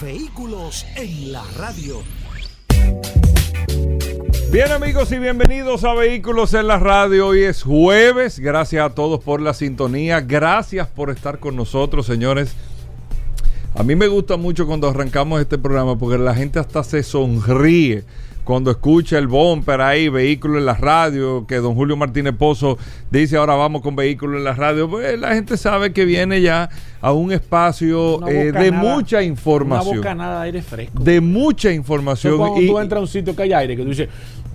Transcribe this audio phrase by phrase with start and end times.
[0.00, 2.02] Vehículos en la radio.
[4.52, 7.28] Bien amigos y bienvenidos a Vehículos en la Radio.
[7.28, 8.38] Hoy es jueves.
[8.38, 10.20] Gracias a todos por la sintonía.
[10.20, 12.54] Gracias por estar con nosotros, señores.
[13.74, 18.04] A mí me gusta mucho cuando arrancamos este programa porque la gente hasta se sonríe
[18.46, 22.78] cuando escucha el bumper ahí, vehículo en la radio, que don Julio Martínez Pozo
[23.10, 26.70] dice ahora vamos con vehículo en la radio, pues la gente sabe que viene ya
[27.00, 29.98] a un espacio eh, de mucha información.
[29.98, 31.02] Una bocanada de aire fresco.
[31.02, 32.38] De mucha información.
[32.38, 34.08] cuando tú entras a un sitio que hay aire, que tú dices,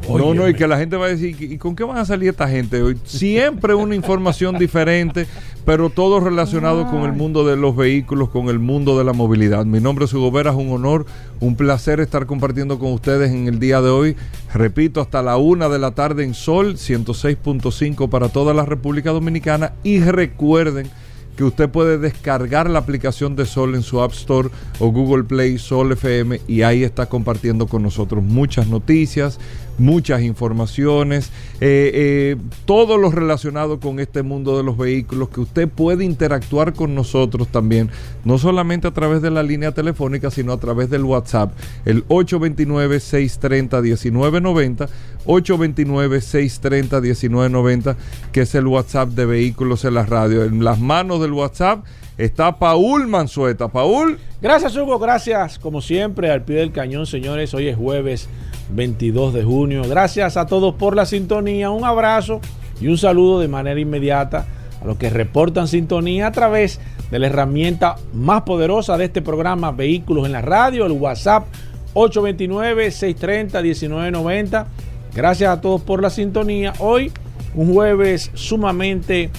[0.09, 2.29] no, no, y que la gente va a decir, ¿y con qué van a salir
[2.29, 2.97] esta gente hoy?
[3.03, 5.27] Siempre una información diferente,
[5.65, 9.65] pero todo relacionado con el mundo de los vehículos, con el mundo de la movilidad.
[9.65, 11.05] Mi nombre es Hugo Vera, es un honor,
[11.39, 14.15] un placer estar compartiendo con ustedes en el día de hoy.
[14.53, 19.73] Repito, hasta la una de la tarde en Sol, 106.5 para toda la República Dominicana.
[19.83, 20.89] Y recuerden
[21.35, 24.49] que usted puede descargar la aplicación de Sol en su App Store
[24.79, 29.39] o Google Play Sol FM y ahí está compartiendo con nosotros muchas noticias,
[29.81, 35.67] muchas informaciones, eh, eh, todo lo relacionado con este mundo de los vehículos, que usted
[35.67, 37.89] puede interactuar con nosotros también,
[38.23, 41.51] no solamente a través de la línea telefónica, sino a través del WhatsApp,
[41.85, 44.87] el 829-630-1990,
[45.25, 47.97] 829-630-1990,
[48.31, 50.43] que es el WhatsApp de Vehículos en la Radio.
[50.43, 51.83] En las manos del WhatsApp
[52.17, 53.67] está Paul Manzueta.
[53.67, 54.17] Paul.
[54.41, 54.97] Gracias, Hugo.
[54.99, 57.53] Gracias, como siempre, al pie del cañón, señores.
[57.53, 58.27] Hoy es jueves
[58.73, 59.83] 22 de junio.
[59.87, 61.71] Gracias a todos por la sintonía.
[61.71, 62.39] Un abrazo
[62.79, 64.45] y un saludo de manera inmediata
[64.81, 66.79] a los que reportan sintonía a través
[67.11, 71.45] de la herramienta más poderosa de este programa, Vehículos en la Radio, el WhatsApp
[71.93, 74.65] 829-630-1990.
[75.13, 76.73] Gracias a todos por la sintonía.
[76.79, 77.11] Hoy,
[77.53, 79.29] un jueves sumamente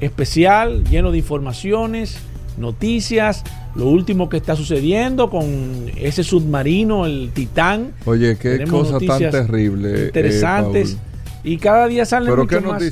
[0.00, 2.18] especial, lleno de informaciones,
[2.58, 3.42] noticias,
[3.74, 7.92] lo último que está sucediendo con ese submarino, el Titán.
[8.04, 9.94] Oye, qué cosa tan terrible.
[9.94, 10.98] Eh, interesantes.
[11.42, 12.82] y cada día salen mucho, más,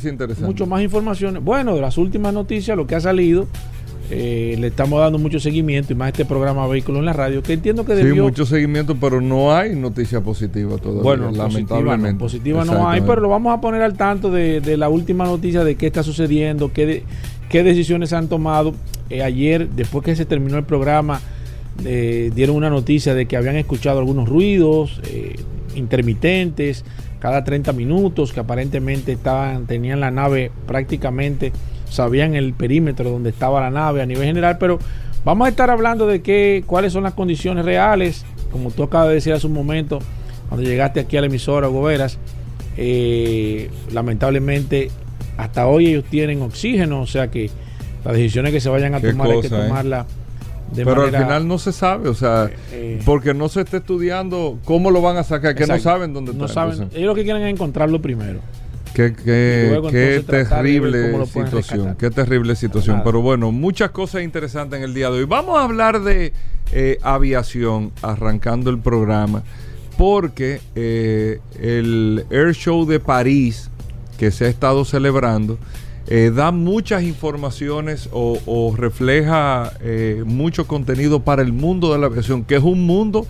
[0.41, 1.43] mucho más informaciones.
[1.43, 3.47] Bueno, de las últimas noticias, lo que ha salido,
[4.13, 7.53] eh, le estamos dando mucho seguimiento y más este programa Vehículos en la Radio, que
[7.53, 8.15] entiendo que debió...
[8.15, 12.19] Sí, mucho seguimiento, pero no hay noticia positiva todavía, bueno, lamentablemente.
[12.19, 15.77] Positiva no, hay, pero lo vamos a poner al tanto de, la última noticia de
[15.77, 17.05] qué está sucediendo, qué,
[17.49, 18.75] qué decisiones han tomado.
[19.10, 21.21] Eh, ayer, después que se terminó el programa,
[21.84, 25.00] eh, dieron una noticia de que habían escuchado algunos ruidos
[25.75, 26.84] intermitentes
[27.20, 31.53] cada 30 minutos, que aparentemente estaban, tenían la nave prácticamente
[31.91, 34.78] sabían el perímetro donde estaba la nave a nivel general, pero
[35.25, 39.15] vamos a estar hablando de qué, cuáles son las condiciones reales, como tú acabas de
[39.15, 39.99] decir hace un momento,
[40.49, 42.19] cuando llegaste aquí a la emisora Goberas,
[42.76, 44.91] eh, lamentablemente
[45.37, 47.50] hasta hoy ellos tienen oxígeno, o sea que
[48.05, 49.50] las decisiones que se vayan a tomar hay que eh?
[49.50, 50.06] tomarlas.
[50.72, 54.59] De Pero al final no se sabe, o sea, eh, porque no se está estudiando
[54.65, 57.43] cómo lo van a sacar, que no saben dónde no Saben, ellos lo que quieren
[57.43, 58.38] es encontrarlo primero.
[58.94, 63.03] Qué, qué, terrible situación, qué terrible situación.
[63.05, 65.25] Pero bueno, muchas cosas interesantes en el día de hoy.
[65.25, 66.32] Vamos a hablar de
[66.72, 69.43] eh, aviación arrancando el programa,
[69.97, 73.71] porque eh, el Air Show de París,
[74.19, 75.59] que se ha estado celebrando,
[76.06, 79.72] eh, da muchas informaciones o, o refleja
[80.25, 83.27] mucho contenido para el mundo de la aviación, que es un mundo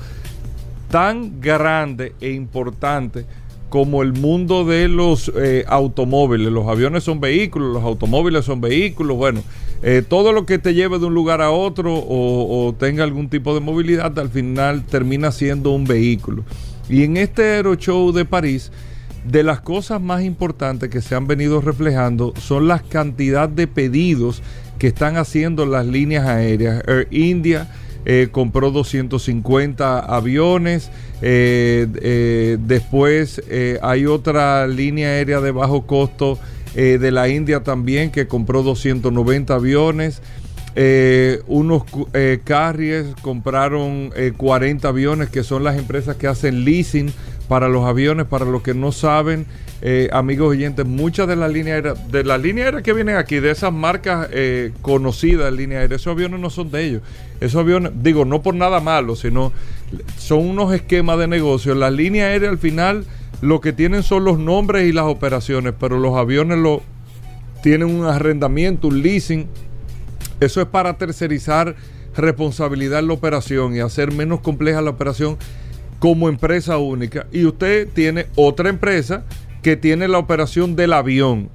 [0.90, 3.24] tan grande e importante
[3.70, 6.52] como el mundo de los eh, automóviles.
[6.52, 9.16] Los aviones son vehículos, los automóviles son vehículos.
[9.16, 9.42] Bueno,
[9.82, 13.54] eh, todo lo que te lleve de un lugar a otro o, tenga algún tipo
[13.54, 16.44] de movilidad, al final termina siendo un vehículo.
[16.88, 18.72] Y en este Aero Show de París,
[19.24, 24.42] de las cosas más importantes que se han venido reflejando son las cantidad de pedidos
[24.78, 26.82] que están haciendo las líneas aéreas.
[26.86, 27.68] Air India
[28.06, 30.90] eh, compró 250 aviones.
[31.20, 33.42] Eh, eh, después
[33.82, 36.38] hay otra línea aérea de bajo costo
[36.74, 40.22] de la India también que compró 290 aviones.
[41.48, 41.82] unos
[42.44, 47.12] carriers compraron 40 aviones que son las empresas que hacen leasing
[47.50, 49.44] para los aviones, para los que no saben,
[49.82, 53.40] eh, amigos oyentes, muchas de las líneas aéreas, de las líneas aéreas que vienen aquí,
[53.40, 57.02] de esas marcas eh, conocidas en línea aérea, esos aviones no son de ellos.
[57.40, 59.50] Esos aviones, digo, no por nada malo, sino
[60.16, 61.74] son unos esquemas de negocio.
[61.74, 63.04] Las líneas aéreas al final
[63.42, 66.82] lo que tienen son los nombres y las operaciones, pero los aviones lo
[67.64, 69.48] tienen un arrendamiento, un leasing.
[70.38, 71.74] Eso es para tercerizar
[72.14, 75.36] responsabilidad en la operación y hacer menos compleja la operación
[76.00, 77.26] como empresa única.
[77.30, 79.22] Y usted tiene otra empresa
[79.62, 81.50] que tiene la operación del avión.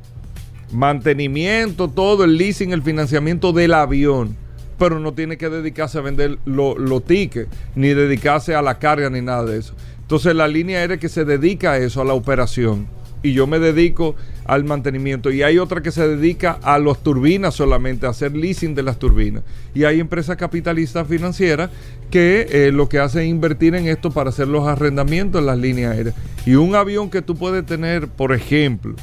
[0.72, 4.38] Mantenimiento, todo el leasing, el financiamiento del avión.
[4.78, 9.22] Pero no tiene que dedicarse a vender los tickets, ni dedicarse a la carga, ni
[9.22, 9.74] nada de eso.
[10.02, 12.88] Entonces la línea aérea que se dedica a eso, a la operación.
[13.26, 15.32] Y yo me dedico al mantenimiento.
[15.32, 19.00] Y hay otra que se dedica a las turbinas solamente, a hacer leasing de las
[19.00, 19.44] turbinas.
[19.74, 21.72] Y hay empresas capitalistas financieras
[22.12, 25.58] que eh, lo que hacen es invertir en esto para hacer los arrendamientos en las
[25.58, 26.16] líneas aéreas.
[26.46, 28.96] Y un avión que tú puedes tener, por ejemplo,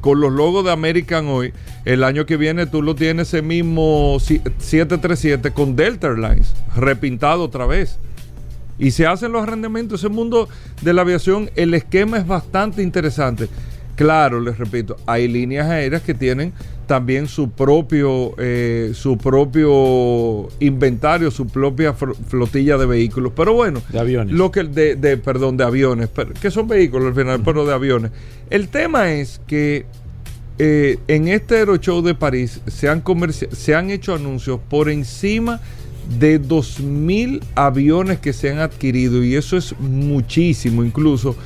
[0.00, 1.52] con los logos de American hoy,
[1.84, 7.66] el año que viene tú lo tienes ese mismo 737 con Delta Airlines, repintado otra
[7.66, 7.98] vez.
[8.78, 10.00] Y se hacen los arrendamientos.
[10.00, 10.48] Ese mundo
[10.82, 13.48] de la aviación, el esquema es bastante interesante.
[13.96, 16.52] Claro, les repito, hay líneas aéreas que tienen
[16.86, 23.32] también su propio, eh, su propio inventario, su propia flotilla de vehículos.
[23.34, 24.34] Pero bueno, de aviones.
[24.34, 26.10] Lo que, de, perdón, de aviones,
[26.40, 28.10] que son vehículos al final, pero de aviones.
[28.50, 29.86] El tema es que
[30.58, 35.64] eh, en este Aeroshow de París se han, se han hecho anuncios por encima de
[36.20, 40.84] 2.000 aviones que se han adquirido y eso es muchísimo.
[40.84, 41.36] Incluso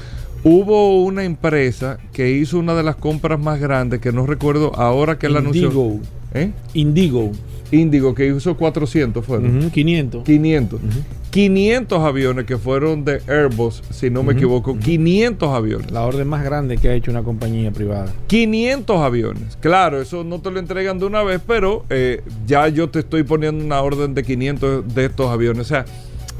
[0.45, 5.19] hubo una empresa que hizo una de las compras más grandes, que no recuerdo ahora
[5.19, 6.01] que la anunció.
[6.35, 6.53] ¿Eh?
[6.75, 7.33] Indigo.
[7.71, 9.71] Indigo, que hizo 400 fueron.
[9.71, 10.25] 500.
[10.25, 10.81] 500.
[11.31, 14.79] 500 aviones que fueron de Airbus, si no me equivoco.
[14.79, 15.91] 500 aviones.
[15.91, 18.13] La orden más grande que ha hecho una compañía privada.
[18.29, 19.59] 500 aviones.
[19.61, 23.25] Claro, eso no te lo entregan de una vez, pero eh, ya yo te estoy
[23.25, 25.67] poniendo una orden de 500 de estos aviones.
[25.67, 25.85] O sea,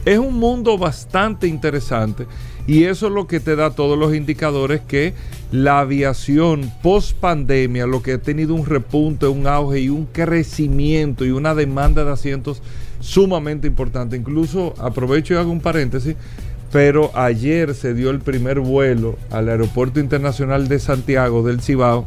[0.05, 2.27] es un mundo bastante interesante
[2.67, 5.13] y eso es lo que te da todos los indicadores que
[5.53, 11.25] la aviación post pandemia, lo que ha tenido un repunte, un auge y un crecimiento
[11.25, 12.63] y una demanda de asientos
[13.01, 14.17] sumamente importante.
[14.17, 16.17] Incluso aprovecho y hago un paréntesis,
[16.73, 22.07] pero ayer se dio el primer vuelo al Aeropuerto Internacional de Santiago del Cibao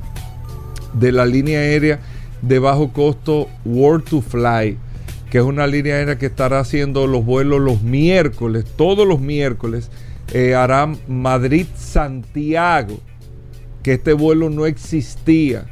[0.93, 1.99] de la línea aérea
[2.41, 4.77] de bajo costo World to Fly,
[5.29, 9.89] que es una línea aérea que estará haciendo los vuelos los miércoles, todos los miércoles
[10.33, 12.99] eh, harán Madrid-Santiago,
[13.83, 15.65] que este vuelo no existía.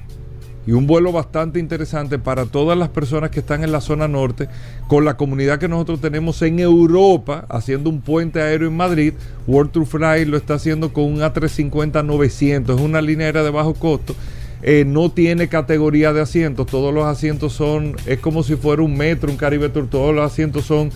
[0.69, 4.49] Y un vuelo bastante interesante para todas las personas que están en la zona norte,
[4.87, 9.15] con la comunidad que nosotros tenemos en Europa, haciendo un puente aéreo en Madrid.
[9.47, 13.73] World Tour Fly lo está haciendo con un A350-900, es una línea aérea de bajo
[13.73, 14.13] costo.
[14.61, 18.95] Eh, no tiene categoría de asientos, todos los asientos son, es como si fuera un
[18.95, 20.91] metro, un Caribe Tour, todos los asientos son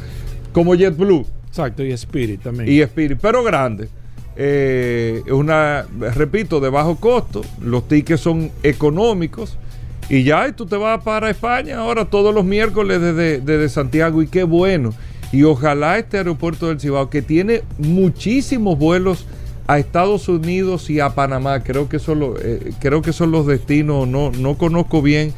[0.52, 2.72] como JetBlue Exacto, y Spirit también.
[2.72, 3.90] Y Spirit, pero grande.
[4.36, 5.86] Eh, una,
[6.16, 7.42] repito, de bajo costo.
[7.62, 9.58] Los tickets son económicos.
[10.10, 14.22] Y ya tú te vas para España ahora todos los miércoles desde, desde Santiago.
[14.22, 14.94] Y qué bueno.
[15.32, 19.26] Y ojalá este aeropuerto del Cibao, que tiene muchísimos vuelos
[19.66, 24.08] a Estados Unidos y a Panamá, creo que son, eh, creo que son los destinos,
[24.08, 25.34] no, no conozco bien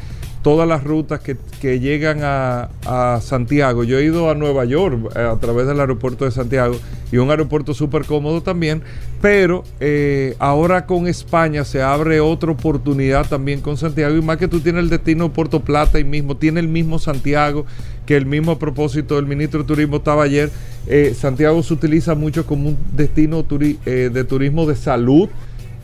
[0.45, 3.83] todas las rutas que, llegan a, Santiago.
[3.83, 6.75] Yo he ido a Nueva York eh, a través del aeropuerto de Santiago
[7.11, 8.83] y un aeropuerto súper cómodo también,
[9.23, 14.47] pero eh, ahora con España se abre otra oportunidad también con Santiago y más que
[14.47, 17.65] tú tienes el destino Puerto Plata y mismo, tiene el mismo Santiago,
[18.05, 20.51] que el mismo propósito del ministro de Turismo estaba ayer.
[20.85, 25.27] Eh, Santiago se utiliza mucho como un destino de turismo de salud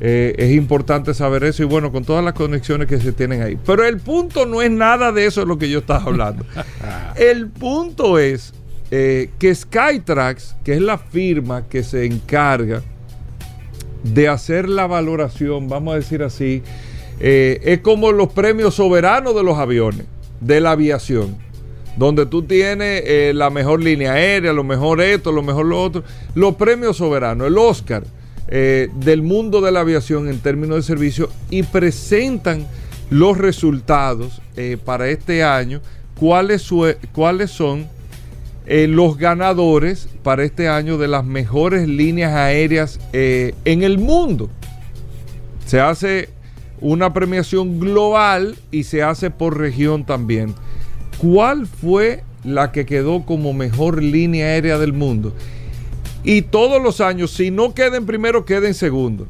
[0.03, 3.55] eh, es importante saber eso y bueno, con todas las conexiones que se tienen ahí.
[3.63, 6.43] Pero el punto no es nada de eso de lo que yo estaba hablando.
[7.15, 8.51] el punto es
[8.89, 12.81] eh, que Skytrax, que es la firma que se encarga
[14.03, 16.63] de hacer la valoración, vamos a decir así,
[17.19, 20.07] eh, es como los premios soberanos de los aviones,
[20.39, 21.37] de la aviación
[21.97, 26.03] donde tú tienes la mejor línea aérea, lo mejor esto, lo mejor lo otro,
[26.35, 28.03] los premios soberanos, el Oscar
[28.53, 32.67] eh, del mundo de la aviación en términos de servicio y presentan
[33.09, 35.79] los resultados eh, para este año,
[36.19, 36.69] cuáles,
[37.13, 37.87] cuáles son
[38.65, 44.49] eh, los ganadores para este año de las mejores líneas aéreas en el mundo.
[45.65, 46.27] Se hace
[46.81, 50.55] una premiación global y se hace por región también.
[51.19, 55.33] ¿Cuál fue la que quedó como mejor línea aérea del mundo?
[56.23, 59.27] Y todos los años, si no queda en primero, queda en segundo.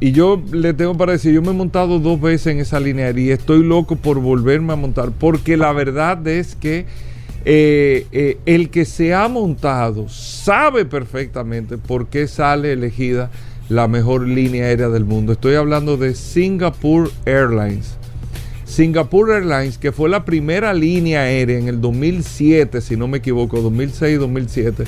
[0.00, 3.10] Y yo le tengo para decir, yo me he montado dos veces en esa línea
[3.10, 6.86] y estoy loco por volverme a montar, porque la verdad es que
[7.44, 13.30] eh, eh, el que se ha montado sabe perfectamente por qué sale elegida
[13.68, 15.32] la mejor línea aérea del mundo.
[15.32, 17.96] Estoy hablando de Singapore Airlines.
[18.64, 23.58] Singapore Airlines, que fue la primera línea aérea en el 2007, si no me equivoco,
[23.58, 24.86] 2006-2007,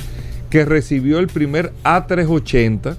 [0.53, 2.95] que recibió el primer A380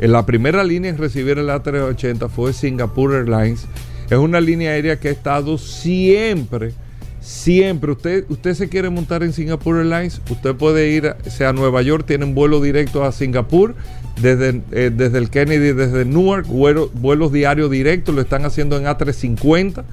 [0.00, 3.66] en la primera línea en recibir el A380 fue Singapore Airlines.
[4.10, 6.72] Es una línea aérea que ha estado siempre,
[7.20, 7.92] siempre.
[7.92, 12.04] Usted, usted se quiere montar en Singapore Airlines, usted puede ir sea a Nueva York,
[12.04, 13.76] tienen vuelo directo a Singapur,
[14.20, 19.84] desde, eh, desde el Kennedy, desde Newark, vuelos diarios directos, lo están haciendo en A350.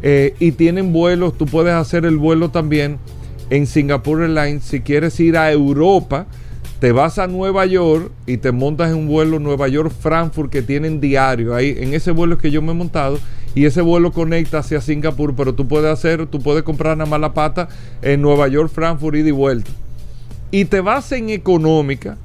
[0.00, 2.96] Eh, y tienen vuelos, tú puedes hacer el vuelo también
[3.50, 6.26] en Singapore Airlines si quieres ir a Europa
[6.80, 10.98] te vas a Nueva York y te montas en un vuelo Nueva York-Frankfurt que tienen
[10.98, 11.54] diario.
[11.54, 13.18] Ahí, en ese vuelo es que yo me he montado
[13.54, 17.20] y ese vuelo conecta hacia Singapur, pero tú puedes hacer, tú puedes comprar nada más
[17.20, 17.68] la pata
[18.00, 19.70] en Nueva York-Frankfurt y de vuelta.
[20.50, 22.16] Y te vas en económica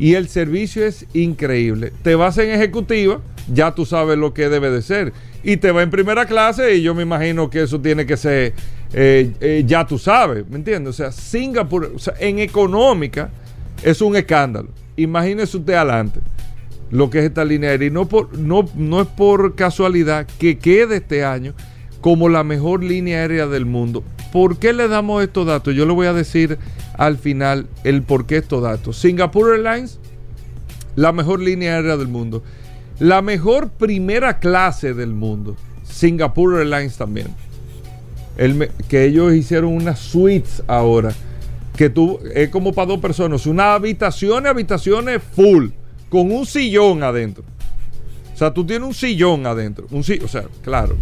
[0.00, 1.92] y el servicio es increíble.
[2.02, 3.20] Te vas en ejecutiva,
[3.54, 5.12] ya tú sabes lo que debe de ser.
[5.44, 8.52] Y te va en primera clase y yo me imagino que eso tiene que ser,
[8.92, 10.90] eh, eh, ya tú sabes, ¿me entiendes?
[10.90, 13.30] O sea, Singapur, o sea, en económica
[13.82, 14.68] es un escándalo.
[14.96, 16.20] Imagínese usted adelante
[16.90, 17.88] lo que es esta línea aérea.
[17.88, 21.54] Y no, por, no, no es por casualidad que quede este año
[22.00, 24.04] como la mejor línea aérea del mundo.
[24.30, 25.74] ¿Por qué le damos estos datos?
[25.74, 26.58] Yo le voy a decir
[26.96, 28.98] al final el por qué estos datos.
[28.98, 29.98] Singapore Airlines,
[30.94, 32.42] la mejor línea aérea del mundo.
[32.98, 35.56] La mejor primera clase del mundo.
[35.84, 37.28] Singapore Airlines también.
[38.88, 41.14] Que ellos hicieron unas suites ahora
[41.76, 45.68] que tú es como para dos personas, una habitación, habitaciones full,
[46.08, 47.44] con un sillón adentro.
[48.34, 49.86] O sea, tú tienes un sillón adentro.
[49.90, 50.96] Un o sea, claro,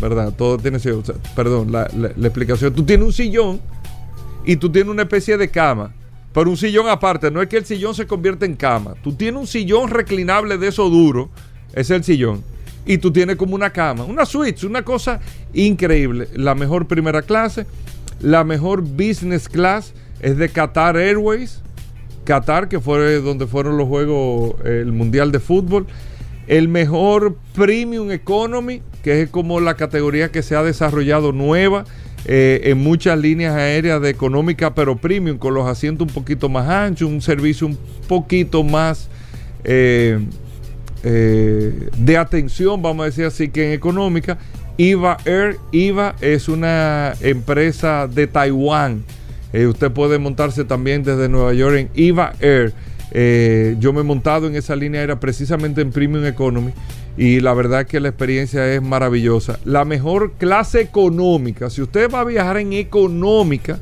[0.00, 0.32] ¿verdad?
[0.36, 1.02] Todo tiene sillón.
[1.34, 1.86] perdón, la,
[2.22, 2.72] explicación.
[2.74, 3.60] Tú tienes un sillón
[4.44, 5.92] y tú tienes una especie de cama.
[6.32, 8.94] Pero un sillón aparte, no es que el sillón se convierta en cama.
[9.02, 11.30] Tú tienes un sillón reclinable de eso duro,
[11.74, 12.44] es el sillón.
[12.86, 15.20] Y tú tienes como una cama, una suite, una cosa
[15.52, 16.28] increíble.
[16.34, 17.66] La mejor primera clase,
[18.20, 21.60] la mejor business class es de Qatar Airways.
[22.24, 25.86] Qatar, que fue donde fueron los juegos, el Mundial de Fútbol.
[26.46, 31.84] El mejor Premium Economy, que es como la categoría que se ha desarrollado nueva
[32.24, 36.68] eh, en muchas líneas aéreas de económica, pero premium, con los asientos un poquito más
[36.68, 37.78] anchos, un servicio un
[38.08, 39.08] poquito más
[39.62, 40.18] eh,
[41.10, 44.38] de atención, vamos a decir así, que en económica.
[44.78, 49.04] IVA Air, IVA es una empresa de Taiwán
[49.56, 52.74] eh, usted puede montarse también desde Nueva York en IVA Air.
[53.12, 56.72] Eh, yo me he montado en esa línea aérea precisamente en Premium Economy
[57.16, 59.58] y la verdad que la experiencia es maravillosa.
[59.64, 63.78] La mejor clase económica, si usted va a viajar en económica,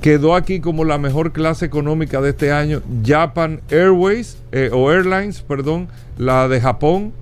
[0.00, 5.42] quedó aquí como la mejor clase económica de este año Japan Airways eh, o Airlines,
[5.42, 7.12] perdón, la de Japón,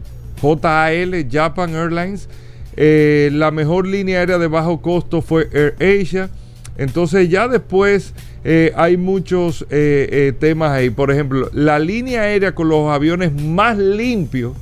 [0.41, 2.29] JAL Japan Airlines.
[2.77, 6.31] la mejor línea aérea de bajo costo fue Air Asia.
[6.79, 8.13] Entonces ya después
[8.49, 10.91] eh, hay muchos eh, eh, temas ahí.
[10.91, 14.57] Por ejemplo, la línea aérea con los aviones más limpios,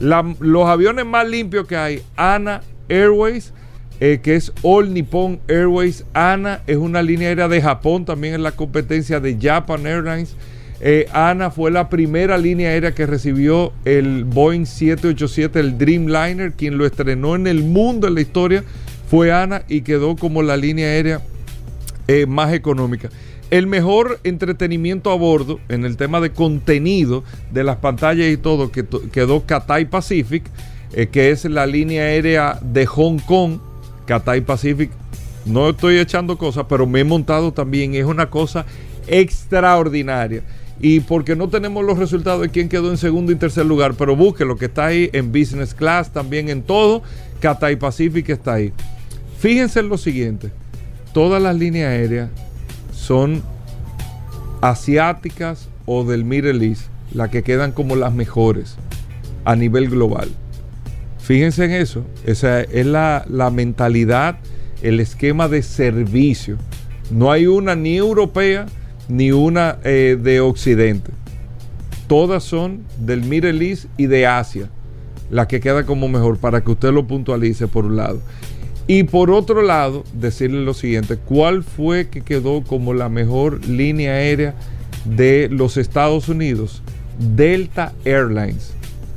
[0.00, 3.52] los aviones más limpios que hay, ANA Airways,
[3.98, 6.04] que es All Nippon Airways.
[6.12, 10.36] ANA es una línea aérea de Japón, también es la competencia de Japan Airlines.
[11.12, 16.84] ANA fue la primera línea aérea que recibió el Boeing 787, el Dreamliner, quien lo
[16.84, 18.64] estrenó en el mundo en la historia
[19.14, 21.20] fue ANA y quedó como la línea aérea
[22.08, 23.10] eh, más económica.
[23.50, 27.22] El mejor entretenimiento a bordo en el tema de contenido
[27.52, 30.44] de las pantallas y todo que quedó Cathay Pacific,
[30.92, 33.58] eh, que es la línea aérea de Hong Kong.
[34.06, 34.90] Cathay Pacific,
[35.44, 37.94] no estoy echando cosas, pero me he montado también.
[37.94, 38.66] Es una cosa
[39.06, 40.42] extraordinaria.
[40.80, 44.16] Y porque no tenemos los resultados de quién quedó en segundo y tercer lugar, pero
[44.16, 47.02] busque lo que está ahí en business class, también en todo.
[47.40, 48.72] Cathay Pacific está ahí.
[49.38, 50.50] Fíjense en lo siguiente
[51.14, 52.28] todas las líneas aéreas
[52.92, 53.42] son
[54.60, 58.76] asiáticas o del Middle East, las que quedan como las mejores
[59.44, 60.28] a nivel global.
[61.24, 64.38] Fíjense en eso, esa es la, mentalidad,
[64.82, 66.58] el esquema de servicio.
[67.10, 68.66] No hay una ni europea
[69.08, 71.10] ni una eh, de Occidente.
[72.06, 74.68] Todas son del Middle East y de Asia,
[75.30, 78.20] las que quedan como mejor, para que usted lo puntualice por un lado.
[78.86, 84.12] Y por otro lado, decirle lo siguiente, ¿cuál fue que quedó como la mejor línea
[84.12, 84.54] aérea
[85.04, 86.82] de los Estados Unidos,
[87.18, 88.72] Delta Airlines.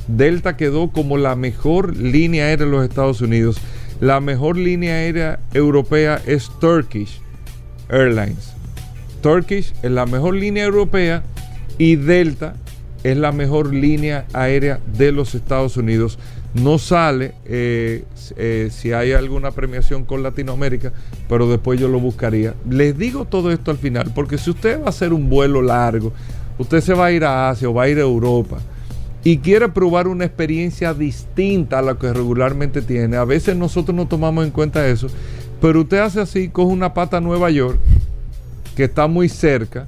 [0.08, 3.58] Delta quedó como la mejor línea aérea de los Estados Unidos.
[4.00, 7.22] La mejor línea aérea europea es Turkish
[7.90, 8.54] Airlines.
[9.22, 11.24] Turkish es la mejor línea europea
[11.78, 12.56] y Delta
[13.04, 16.20] es la mejor línea aérea de los Estados Unidos.
[16.54, 18.06] No sale eh,
[18.38, 20.94] eh, si hay alguna premiación con Latinoamérica,
[21.28, 22.54] pero después yo lo buscaría.
[22.70, 26.14] Les digo todo esto al final, porque si usted va a hacer un vuelo largo,
[26.58, 28.60] usted se va a ir a Asia o va a ir a Europa
[29.28, 34.08] y quiere probar una experiencia distinta a la que regularmente tiene, a veces nosotros no
[34.08, 35.08] tomamos en cuenta eso,
[35.60, 37.78] pero usted hace así, coge una pata a Nueva York,
[38.74, 39.86] que está muy cerca,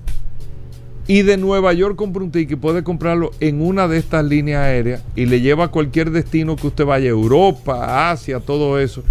[1.08, 5.04] y de Nueva York compra un ticket, puede comprarlo en una de estas líneas aéreas
[5.16, 9.06] y le lleva a cualquier destino que usted vaya, Europa, Asia, todo eso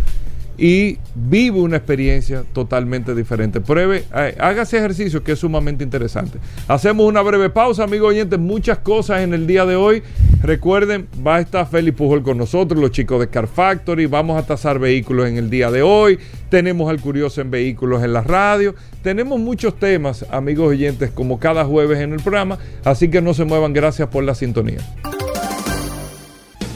[0.58, 3.60] y vive una experiencia totalmente diferente.
[3.60, 6.38] Pruebe, eh, haga ese ejercicio que es sumamente interesante.
[6.66, 10.02] Hacemos una breve pausa, amigos oyentes, muchas cosas en el día de hoy.
[10.42, 14.46] Recuerden, va a estar Félix Pujol con nosotros, los chicos de Car Factory, vamos a
[14.46, 18.74] tasar vehículos en el día de hoy, tenemos al Curioso en Vehículos en la radio,
[19.02, 23.44] tenemos muchos temas, amigos oyentes, como cada jueves en el programa, así que no se
[23.44, 24.78] muevan, gracias por la sintonía.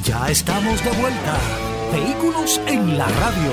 [0.05, 1.62] Ya estamos de vuelta.
[1.93, 3.51] Vehículos en la radio.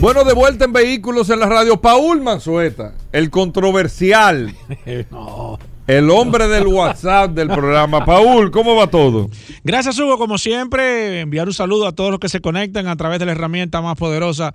[0.00, 4.54] Bueno, de vuelta en Vehículos en la radio, Paul Manzueta, el controversial.
[5.86, 8.04] El hombre del WhatsApp del programa.
[8.04, 9.28] Paul, ¿cómo va todo?
[9.64, 10.18] Gracias, Hugo.
[10.18, 13.32] Como siempre, enviar un saludo a todos los que se conectan a través de la
[13.32, 14.54] herramienta más poderosa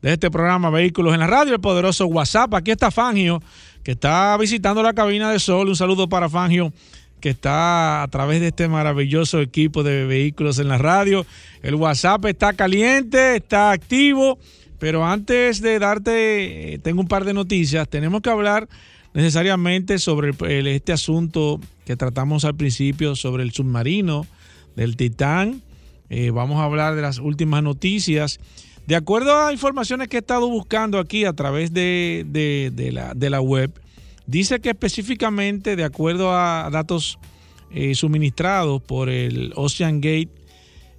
[0.00, 2.54] de este programa Vehículos en la Radio, el poderoso WhatsApp.
[2.54, 3.42] Aquí está Fangio,
[3.82, 5.68] que está visitando la cabina de Sol.
[5.68, 6.72] Un saludo para Fangio
[7.20, 11.26] que está a través de este maravilloso equipo de vehículos en la radio.
[11.62, 14.38] El WhatsApp está caliente, está activo,
[14.78, 17.88] pero antes de darte, eh, tengo un par de noticias.
[17.88, 18.68] Tenemos que hablar
[19.14, 20.34] necesariamente sobre
[20.74, 24.26] este asunto que tratamos al principio, sobre el submarino
[24.76, 25.62] del Titán.
[26.10, 28.38] Eh, vamos a hablar de las últimas noticias.
[28.86, 32.24] De acuerdo a informaciones que he estado buscando aquí a través de,
[32.92, 33.72] la, de la web,
[34.26, 37.18] Dice que específicamente, de acuerdo a datos
[37.70, 40.30] eh, suministrados por el Ocean Gate,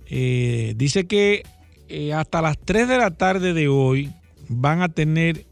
[0.10, 1.44] eh, dice que
[1.90, 4.12] eh, hasta las 3 de la tarde de hoy
[4.48, 5.46] van a tener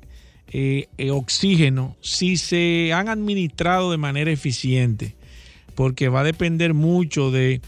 [1.12, 5.14] oxígeno si se han administrado de manera eficiente,
[5.74, 7.60] porque va a depender mucho de,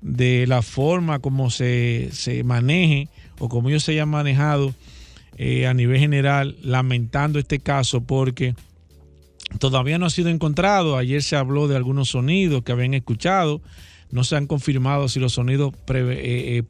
[0.00, 4.74] la forma como se, se, maneje o como ellos se hayan manejado
[5.38, 8.56] a nivel general, lamentando este caso, porque
[9.58, 10.96] Todavía no ha sido encontrado.
[10.96, 13.60] Ayer se habló de algunos sonidos que habían escuchado.
[14.10, 16.62] No se han confirmado si los sonidos eh, eh,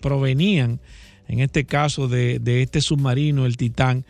[0.00, 0.80] provenían,
[1.28, 4.04] en este caso, de, este submarino, el Titán.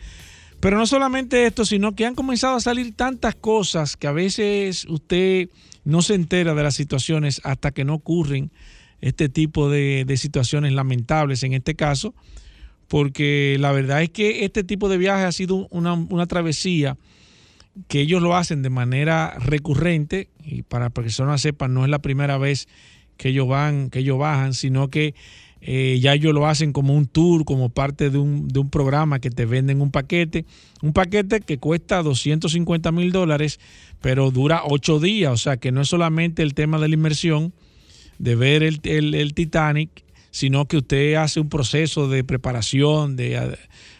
[0.59, 4.85] Pero no solamente esto, sino que han comenzado a salir tantas cosas que a veces
[4.85, 5.49] usted
[5.83, 8.51] no se entera de las situaciones hasta que no ocurren
[9.01, 12.15] este tipo de, situaciones lamentables en este caso,
[12.87, 16.97] porque la verdad es que este tipo de viaje ha sido una, una travesía
[17.87, 21.99] que ellos lo hacen de manera recurrente y para que personas sepan, no es la
[21.99, 22.67] primera vez
[23.17, 25.15] que ellos van, que ellos bajan, sino que
[25.61, 29.19] eh, ya ellos lo hacen como un tour, como parte de un, de un, programa
[29.19, 30.45] que te venden un paquete,
[30.81, 33.59] un paquete que cuesta 250 mil dólares,
[34.01, 37.53] pero dura ocho días, o sea que no es solamente el tema de la inmersión,
[38.19, 43.57] de ver el, el Titanic, sino que usted hace un proceso de preparación, de,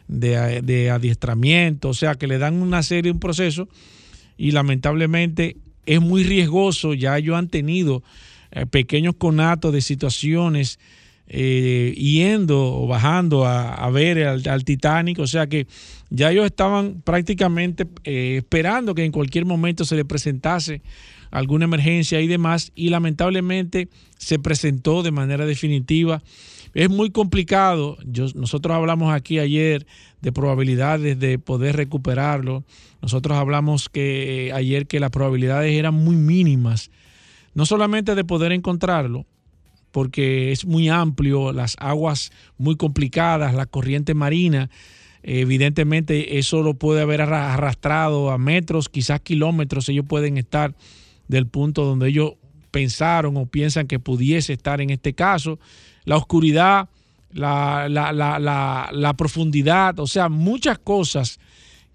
[0.08, 3.68] de, adiestramiento, o sea que le dan una serie, un proceso
[4.38, 8.04] y lamentablemente es muy riesgoso, ya ellos han tenido
[8.52, 10.80] eh, pequeños conatos de situaciones
[11.28, 15.68] eh, yendo o bajando a, ver al, Titanic, o sea que
[16.10, 20.82] ya ellos estaban prácticamente eh, esperando que en cualquier momento se le presentase
[21.32, 23.88] alguna emergencia y demás, y lamentablemente
[24.18, 26.22] se presentó de manera definitiva
[26.74, 27.98] es muy complicado.
[28.36, 29.86] nosotros hablamos aquí ayer
[30.22, 32.64] de probabilidades de poder recuperarlo.
[33.02, 36.90] Nosotros hablamos que eh, ayer que las probabilidades eran muy mínimas,
[37.54, 39.26] no solamente de poder encontrarlo,
[39.92, 44.72] porque es muy amplio, las aguas muy complicadas, la corriente marina,
[45.22, 50.74] evidentemente eso lo puede haber arrastrado a metros, quizás kilómetros, ellos pueden estar
[51.28, 52.34] del punto donde ellos
[52.72, 55.60] pensaron o piensan que pudiese estar en este caso
[56.06, 56.90] la oscuridad,
[57.32, 61.40] la, la, profundidad, o sea, muchas cosas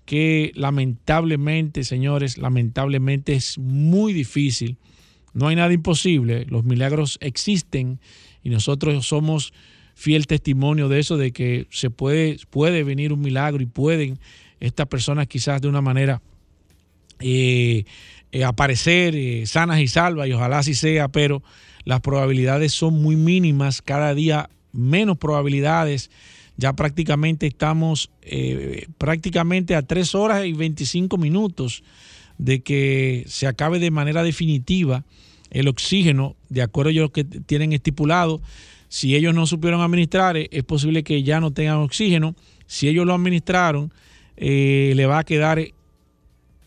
[0.04, 4.78] que lamentablemente, señores, lamentablemente es muy difícil.
[5.34, 8.00] No hay nada imposible, los milagros existen
[8.42, 9.52] y nosotros somos
[9.94, 14.18] fiel testimonio de eso, de que se puede, puede venir un milagro y pueden
[14.60, 16.22] estas personas quizás de una manera
[17.20, 17.84] eh,
[18.32, 21.42] eh, aparecer sanas y salvas, y ojalá así sea, pero
[21.84, 26.10] las probabilidades son muy mínimas, cada día menos probabilidades.
[26.56, 28.10] Ya prácticamente estamos
[28.98, 31.84] prácticamente a 3 horas y 25 minutos
[32.38, 35.04] de que se acabe de manera definitiva
[35.50, 38.40] el oxígeno, de acuerdo a lo que tienen estipulado.
[38.88, 42.34] Si ellos no supieron administrar, es posible que ya no tengan oxígeno.
[42.66, 43.92] Si ellos lo administraron,
[44.36, 45.60] eh, le va a quedar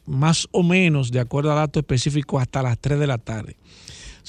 [0.06, 3.56] más o menos, de acuerdo a datos específicos, hasta las 3 de la tarde.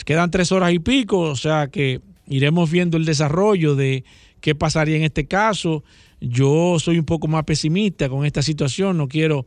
[0.05, 4.05] Quedan tres horas y pico, o sea que iremos viendo el desarrollo de
[4.41, 5.85] qué pasaría en este caso.
[6.21, 9.47] Yo soy un poco más pesimista con esta situación, no quiero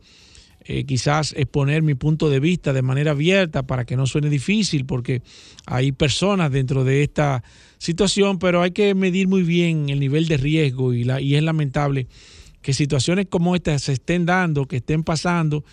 [0.68, 4.84] eh, quizás exponer mi punto de vista de manera abierta para que no suene difícil,
[4.84, 5.22] porque
[5.64, 7.44] hay personas dentro de esta
[7.78, 11.42] situación, pero hay que medir muy bien el nivel de riesgo y, la, y es
[11.42, 12.08] lamentable
[12.62, 15.64] que situaciones como estas se estén dando, que estén pasando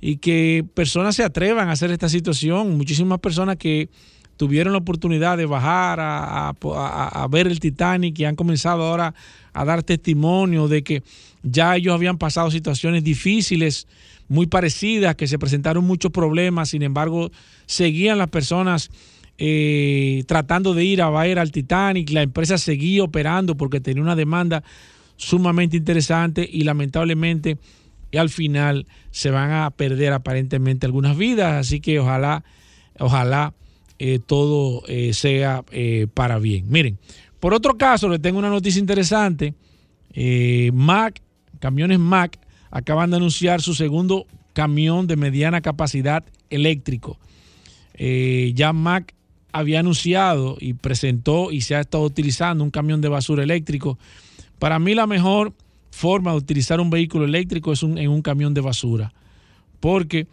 [0.00, 2.76] y que personas se atrevan a hacer esta situación.
[2.76, 3.88] Muchísimas personas que
[4.36, 9.14] tuvieron la oportunidad de bajar a, ver el Titanic y han comenzado ahora
[9.52, 11.02] a dar testimonio de que
[11.42, 13.86] ya ellos habían pasado situaciones difíciles
[14.28, 17.30] muy parecidas, que se presentaron muchos problemas, sin embargo,
[17.66, 18.90] seguían las personas
[19.36, 24.16] eh, tratando de ir a ver al Titanic, la empresa seguía operando porque tenía una
[24.16, 24.62] demanda
[25.16, 27.58] sumamente interesante y lamentablemente
[28.18, 32.44] al final se van a perder aparentemente algunas vidas, así que ojalá,
[32.98, 33.54] ojalá
[33.98, 35.64] eh, todo eh, sea
[36.14, 36.66] para bien.
[36.68, 36.98] Miren,
[37.38, 39.54] por otro caso, les tengo una noticia interesante.
[40.72, 41.22] Mac,
[41.60, 42.38] camiones Mac,
[42.70, 47.18] acaban de anunciar su segundo camión de mediana capacidad eléctrico.
[47.94, 49.14] Eh, ya Mac
[49.52, 53.98] había anunciado y presentó y se ha estado utilizando un camión de basura eléctrico.
[54.58, 55.52] Para mí la mejor
[55.90, 59.12] forma de utilizar un vehículo eléctrico es en un camión de basura,
[59.80, 60.26] porque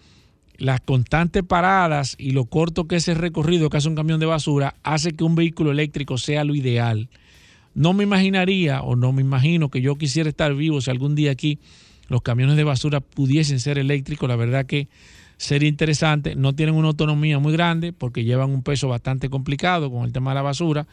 [0.58, 4.26] las constantes paradas y lo corto que es el recorrido que hace un camión de
[4.26, 7.10] basura hace que un vehículo eléctrico sea lo ideal.
[7.76, 11.32] No me imaginaría o no me imagino que yo quisiera estar vivo si algún día
[11.32, 11.60] aquí
[12.08, 14.88] los camiones de basura pudiesen ser eléctricos, la verdad que
[15.38, 16.36] sería interesante.
[16.36, 20.32] No tienen una autonomía muy grande porque llevan un peso bastante complicado con el tema
[20.32, 20.88] de la basura,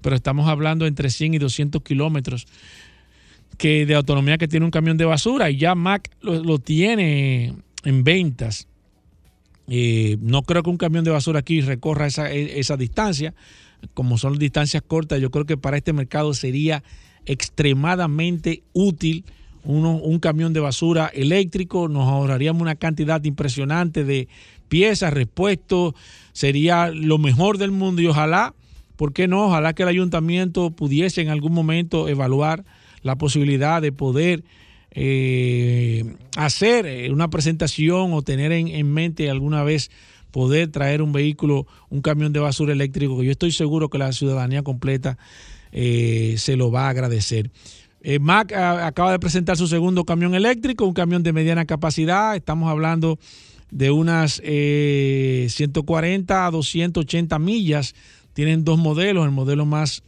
[0.00, 2.46] pero estamos hablando entre 100 y 200 kilómetros
[3.56, 8.04] que de autonomía que tiene un camión de basura y ya Mac lo, tiene en
[8.04, 8.68] ventas.
[9.68, 13.34] Eh, no creo que un camión de basura aquí recorra esa, esa distancia.
[13.94, 16.82] Como son distancias cortas, yo creo que para este mercado sería
[17.24, 19.24] extremadamente útil
[19.66, 24.28] un camión de basura eléctrico, nos ahorraríamos una cantidad impresionante de
[24.68, 25.94] piezas, repuestos,
[26.32, 28.54] sería lo mejor del mundo y ojalá,
[28.96, 29.46] ¿por qué no?
[29.46, 32.64] Ojalá que el ayuntamiento pudiese en algún momento evaluar
[33.06, 34.44] la posibilidad de poder
[34.90, 39.90] eh, hacer eh, una presentación o tener en, mente alguna vez
[40.30, 44.12] poder traer un vehículo, un camión de basura eléctrico, que yo estoy seguro que la
[44.12, 45.16] ciudadanía completa
[45.72, 47.50] eh, se lo va a agradecer.
[48.20, 52.36] Mac acaba de presentar su segundo camión eléctrico, un camión de mediana capacidad.
[52.36, 53.18] Estamos hablando
[53.70, 57.94] de unas 140 eh, a 280 millas.
[58.32, 60.04] Tienen dos modelos, el modelo más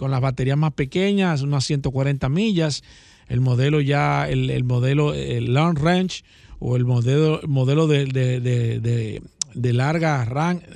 [0.00, 2.82] con las baterías más pequeñas, unas 140 millas.
[3.28, 6.24] El modelo ya, el, modelo el long range
[6.58, 10.26] o el modelo, modelo de, de, larga,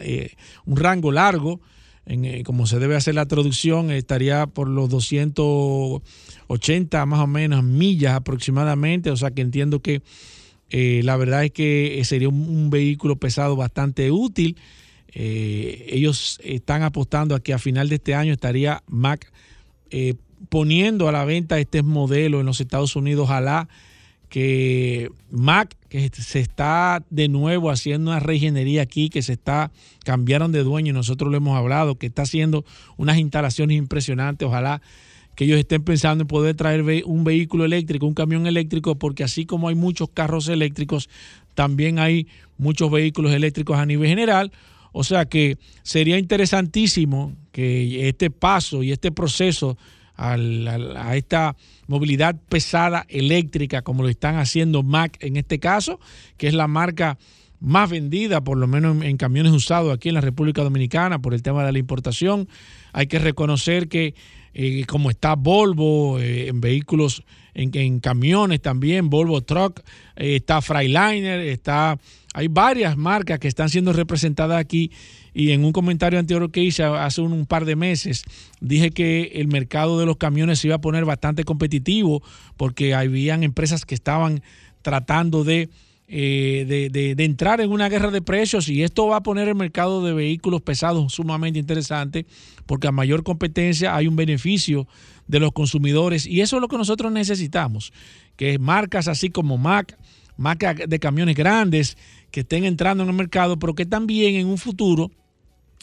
[0.00, 0.34] eh,
[0.66, 1.62] un rango largo,
[2.04, 6.02] en, como se debe hacer la traducción, estaría por los 200
[6.48, 10.02] 80 más o menos millas aproximadamente, o sea que entiendo que
[10.68, 14.58] eh, la verdad es que eh, sería un, vehículo pesado bastante útil.
[15.14, 19.32] Eh, ellos están apostando a que a final de este año estaría Mac
[20.48, 23.24] poniendo a la venta este modelo en los Estados Unidos.
[23.24, 23.68] Ojalá
[24.28, 29.70] que Mac, que se está de nuevo haciendo una reingeniería aquí, que se está,
[30.04, 32.64] cambiaron de dueño y nosotros lo hemos hablado, que está haciendo
[32.96, 34.46] unas instalaciones impresionantes.
[34.48, 34.82] Ojalá
[35.36, 39.46] que ellos estén pensando en poder traer un vehículo eléctrico, un camión eléctrico, porque así
[39.46, 41.08] como hay muchos carros eléctricos,
[41.54, 42.26] también hay
[42.58, 44.52] muchos vehículos eléctricos a nivel general.
[44.96, 49.76] O sea que sería interesantísimo que este paso y este proceso
[50.16, 51.56] a esta
[51.88, 55.98] movilidad pesada eléctrica, como lo están haciendo Mac en este caso,
[56.36, 57.18] que es la marca
[57.58, 61.42] más vendida, por lo menos en, camiones usados aquí en la República Dominicana por el
[61.42, 62.48] tema de la importación.
[62.92, 64.14] Hay que reconocer que
[64.52, 69.80] eh, como está Volvo eh, en vehículos, en, camiones también, Volvo Truck,
[70.16, 71.98] eh, está Freightliner, está,
[72.34, 74.90] hay varias marcas que están siendo representadas aquí
[75.32, 78.24] y en un comentario anterior que hice hace un, par de meses
[78.60, 82.22] dije que el mercado de los camiones se iba a poner bastante competitivo
[82.56, 84.42] porque habían empresas que estaban
[84.82, 85.70] tratando de
[86.06, 90.04] eh, de, entrar en una guerra de precios y esto va a poner el mercado
[90.04, 92.26] de vehículos pesados sumamente interesante
[92.66, 94.86] porque a mayor competencia hay un beneficio
[95.28, 97.92] de los consumidores y eso es lo que nosotros necesitamos,
[98.36, 99.96] que marcas así como Mac,
[100.36, 101.96] marcas de camiones grandes
[102.34, 105.12] que estén entrando en el mercado, pero que también en un futuro,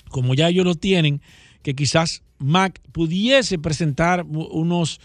[0.10, 1.22] como ya ellos lo tienen,
[1.64, 5.00] que quizás Mac pudiese presentar unos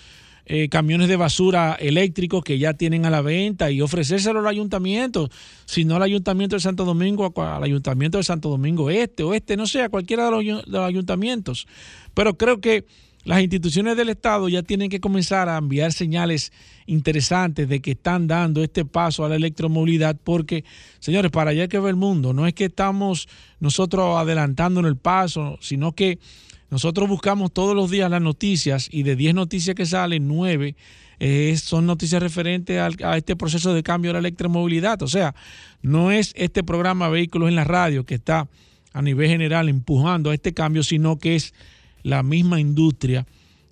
[0.46, 5.30] eh, camiones de basura eléctricos que ya tienen a la venta y ofrecérselo al ayuntamiento,
[5.66, 9.56] si no al ayuntamiento de Santo Domingo, al ayuntamiento de Santo Domingo Este o Este,
[9.56, 11.68] no sé, a cualquiera de los, de los ayuntamientos.
[12.12, 12.86] Pero creo que
[13.26, 16.52] las instituciones del Estado ya tienen que comenzar a enviar señales
[16.86, 20.64] interesantes de que están dando este paso a la electromovilidad, porque,
[21.00, 24.96] señores, para allá que ve el mundo, no es que estamos nosotros adelantando en el
[24.96, 26.20] paso, sino que
[26.70, 30.76] nosotros buscamos todos los días las noticias y de 10 noticias que salen, 9
[31.18, 35.02] eh, son noticias referentes a este proceso de cambio de la electromovilidad.
[35.02, 35.34] O sea,
[35.82, 38.48] no es este programa Vehículos en la Radio que está
[38.92, 41.54] a nivel general empujando a este cambio, sino que es
[42.06, 43.26] la misma industria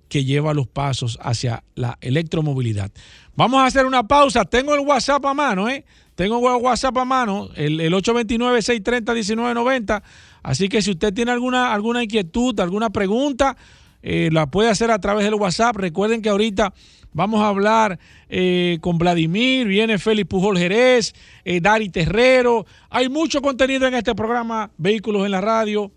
[0.09, 2.91] que lleva los pasos hacia la electromovilidad.
[3.35, 4.43] Vamos a hacer una pausa.
[4.43, 5.85] Tengo el WhatsApp a mano, ¿eh?
[6.15, 10.03] Tengo el WhatsApp a mano, el, el 829-630-1990.
[10.43, 13.55] Así que si usted tiene alguna, alguna inquietud, alguna pregunta,
[14.01, 15.77] eh, la puede hacer a través del WhatsApp.
[15.77, 16.73] Recuerden que ahorita
[17.13, 21.13] vamos a hablar eh, con Vladimir, viene Félix Pujol Jerez,
[21.45, 22.65] eh, Dari Terrero.
[22.89, 25.93] Hay mucho contenido en este programa, Vehículos en la Radio.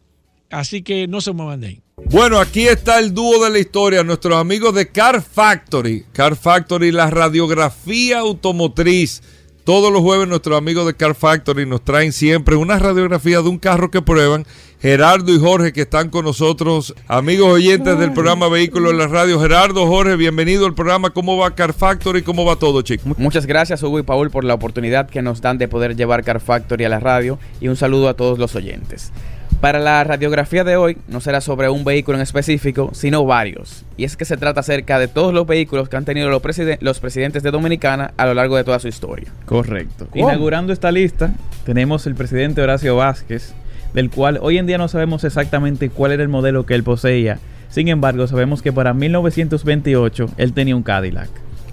[0.50, 1.82] Así que no se muevan de ahí.
[2.06, 6.06] Bueno, aquí está el dúo de la historia, nuestros amigos de Car Factory.
[6.12, 9.20] Car Factory, la radiografía automotriz
[9.68, 13.58] todos los jueves nuestros amigos de Car Factory nos traen siempre una radiografía de un
[13.58, 14.46] carro que prueban.
[14.80, 19.38] Gerardo y Jorge que están con nosotros, amigos oyentes del programa Vehículos en la Radio.
[19.38, 21.10] Gerardo, Jorge, bienvenido al programa.
[21.10, 22.22] ¿Cómo va Car Factory?
[22.22, 23.18] ¿Cómo va todo, chicos?
[23.18, 26.40] Muchas gracias, Hugo y Paul, por la oportunidad que nos dan de poder llevar Car
[26.40, 29.12] Factory a la radio y un saludo a todos los oyentes.
[29.60, 33.84] Para la radiografía de hoy no será sobre un vehículo en específico, sino varios.
[33.96, 36.40] Y es que se trata acerca de todos los vehículos que han tenido los,
[36.78, 39.26] los presidentes de Dominicana a lo largo de toda su historia.
[39.46, 40.06] Correcto.
[40.14, 41.32] Inaugurando esta lista,
[41.66, 43.52] tenemos el presidente Horacio Vázquez,
[43.94, 47.40] del cual hoy en día no sabemos exactamente cuál era el modelo que él poseía.
[47.68, 51.30] Sin embargo, sabemos que para 1928 él tenía un Cadillac.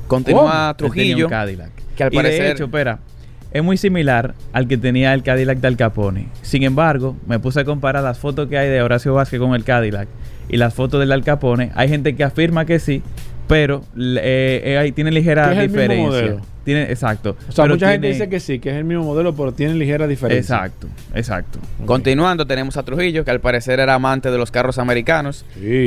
[0.08, 1.26] Continúa Trujillo.
[1.26, 1.70] un Cadillac.
[1.96, 2.44] Que al parecer...
[2.46, 2.98] de hecho, espera,
[3.56, 6.28] es muy similar al que tenía el Cadillac de Al Capone.
[6.42, 9.64] Sin embargo, me puse a comparar las fotos que hay de Horacio Vázquez con el
[9.64, 10.10] Cadillac
[10.50, 11.72] y las fotos del Al Capone.
[11.74, 13.02] Hay gente que afirma que sí,
[13.48, 16.36] pero eh, eh tiene ligera diferencia.
[16.66, 17.38] Tiene, exacto.
[17.48, 20.06] O sea, mucha gente dice que sí, que es el mismo modelo, pero tiene ligera
[20.06, 20.56] diferencia.
[20.58, 21.60] Exacto, exacto.
[21.86, 25.46] Continuando, tenemos a Trujillo, que al parecer era amante de los carros americanos,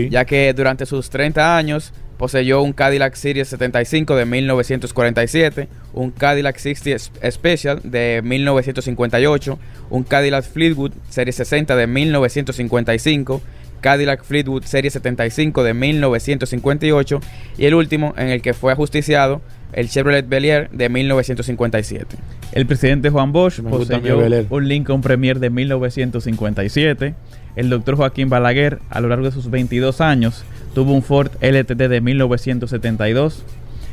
[0.09, 6.59] ya que durante sus 30 años poseyó un Cadillac Series 75 de 1947, un Cadillac
[6.59, 9.59] 60 Special de 1958,
[9.91, 13.41] un Cadillac Fleetwood Serie 60 de 1955,
[13.81, 17.21] Cadillac Fleetwood Serie 75 de 1958
[17.57, 19.41] y el último en el que fue ajusticiado
[19.73, 22.17] el Chevrolet Bel de 1957.
[22.53, 24.19] El presidente Juan Bosch poseyó
[24.51, 27.15] un Lincoln Premier de 1957.
[27.57, 30.45] El doctor Joaquín Balaguer, a lo largo de sus 22 años,
[30.79, 33.43] tuvo un Ford LTD de 1972,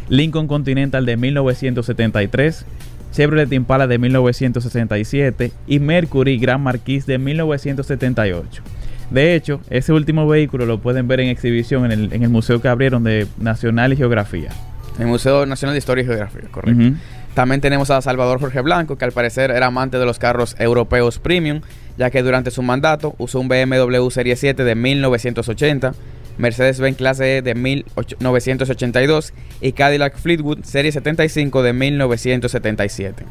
[0.08, 2.63] Lincoln Continental de 1973,
[3.12, 8.62] Chevrolet Impala de 1967 y Mercury Gran Marquis de 1978.
[9.10, 13.04] De hecho, ese último vehículo lo pueden ver en exhibición en el, museo que abrieron
[13.04, 14.52] de Nacional y Geografía.
[15.00, 17.00] El Museo Nacional de Historia y Geografía, correcto.
[17.34, 21.17] También tenemos a Salvador Jorge Blanco, que al parecer era amante de los carros europeos
[21.17, 21.62] premium,
[21.98, 25.93] ya que durante su mandato usó un BMW Serie 7 de 1980,
[26.38, 33.26] Mercedes-Benz Clase E de 1982 y Cadillac Fleetwood Serie 75 de 1977.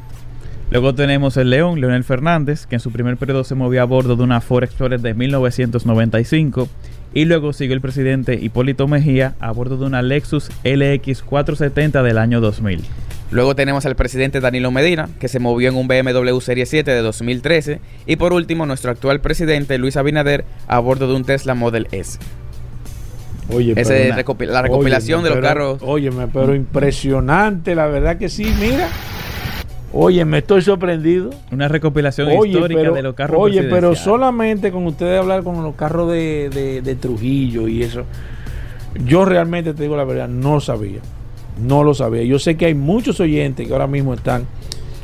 [0.71, 4.17] Luego tenemos el León, Leonel Fernández, que en su primer periodo se movió a bordo
[4.17, 6.69] de una Ford Explorer de 1995.
[7.12, 12.19] Y luego siguió el presidente Hipólito Mejía a bordo de una Lexus LX 470 del
[12.19, 12.83] año 2000.
[13.31, 17.03] Luego tenemos al presidente Danilo Medina, que se movió en un BMW Serie 7 de
[17.03, 17.81] 2013.
[18.07, 22.19] Y por último, nuestro actual presidente Luis Abinader a bordo de un Tesla Model S.
[23.52, 25.78] Oye, Esa es la recopilación de los carros.
[25.83, 28.88] Óyeme, pero impresionante, la verdad que sí, mira.
[29.96, 31.30] Oye, me estoy sorprendido.
[31.52, 33.40] Una recopilación histórica de los carros.
[33.40, 38.04] Oye, pero solamente con ustedes hablar con los carros de, de, Trujillo y eso,
[39.04, 41.00] yo realmente te digo la verdad, no sabía.
[41.64, 42.24] No lo sabía.
[42.24, 44.46] Yo sé que hay muchos oyentes que ahora mismo están.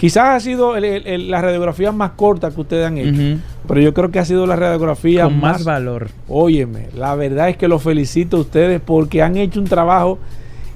[0.00, 4.18] Quizás ha sido la radiografía más corta que ustedes han hecho, pero yo creo que
[4.18, 6.08] ha sido la radiografía con más, más valor.
[6.26, 10.18] Óyeme, la verdad es que los felicito a ustedes porque han hecho un trabajo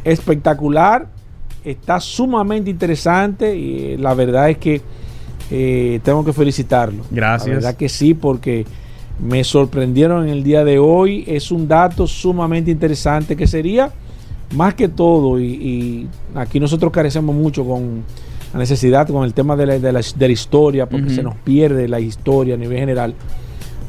[0.05, 1.07] espectacular
[1.65, 4.83] está sumamente interesante y la verdad es que
[5.51, 7.05] eh, tengo que felicitarlo.
[7.11, 7.49] Gracias.
[7.49, 8.67] La verdad que sí, porque
[9.19, 11.25] me sorprendieron en el día de hoy.
[11.27, 13.91] Es un dato sumamente interesante que sería
[14.55, 18.05] más que todo, y, aquí nosotros carecemos mucho con
[18.55, 21.99] la necesidad, con el tema de la, de la, historia, porque se nos pierde la
[21.99, 23.14] historia a nivel general.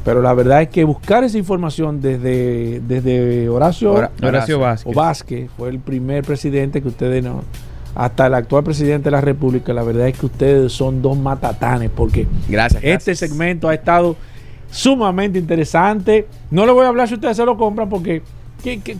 [0.04, 4.58] Pero la verdad es que buscar esa información desde, desde Horacio, Horacio,
[4.92, 5.48] Vázquez.
[5.56, 7.44] fue el primer presidente que ustedes no,
[7.94, 11.90] hasta el actual presidente de la República, la verdad es que ustedes son dos matatanes,
[11.94, 14.16] porque gracias, este segmento ha estado
[14.68, 16.26] sumamente interesante.
[16.50, 18.22] No le voy a hablar si ustedes se lo compran porque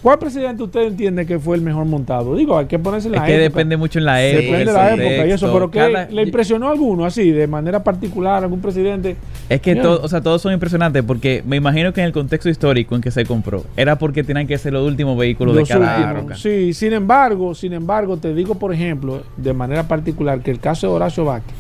[0.03, 2.37] cuál presidente usted entiende que fue el mejor montado?
[2.37, 4.43] Digo, hay que ponerse en la es que depende mucho en la época.
[4.43, 7.83] Depende de la época y eso, pero ¿qué le impresionó a alguno así, de manera
[7.83, 9.17] particular, algún presidente?
[9.49, 12.95] Es que o sea, todos son impresionantes porque me imagino que en el contexto histórico
[12.95, 16.37] en que se compró era porque tenían que ser los últimos vehículos de cada época.
[16.37, 20.89] Sí, sin embargo, sin embargo, te digo, por ejemplo, de manera particular, que el caso
[20.89, 21.55] de Horacio Vázquez,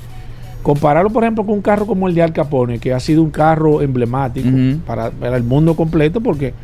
[0.62, 3.30] compararlo, por ejemplo, con un carro como el de Al Capone, que ha sido un
[3.30, 4.48] carro emblemático
[4.86, 6.54] para, para el mundo completo, porque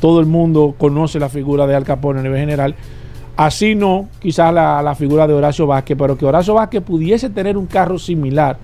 [0.00, 2.74] todo el mundo conoce la figura de Al Capone a nivel general.
[3.36, 7.56] Así no, quizás la, la figura de Horacio Vázquez, pero que Horacio Vázquez pudiese tener
[7.56, 8.58] un carro similar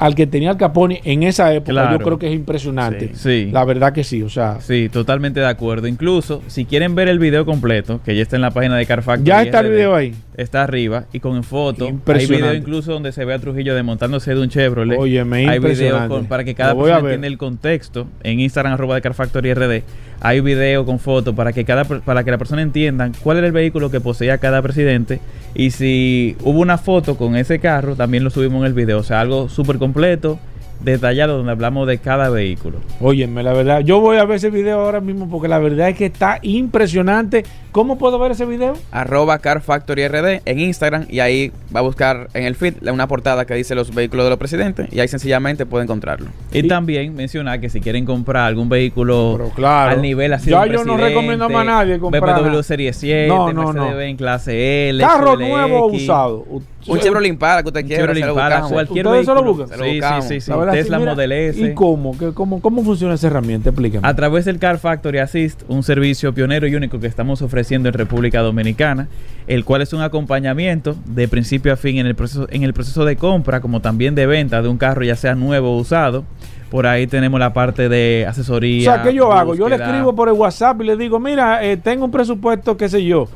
[0.00, 3.10] al que tenía Al Capone en esa época, yo creo que es impresionante.
[3.14, 4.58] Sí, La verdad que sí, o sea.
[4.60, 5.86] Sí, totalmente de acuerdo.
[5.86, 9.22] Incluso, si quieren ver el video completo, que ya está en la página de Carfax.
[9.22, 10.14] Ya está el video ahí.
[10.40, 11.86] Está arriba y con foto.
[12.06, 14.98] Hay video incluso donde se ve a Trujillo desmontándose de un Chevrolet.
[14.98, 18.06] Oye, me Hay video para que cada persona entienda el contexto.
[18.22, 19.82] En Instagram, arroba de Carfactory RD,
[20.22, 23.52] hay video con foto para que cada para que la persona entienda cuál era el
[23.52, 25.20] vehículo que poseía cada presidente
[25.54, 29.00] y si hubo una foto con ese carro, también lo subimos en el video.
[29.00, 30.38] O sea, algo súper completo,
[30.82, 32.78] detallado, donde hablamos de cada vehículo.
[33.00, 35.96] Óyeme, la verdad, yo voy a ver ese video ahora mismo porque la verdad es
[35.96, 37.44] que está impresionante.
[37.72, 38.74] ¿Cómo puedo ver ese video?
[38.90, 43.06] Arroba Car Factory RD en Instagram y ahí va a buscar en el feed una
[43.06, 46.30] portada que dice los vehículos de los presidentes y ahí sencillamente puede encontrarlo.
[46.52, 50.96] Y también mencionar que si quieren comprar algún vehículo al nivel así Ya yo no
[50.96, 52.42] recomiendo a nadie comprar.
[52.42, 56.44] BMW Serie 7, no, no, Mercedes-Benz clase L, Carro nuevo o usado.
[56.86, 58.02] Un Chevrolet Impala que usted quiera.
[58.02, 59.78] Chevrolet Impala, cualquier ¿Ustedes se lo buscan?
[59.78, 60.52] Sí, sí, sí.
[60.70, 61.60] Tesla Model S.
[61.60, 62.16] ¿Y cómo?
[62.34, 62.60] cómo?
[62.60, 63.70] ¿Cómo funciona esa herramienta?
[63.70, 64.06] Explíqueme.
[64.06, 67.94] A través del Car Factory Assist, un servicio pionero y único que estamos ofreciendo en
[67.94, 69.08] República Dominicana,
[69.46, 73.04] el cual es un acompañamiento de principio a fin en el proceso, en el proceso
[73.04, 76.24] de compra, como también de venta de un carro, ya sea nuevo o usado.
[76.70, 78.92] Por ahí tenemos la parte de asesoría.
[78.92, 79.56] O sea, ¿qué yo hago?
[79.56, 82.88] Yo le escribo por el WhatsApp y le digo, mira, eh, tengo un presupuesto, qué
[82.88, 83.28] sé yo,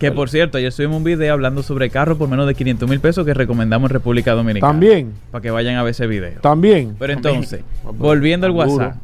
[0.00, 2.98] que por cierto, ayer subimos un video hablando sobre carros por menos de 500 mil
[2.98, 4.72] pesos que recomendamos en República Dominicana.
[4.72, 5.12] También.
[5.30, 6.40] Para que vayan a ver ese video.
[6.40, 6.96] También.
[6.98, 7.60] Pero entonces,
[7.96, 8.96] volviendo al WhatsApp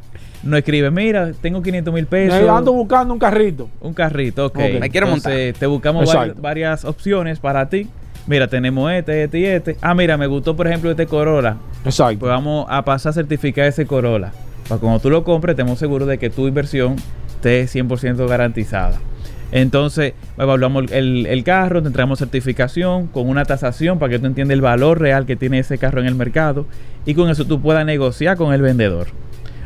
[0.43, 2.49] no escribe, mira, tengo 500 mil pesos.
[2.49, 3.69] ando buscando un carrito.
[3.81, 4.59] Un carrito, ok.
[4.79, 5.33] Me quiero montar.
[5.57, 7.87] Te buscamos varias, opciones para ti.
[8.27, 9.77] Mira, tenemos este, este y este.
[9.81, 11.57] Ah, mira, me gustó, por ejemplo, este Corolla.
[11.83, 12.19] Exacto.
[12.19, 14.31] Pues vamos a pasar a certificar ese Corolla.
[14.67, 16.95] Para cuando tú lo compres, estemos seguros de que tu inversión
[17.27, 18.99] esté 100% garantizada.
[19.51, 24.61] Entonces, evaluamos el, el, carro, te certificación con una tasación para que tú entiendas el
[24.61, 26.67] valor real que tiene ese carro en el mercado
[27.05, 29.07] y con eso tú puedas negociar con el vendedor.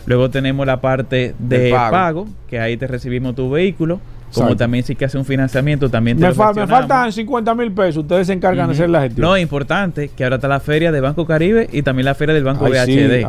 [0.05, 2.27] Luego tenemos la parte de pago.
[2.47, 3.99] que ahí te recibimos tu vehículo.
[4.33, 7.97] Como también si que hace un financiamiento, también te me, me faltan 50 mil pesos.
[7.97, 9.27] Ustedes se encargan de hacer la gestión.
[9.27, 12.43] No, importante que ahora está la feria de Banco Caribe y también la feria del
[12.43, 13.25] Banco BHD.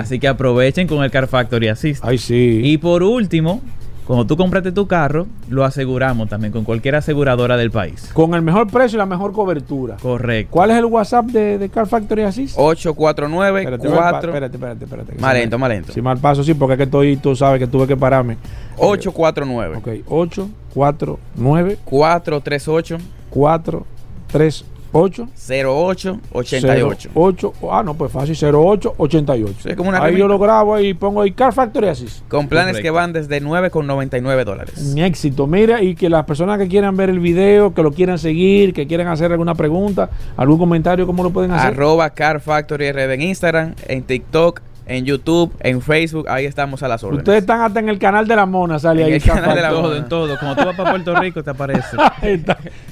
[0.00, 2.04] Así que aprovechen con el Car Factory Assist.
[2.04, 2.60] Ay, sí.
[2.64, 3.62] Y por último,
[4.08, 8.08] cuando tú compraste tu carro, lo aseguramos también con cualquier aseguradora del país.
[8.14, 9.98] Con el mejor precio y la mejor cobertura.
[10.00, 10.50] Correcto.
[10.50, 12.54] ¿Cuál es el WhatsApp de, Car Factory Assist?
[12.56, 15.14] 849 espérate, 4 Espérate, espérate, espérate.
[15.20, 15.92] Más lento, más lento.
[15.92, 18.38] Si mal paso, sí, porque es que estoy, tú sabes que tuve que pararme.
[18.78, 19.76] 849.
[19.76, 29.74] Ok, 849 438 438 8 08 88 8 ah no pues fácil 08 88 sí,
[29.74, 32.26] como una ahí yo lo grabo ahí pongo ahí Car Factory Assist.
[32.28, 34.78] Con planes que van desde 9,99 dólares.
[34.94, 35.46] Mi éxito.
[35.46, 38.86] Mira y que las personas que quieran ver el video que lo quieran seguir que
[38.86, 43.22] quieran hacer alguna pregunta algún comentario cómo lo pueden hacer arroba Car Factory RD en
[43.22, 47.20] Instagram en TikTok en YouTube, en Facebook, ahí estamos a las órdenes.
[47.20, 49.10] Ustedes están hasta en el canal de la Mona, sale ahí.
[49.10, 49.96] En el canal de la Mona.
[49.98, 50.38] en todo.
[50.38, 51.96] Como tú vas para Puerto Rico, te aparece.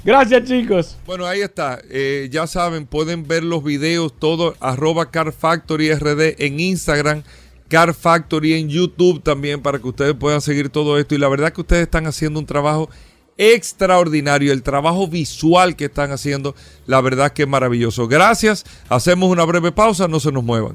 [0.04, 0.98] Gracias, chicos.
[1.06, 1.80] Bueno, ahí está.
[1.90, 7.22] Eh, ya saben, pueden ver los videos, todo, arroba Car Factory RD en Instagram.
[7.68, 11.14] Car Factory en YouTube también para que ustedes puedan seguir todo esto.
[11.14, 12.90] Y la verdad que ustedes están haciendo un trabajo
[13.38, 14.52] extraordinario.
[14.52, 16.54] El trabajo visual que están haciendo,
[16.86, 18.06] la verdad que es maravilloso.
[18.06, 18.64] Gracias.
[18.88, 20.74] Hacemos una breve pausa, no se nos muevan.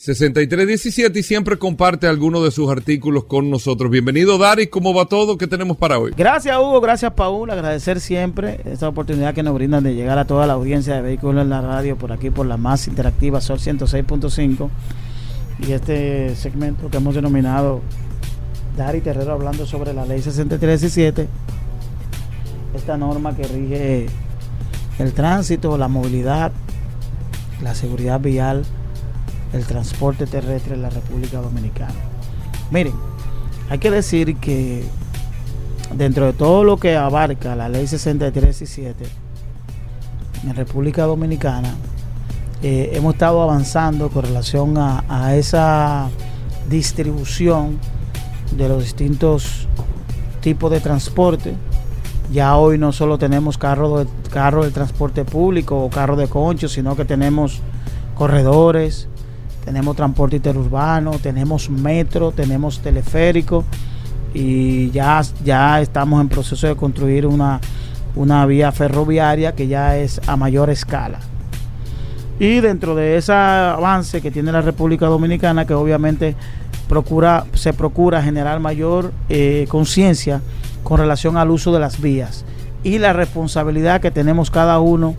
[0.00, 3.90] 6317 y siempre comparte algunos de sus artículos con nosotros.
[3.90, 4.68] Bienvenido, Dari.
[4.68, 5.36] ¿Cómo va todo?
[5.36, 6.12] ¿Qué tenemos para hoy?
[6.16, 6.80] Gracias, Hugo.
[6.80, 7.50] Gracias, Paul.
[7.50, 11.42] Agradecer siempre esta oportunidad que nos brindan de llegar a toda la audiencia de Vehículos
[11.42, 14.70] en la Radio por aquí, por la más interactiva Sol 106.5.
[15.68, 17.82] Y este segmento que hemos denominado
[18.78, 21.28] Dari Terrero hablando sobre la ley 6317.
[22.74, 24.06] Esta norma que rige
[24.98, 26.52] el tránsito, la movilidad,
[27.62, 28.64] la seguridad vial
[29.52, 31.94] el transporte terrestre en la República Dominicana.
[32.70, 32.94] Miren,
[33.68, 34.84] hay que decir que
[35.94, 39.06] dentro de todo lo que abarca la ley 63 y 7
[40.44, 41.74] en República Dominicana,
[42.62, 46.08] eh, hemos estado avanzando con relación a, esa
[46.68, 47.78] distribución
[48.56, 49.66] de los distintos
[50.40, 51.54] tipos de transporte.
[52.30, 56.68] Ya hoy no solo tenemos carros de, carro de transporte público o carros de concho,
[56.68, 57.60] sino que tenemos
[58.14, 59.08] corredores,
[59.64, 63.64] tenemos transporte interurbano, tenemos metro, tenemos teleférico
[64.32, 67.60] y ya, ya estamos en proceso de construir una,
[68.14, 71.18] una vía ferroviaria que ya es a mayor escala.
[72.38, 76.34] Y dentro de ese avance que tiene la República Dominicana, que obviamente
[76.88, 80.40] procura, se procura generar mayor eh, conciencia
[80.82, 82.44] con relación al uso de las vías
[82.82, 85.14] y la responsabilidad que tenemos cada uno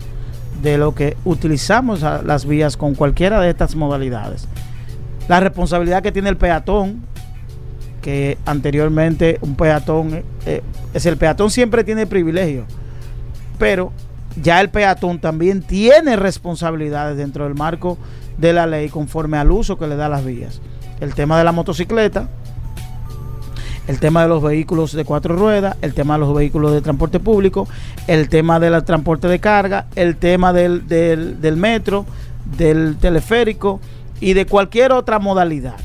[0.62, 4.46] de lo que utilizamos las vías con cualquiera de estas modalidades.
[5.28, 7.04] La responsabilidad que tiene el peatón,
[8.00, 10.62] que anteriormente un peatón, eh, eh,
[10.94, 12.64] es el peatón siempre tiene privilegio,
[13.58, 13.92] pero
[14.40, 17.98] ya el peatón también tiene responsabilidades dentro del marco
[18.38, 20.60] de la ley conforme al uso que le da las vías.
[21.00, 22.28] El tema de la motocicleta,
[23.88, 27.20] el tema de los vehículos de cuatro ruedas, el tema de los vehículos de transporte
[27.20, 27.68] público,
[28.06, 32.06] el tema del transporte de carga, el tema del, del, metro,
[32.56, 33.80] del teleférico
[34.20, 35.76] y de cualquier otra modalidad.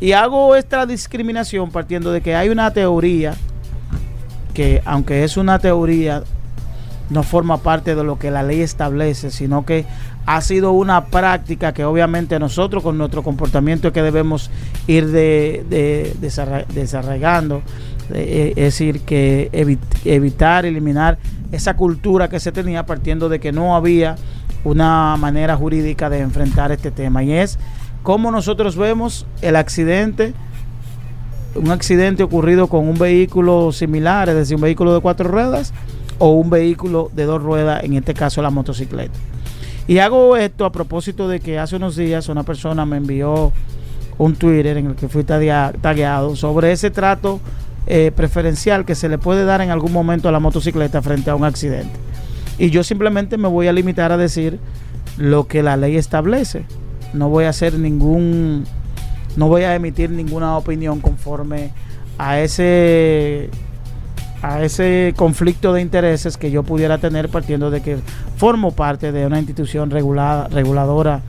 [0.00, 3.34] Y hago esta discriminación partiendo de que hay una teoría
[4.52, 6.24] que, aunque es una teoría,
[7.08, 9.86] no forma parte de lo que la ley establece, sino que
[10.26, 14.50] ha sido una práctica que obviamente nosotros con nuestro comportamiento que debemos
[14.88, 16.12] ir de,
[16.74, 17.62] desarraigando,
[18.12, 19.48] eh, es decir, que
[20.04, 21.18] evitar, eliminar
[21.52, 24.16] esa cultura que se tenía partiendo de que no había
[24.64, 27.56] una manera jurídica de enfrentar este tema y es
[28.02, 30.34] como nosotros vemos el accidente
[31.54, 35.72] un accidente ocurrido con un vehículo similar, es decir, un vehículo de cuatro ruedas
[36.18, 39.18] o un vehículo de dos ruedas, en este caso la motocicleta.
[39.88, 43.52] Y hago esto a propósito de que hace unos días una persona me envió
[44.18, 47.40] un Twitter en el que fui tagueado sobre ese trato
[47.86, 51.36] eh, preferencial que se le puede dar en algún momento a la motocicleta frente a
[51.36, 51.92] un accidente.
[52.58, 54.58] Y yo simplemente me voy a limitar a decir
[55.18, 56.64] lo que la ley establece.
[57.12, 58.64] No voy a hacer ningún,
[59.36, 61.70] no voy a emitir ninguna opinión conforme
[62.18, 63.50] a ese
[64.42, 67.98] a ese conflicto de intereses que yo pudiera tener partiendo de que
[68.36, 71.22] formo parte de una institución regulada, reguladora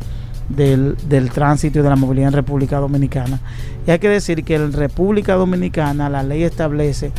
[0.49, 0.95] del,
[1.33, 3.39] tránsito y de la movilidad en República Dominicana.
[3.85, 7.11] Y hay que decir que en República Dominicana la ley establece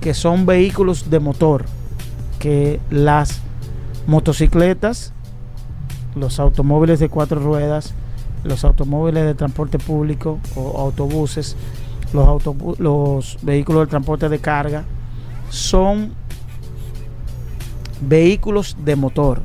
[0.00, 1.64] que son vehículos de motor,
[2.38, 3.40] que las
[4.06, 5.12] motocicletas,
[6.16, 7.94] los automóviles de cuatro ruedas,
[8.44, 11.56] los automóviles de transporte público o autobuses,
[12.12, 12.42] los,
[12.78, 14.84] los vehículos de transporte de carga,
[15.50, 16.12] son
[18.00, 19.42] vehículos de motor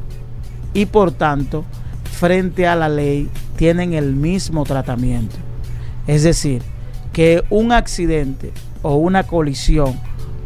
[0.74, 1.66] y por tanto
[2.12, 5.36] frente a la ley tienen el mismo tratamiento.
[6.08, 6.62] Es decir,
[7.12, 8.52] que un accidente
[8.82, 10.00] o una colisión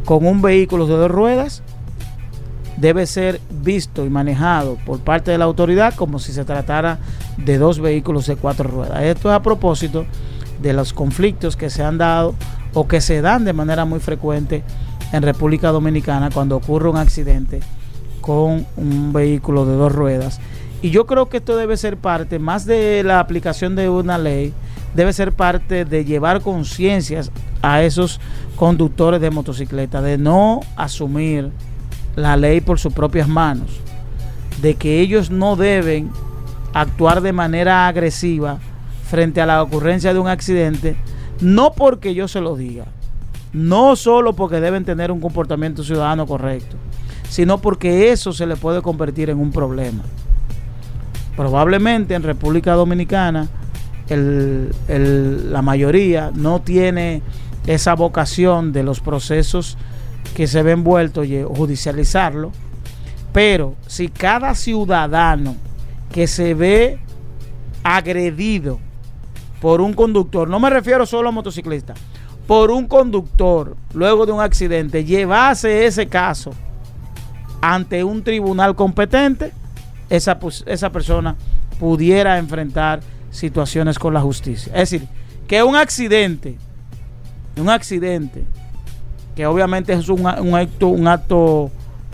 [0.05, 1.61] con un vehículo de dos ruedas
[2.77, 6.99] debe ser visto y manejado por parte de la autoridad como si se tratara
[7.37, 9.03] de dos vehículos de cuatro ruedas.
[9.03, 10.05] Esto es a propósito
[10.61, 12.35] de los conflictos que se han dado
[12.73, 14.63] o que se dan de manera muy frecuente
[15.11, 17.61] en República Dominicana cuando ocurre un accidente
[18.21, 20.39] con un vehículo de dos ruedas.
[20.81, 24.53] Y yo creo que esto debe ser parte, más de la aplicación de una ley,
[24.93, 27.31] debe ser parte de llevar conciencias
[27.61, 28.19] a esos
[28.55, 31.51] conductores de motocicleta, de no asumir
[32.15, 33.79] la ley por sus propias manos,
[34.61, 36.09] de que ellos no deben
[36.73, 38.59] actuar de manera agresiva
[39.09, 40.95] frente a la ocurrencia de un accidente,
[41.41, 42.85] no porque yo se lo diga,
[43.53, 46.77] no solo porque deben tener un comportamiento ciudadano correcto,
[47.29, 50.03] sino porque eso se le puede convertir en un problema.
[51.35, 53.47] Probablemente en República Dominicana
[54.09, 57.21] la mayoría no tiene
[57.67, 59.77] esa vocación de los procesos
[60.35, 62.51] que se ven envueltos y judicializarlo,
[63.31, 65.55] pero si cada ciudadano
[66.11, 66.99] que se ve
[67.83, 68.79] agredido
[69.61, 71.99] por un conductor, no me refiero solo a motociclistas,
[72.49, 76.49] por un conductor luego de un accidente, llevase ese caso
[77.61, 79.53] ante un tribunal competente,
[80.09, 81.35] esa, esa persona
[81.79, 84.73] pudiera enfrentar situaciones con la justicia.
[84.73, 85.07] Es decir,
[85.47, 86.57] que un accidente,
[87.55, 88.43] un accidente,
[89.35, 91.69] que obviamente es un, acto, un acto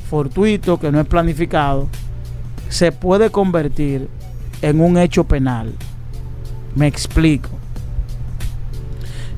[0.09, 1.87] fortuito, que no es planificado,
[2.67, 4.09] se puede convertir
[4.61, 5.71] en un hecho penal.
[6.75, 7.51] Me explico.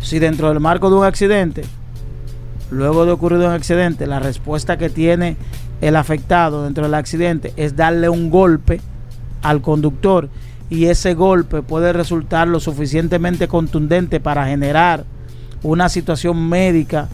[0.07, 1.63] Si dentro del marco de un accidente,
[2.71, 5.35] luego de ocurrido un accidente, la respuesta que tiene
[5.81, 8.79] el afectado dentro del accidente es darle un golpe
[9.41, 10.29] al conductor
[10.69, 15.03] y ese golpe puede resultar lo suficientemente contundente para generar
[15.61, 17.09] una situación médica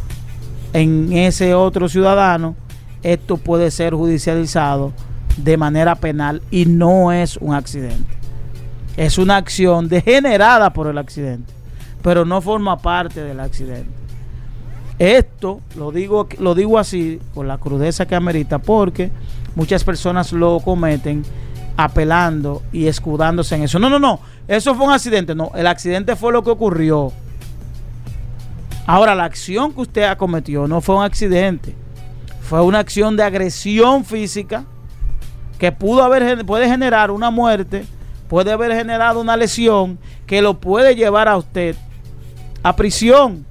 [0.74, 2.56] en ese otro ciudadano,
[3.02, 4.94] esto puede ser judicializado
[5.38, 8.14] de manera penal y no es un accidente.
[8.98, 11.52] Es una acción degenerada por el accidente,
[12.04, 13.90] pero no forma parte del accidente.
[15.00, 19.12] Esto lo digo, lo digo así con la crudeza que amerita porque
[19.56, 21.24] muchas personas lo cometen
[21.76, 23.80] apelando y escudándose en eso.
[23.80, 25.34] No, no, no, eso fue un accidente.
[25.34, 27.12] No, el accidente fue lo que ocurrió.
[28.86, 31.74] Ahora, la acción que usted ha cometido no fue un accidente,
[32.42, 34.66] fue una acción de agresión física
[35.58, 37.86] que pudo haber, puede generar una muerte,
[38.28, 39.98] puede haber generado una lesión
[40.28, 41.78] que lo puede llevar a usted
[42.64, 43.46] a prisión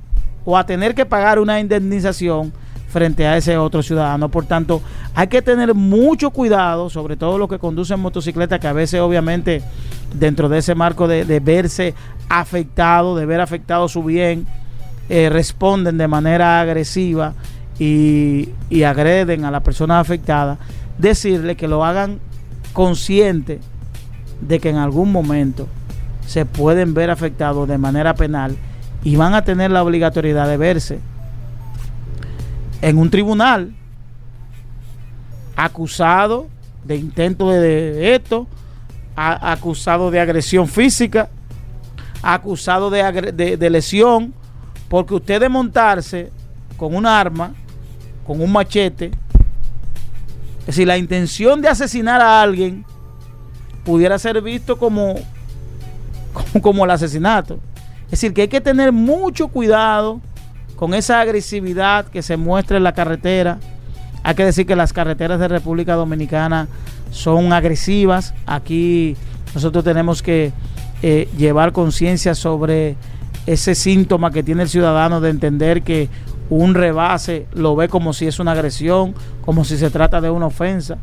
[0.45, 2.53] o a tener que pagar una indemnización
[2.89, 4.29] frente a ese otro ciudadano.
[4.29, 4.83] Por tanto,
[5.15, 9.63] hay que tener mucho cuidado, sobre todo los que conducen motocicleta, que a veces obviamente
[10.15, 11.95] dentro de ese marco de, verse
[12.29, 14.47] afectado, de ver afectado su bien,
[15.09, 17.35] eh, responden de manera agresiva
[17.79, 20.59] y, y agreden a la persona afectada,
[20.99, 22.21] decirle que lo hagan
[22.73, 23.61] consciente
[24.41, 25.67] de que en algún momento
[26.27, 28.57] se pueden ver afectados de manera penal
[29.05, 30.99] y van a tener la obligatoriedad de verse
[32.81, 33.75] en un tribunal
[35.57, 36.49] acusado
[36.85, 38.47] de intento de, esto,
[39.15, 41.29] acusado de agresión física,
[42.23, 44.35] acusado de, de, lesión,
[44.89, 46.31] porque usted de montarse
[46.77, 47.55] con un arma,
[48.27, 49.13] con un machete,
[50.61, 52.85] es decir, la intención de asesinar a alguien
[53.85, 55.15] pudiera ser visto como,
[56.33, 57.59] como, como el asesinato.
[58.13, 60.21] Es decir, que hay que tener mucho cuidado
[60.77, 63.59] con esa agresividad que se muestra en la carretera.
[64.23, 66.69] Hay que decir que las carreteras de República Dominicana
[67.11, 68.35] son agresivas.
[68.45, 69.17] Aquí
[69.55, 70.53] nosotros tenemos que
[71.01, 72.97] eh, llevar conciencia sobre
[73.47, 76.11] ese síntoma que tiene el ciudadano de entender que
[76.51, 80.47] un rebase lo ve como si es una agresión, como si se trata de una
[80.49, 80.99] ofensa.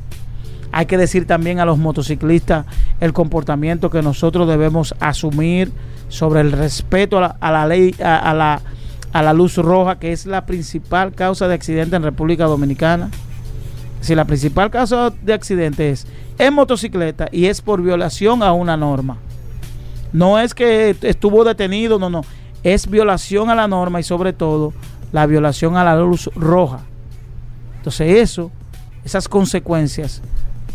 [0.71, 2.65] Hay que decir también a los motociclistas
[2.99, 5.71] el comportamiento que nosotros debemos asumir
[6.09, 8.61] sobre el respeto a la, a ley, a la
[9.11, 13.09] a la luz roja, que es la principal causa de accidente en República Dominicana.
[14.01, 16.07] Si la principal causa de accidente es
[16.37, 19.17] en motocicleta y es por violación a una norma.
[20.13, 22.21] No es que estuvo detenido, no, no.
[22.63, 24.73] Es violación a la norma y sobre todo
[25.11, 26.81] la violación a la luz roja.
[27.77, 28.51] Entonces eso,
[29.03, 30.21] esas consecuencias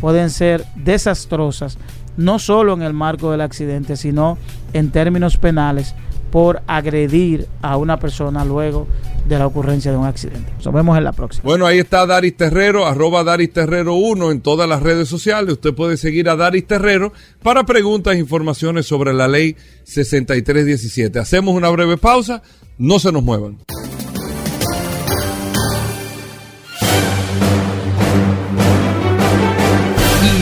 [0.05, 1.79] pueden ser desastrosas,
[2.19, 4.37] no solo en el marco del accidente, sino
[4.75, 5.95] en términos penales
[6.31, 8.87] por agredir a una persona luego
[9.27, 10.53] de la ocurrencia de un accidente.
[10.63, 11.45] Nos vemos en la próxima.
[11.45, 15.55] Bueno, ahí está Daris Terrero, arroba Daris Terrero 1 en todas las redes sociales.
[15.55, 21.19] Usted puede seguir a Daris Terrero para preguntas e informaciones sobre la ley 6317.
[21.19, 22.43] Hacemos una breve pausa,
[22.77, 23.57] no se nos muevan.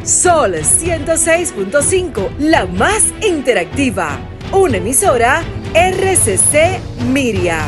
[0.03, 4.19] Sol 106.5, la más interactiva.
[4.51, 5.41] Una emisora
[5.73, 6.81] RCC
[7.13, 7.59] Miria.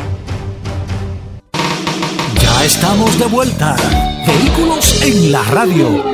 [2.42, 3.76] Ya estamos de vuelta.
[4.26, 6.04] Vehículos en la radio.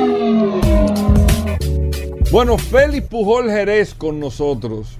[2.31, 4.99] Bueno, Félix Pujol Jerez con nosotros.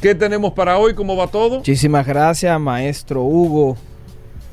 [0.00, 0.94] ¿Qué tenemos para hoy?
[0.94, 1.56] ¿Cómo va todo?
[1.56, 3.76] Muchísimas gracias, maestro Hugo.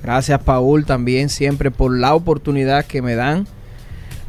[0.02, 3.46] Gracias, Paul, también siempre por la oportunidad que me dan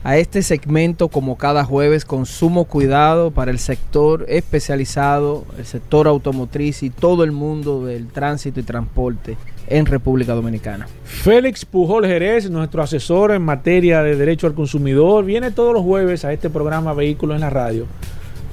[0.04, 6.06] a este segmento como cada jueves con sumo cuidado para el sector especializado, el sector
[6.06, 9.38] automotriz y todo el mundo del tránsito y transporte
[9.68, 10.86] en República Dominicana.
[11.04, 16.26] Félix Pujol Jerez, nuestro asesor en materia de derecho al consumidor, viene todos los jueves
[16.26, 17.86] a este programa Vehículos en la Radio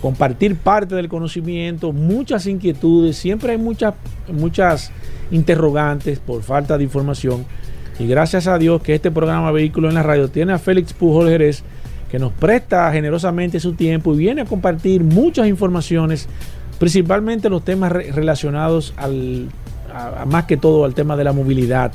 [0.03, 3.93] compartir parte del conocimiento, muchas inquietudes, siempre hay muchas,
[4.27, 4.91] muchas
[5.31, 7.45] interrogantes por falta de información.
[7.99, 11.29] Y gracias a Dios que este programa Vehículo en la Radio tiene a Félix Pujol
[11.29, 11.63] Jerez,
[12.11, 16.27] que nos presta generosamente su tiempo y viene a compartir muchas informaciones,
[16.79, 19.47] principalmente los temas relacionados al,
[20.27, 21.93] más que todo al tema de la movilidad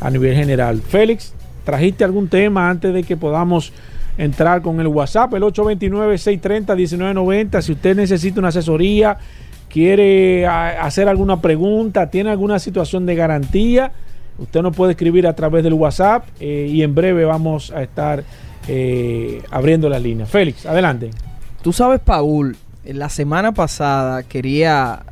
[0.00, 0.82] a nivel general.
[0.82, 3.72] Félix, ¿trajiste algún tema antes de que podamos
[4.18, 7.60] entrar con el WhatsApp, el 829-630-1990.
[7.62, 9.18] Si usted necesita una asesoría,
[9.68, 13.92] quiere hacer alguna pregunta, tiene alguna situación de garantía,
[14.38, 18.22] usted nos puede escribir a través del WhatsApp eh, y en breve vamos a estar
[18.68, 20.26] eh, abriendo la línea.
[20.26, 21.10] Félix, adelante.
[21.62, 25.02] Tú sabes, Paul, la semana pasada quería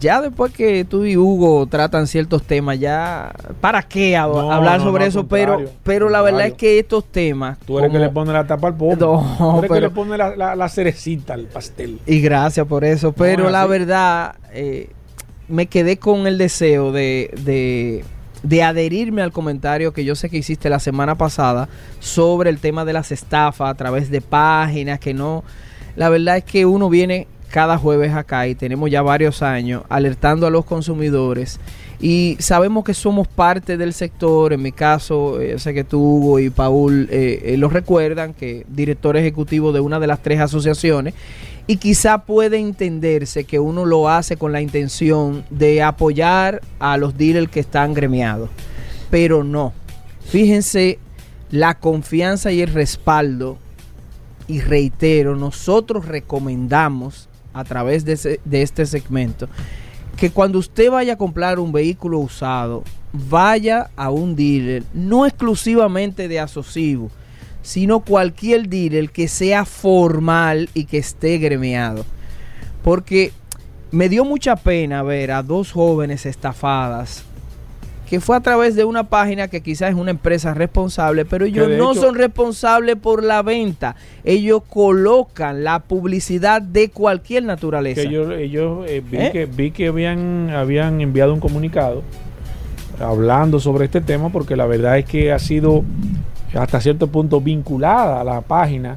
[0.00, 5.26] ya después que tú y Hugo tratan ciertos temas, ya ¿para qué hablar sobre eso?
[5.26, 7.58] Pero pero la verdad es que estos temas.
[7.60, 8.96] Tú eres que le pone la tapa al pobre.
[8.96, 12.00] tú eres que le pone la, cerecita al pastel.
[12.06, 13.12] Y gracias por eso.
[13.12, 14.90] Pero la verdad, eh,
[15.48, 18.04] me quedé con el deseo de, de,
[18.42, 21.68] de adherirme al comentario que yo sé que hiciste la semana pasada
[22.00, 25.44] sobre el tema de las estafas a través de páginas que no.
[25.94, 30.46] La verdad es que uno viene cada jueves acá y tenemos ya varios años alertando
[30.46, 31.60] a los consumidores
[32.00, 36.38] y sabemos que somos parte del sector, en mi caso, eh, sé que tú Hugo
[36.38, 41.14] y Paul eh, eh, lo recuerdan, que director ejecutivo de una de las tres asociaciones,
[41.66, 47.16] y quizá puede entenderse que uno lo hace con la intención de apoyar a los
[47.16, 48.50] dealers que están gremiados,
[49.08, 49.72] pero no.
[50.26, 50.98] Fíjense
[51.50, 53.56] la confianza y el respaldo,
[54.46, 59.48] y reitero, nosotros recomendamos a través de, este segmento
[60.16, 66.28] que cuando usted vaya a comprar un vehículo usado, vaya a un dealer, no exclusivamente
[66.28, 67.10] de asocivo,
[67.62, 72.04] sino cualquier dealer que sea formal y que esté gremiado.
[72.84, 73.32] Porque
[73.90, 77.24] me dio mucha pena ver a dos jóvenes estafadas
[78.08, 81.68] que fue a través de una página que quizás es una empresa responsable, pero ellos
[81.70, 83.96] no son responsables por la venta.
[84.24, 88.02] Ellos colocan la publicidad de cualquier naturaleza.
[88.02, 89.30] ellos, eh, vi, ¿Eh?
[89.32, 92.02] que, vi que habían, habían enviado un comunicado
[93.00, 95.82] hablando sobre este tema porque la verdad es que ha sido
[96.54, 98.96] hasta cierto punto vinculada a la página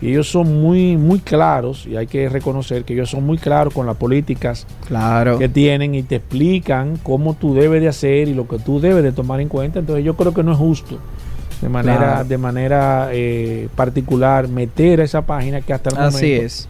[0.00, 3.72] y ellos son muy muy claros y hay que reconocer que ellos son muy claros
[3.72, 5.38] con las políticas claro.
[5.38, 9.02] que tienen y te explican cómo tú debes de hacer y lo que tú debes
[9.02, 9.78] de tomar en cuenta.
[9.78, 10.98] Entonces yo creo que no es justo
[11.60, 16.32] de manera de manera eh, particular meter a esa página que hasta el momento Así
[16.32, 16.68] es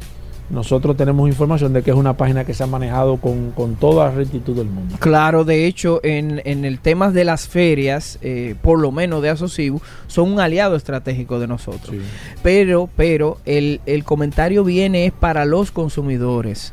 [0.49, 4.11] nosotros tenemos información de que es una página que se ha manejado con, toda la
[4.13, 4.97] rectitud del mundo.
[5.01, 9.31] Claro, de hecho, en, en el tema de las ferias, eh, por lo menos de
[9.31, 11.97] Asocibu, son un aliado estratégico de nosotros.
[12.43, 16.73] Pero, pero el, el comentario viene es para los consumidores.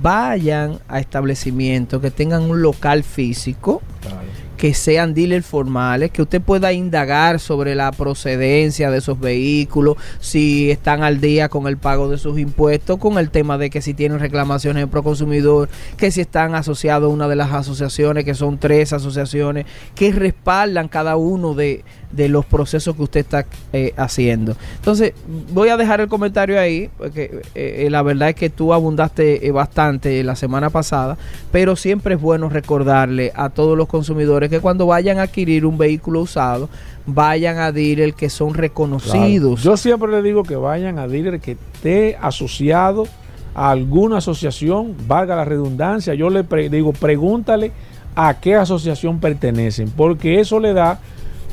[0.00, 3.82] Vayan a establecimientos que tengan un local físico.
[4.00, 9.98] Claro que sean dealers formales, que usted pueda indagar sobre la procedencia de esos vehículos,
[10.20, 13.82] si están al día con el pago de sus impuestos, con el tema de que
[13.82, 18.32] si tienen reclamaciones en Proconsumidor, que si están asociados a una de las asociaciones, que
[18.32, 21.84] son tres asociaciones, que respaldan cada uno de,
[22.14, 24.56] de los procesos que usted está eh, haciendo.
[24.76, 25.12] Entonces,
[25.52, 29.50] voy a dejar el comentario ahí, porque eh, eh, la verdad es que tú abundaste
[29.50, 31.16] bastante la semana pasada,
[31.50, 35.78] pero siempre es bueno recordarle a todos los consumidores que cuando vayan a adquirir un
[35.78, 36.68] vehículo usado,
[37.06, 39.62] vayan a dealer que son reconocidos.
[39.62, 43.06] Yo siempre le digo que vayan a dealer que esté asociado
[43.54, 47.72] a alguna asociación, valga la redundancia, yo le digo, pregúntale
[48.16, 51.00] a qué asociación pertenecen, porque eso le da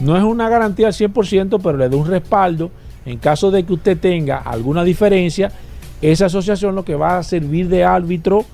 [0.02, 2.72] no es una garantía al 100%, pero le da un respaldo.
[3.06, 5.52] En caso de que usted tenga alguna diferencia,
[6.02, 8.45] esa asociación lo que va a servir de árbitro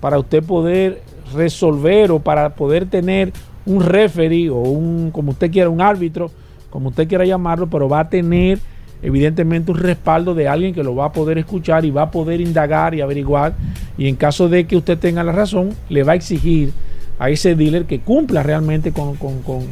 [0.00, 1.02] para usted poder
[1.34, 3.32] resolver o para poder tener
[3.64, 6.30] un referee o un, como usted quiera, un árbitro,
[6.70, 8.60] como usted quiera llamarlo, pero va a tener
[9.02, 12.40] evidentemente un respaldo de alguien que lo va a poder escuchar y va a poder
[12.40, 13.54] indagar y averiguar.
[13.98, 16.72] Y en caso de que usted tenga la razón, le va a exigir
[17.18, 19.64] a ese dealer que cumpla realmente con, con con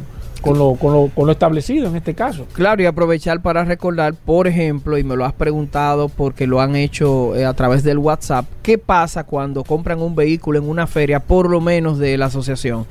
[0.53, 2.45] lo, con, lo, con lo establecido en este caso.
[2.53, 6.75] Claro, y aprovechar para recordar, por ejemplo, y me lo has preguntado porque lo han
[6.75, 11.19] hecho eh, a través del WhatsApp, ¿qué pasa cuando compran un vehículo en una feria,
[11.19, 12.85] por lo menos de la asociación?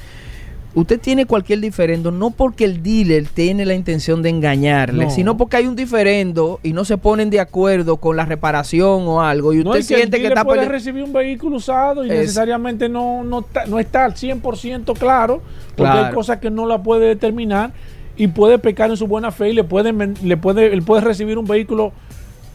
[0.75, 5.59] Usted tiene cualquier diferendo no porque el dealer tiene la intención de engañarle, sino porque
[5.59, 9.61] hay un diferendo y no se ponen de acuerdo con la reparación o algo y
[9.61, 13.79] usted siente que, está puede recibir un vehículo usado y necesariamente no, no, está, no
[13.79, 15.43] está al 100% claro,
[15.77, 17.73] porque hay cosas que no la puede determinar
[18.17, 21.39] y puede pecar en su buena fe y le puede, le puede, él puede recibir
[21.39, 21.93] un vehículo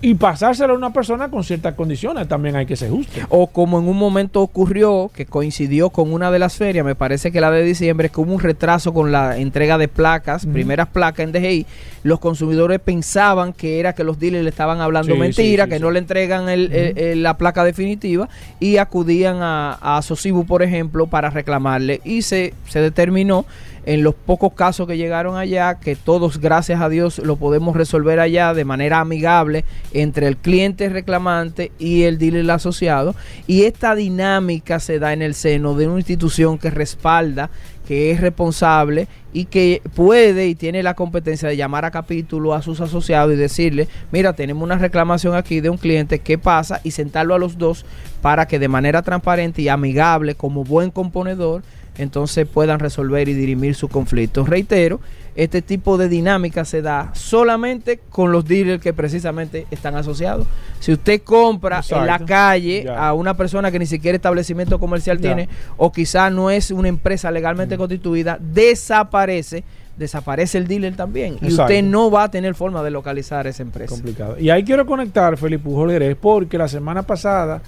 [0.02, 3.20] y pasárselo a una persona con ciertas condiciones también hay que ser justo.
[3.30, 7.32] O como en un momento ocurrió, que coincidió con una de las ferias, me parece
[7.32, 11.26] que la de diciembre, que hubo un retraso con la entrega de placas, primeras placas
[11.26, 11.66] en DGI,
[12.04, 16.00] los consumidores pensaban que era que los dealers le estaban hablando mentira, que no le
[16.00, 18.30] entregan la placa definitiva
[18.60, 23.46] y acudían a, a Sosibu, por ejemplo, para reclamarle y se, se determinó
[23.86, 28.20] en los pocos casos que llegaron allá, que todos, gracias a Dios, lo podemos resolver
[28.20, 33.16] allá de manera amigable entre el cliente reclamante y el dealer asociado.
[33.48, 37.50] Y esta dinámica se da en el seno de una institución que respalda
[37.90, 42.62] que es responsable y que puede y tiene la competencia de llamar a capítulo a
[42.62, 46.82] sus asociados y decirle, mira, tenemos una reclamación aquí de un cliente, ¿qué pasa?
[46.84, 47.88] Y sentarlo a los dos
[48.22, 51.64] para que de manera transparente y amigable, como buen componedor,
[52.00, 54.48] entonces puedan resolver y dirimir sus conflictos.
[54.48, 55.00] Reitero,
[55.36, 60.48] este tipo de dinámica se da solamente con los dealers que precisamente están asociados.
[60.80, 65.50] Si usted compra en la calle a una persona que ni siquiera establecimiento comercial tiene
[65.78, 67.80] o quizá no es una empresa legalmente mm.
[67.80, 69.64] constituida, desaparece
[69.98, 71.38] desaparece el dealer también.
[71.42, 73.94] Y usted no va a tener forma de localizar esa empresa.
[73.94, 74.40] Complicado.
[74.40, 77.62] Y ahí quiero conectar, Felipe Pujol porque la semana pasada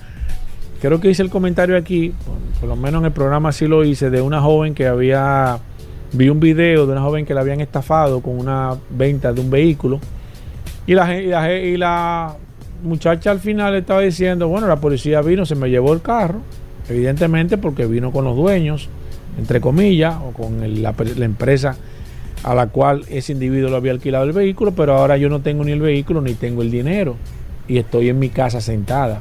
[0.81, 2.13] creo que hice el comentario aquí,
[2.59, 5.59] por, lo menos en el programa así lo hice, de una joven que había,
[6.11, 9.49] vi un video de una joven que la habían estafado con una venta de un
[9.49, 9.99] vehículo
[10.87, 12.35] y la, y la,
[12.83, 16.39] muchacha al final estaba diciendo, bueno, la policía vino, se me llevó el carro,
[16.89, 18.89] evidentemente porque vino con los dueños,
[19.37, 21.77] entre comillas, o con la, la empresa
[22.43, 25.63] a la cual ese individuo lo había alquilado el vehículo, pero ahora yo no tengo
[25.63, 27.17] ni el vehículo ni tengo el dinero
[27.67, 29.19] y estoy en mi casa sentada.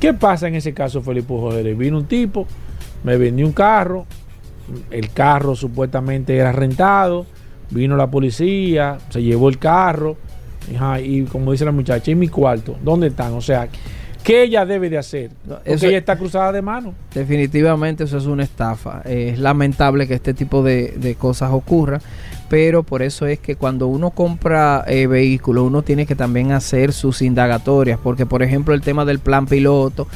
[0.00, 1.62] ¿Qué pasa en ese caso, Felipe José?
[1.74, 2.46] Vino un tipo,
[3.04, 4.06] me vendió un carro,
[4.90, 7.26] el carro supuestamente era rentado,
[7.70, 10.16] vino la policía, se llevó el carro,
[11.02, 12.76] y como dice la muchacha, ¿y mi cuarto?
[12.82, 13.32] ¿Dónde están?
[13.34, 13.68] O sea,
[14.24, 15.30] ¿qué ella debe de hacer?
[15.46, 16.94] Porque ella está cruzada de mano.
[17.14, 19.02] Definitivamente eso es una estafa.
[19.04, 22.00] Es lamentable que este tipo de, de cosas ocurran
[22.48, 26.92] pero por eso es que cuando uno compra eh, vehículos, uno tiene que también hacer
[26.92, 30.06] sus indagatorias, porque por ejemplo el tema del plan piloto,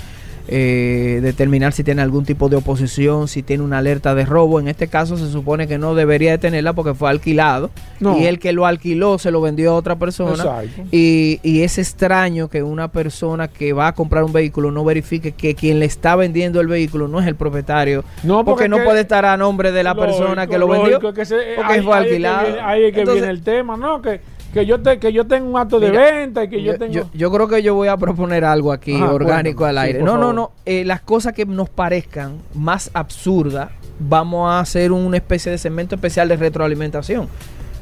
[0.51, 4.61] eh, determinar si tiene algún tipo de oposición, si tiene una alerta de robo.
[4.61, 7.71] En este caso se supone que no debería de tenerla porque fue alquilado
[8.01, 10.63] y el que lo alquiló se lo vendió a otra persona.
[10.91, 15.33] Y, y, es extraño que una persona que va a comprar un vehículo no verifique
[15.33, 18.05] que quien le está vendiendo el vehículo no es el propietario.
[18.23, 21.97] No, porque, no puede estar a nombre de la persona que lo vendió porque fue
[21.97, 22.57] alquilado.
[22.63, 24.01] Ahí es que, viene, el tema, ¿no?
[24.01, 24.21] Que
[24.53, 27.31] que yo te, que yo tengo un acto de venta y que yo, tengo yo,
[27.33, 30.03] creo que yo voy a proponer algo aquí orgánico al aire.
[30.03, 35.17] no no no eh, las cosas que nos parezcan más absurdas vamos a hacer una
[35.17, 37.29] especie de segmento especial de retroalimentación.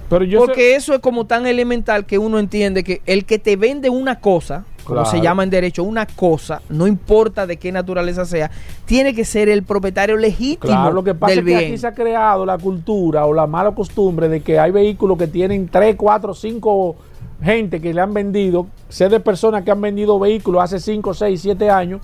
[0.09, 4.21] Porque eso es como tan elemental que uno entiende que el que te vende una
[4.21, 8.51] cosa como se llama en derecho, una cosa, no importa de qué naturaleza sea,
[8.85, 10.73] tiene que ser el propietario legítimo.
[10.73, 13.73] Claro, lo que pasa es que aquí se ha creado la cultura o la mala
[13.73, 16.97] costumbre de que hay vehículos que tienen 3, 4, 5
[17.43, 21.41] gente que le han vendido, sé de personas que han vendido vehículos hace 5, 6,
[21.41, 22.01] 7 años,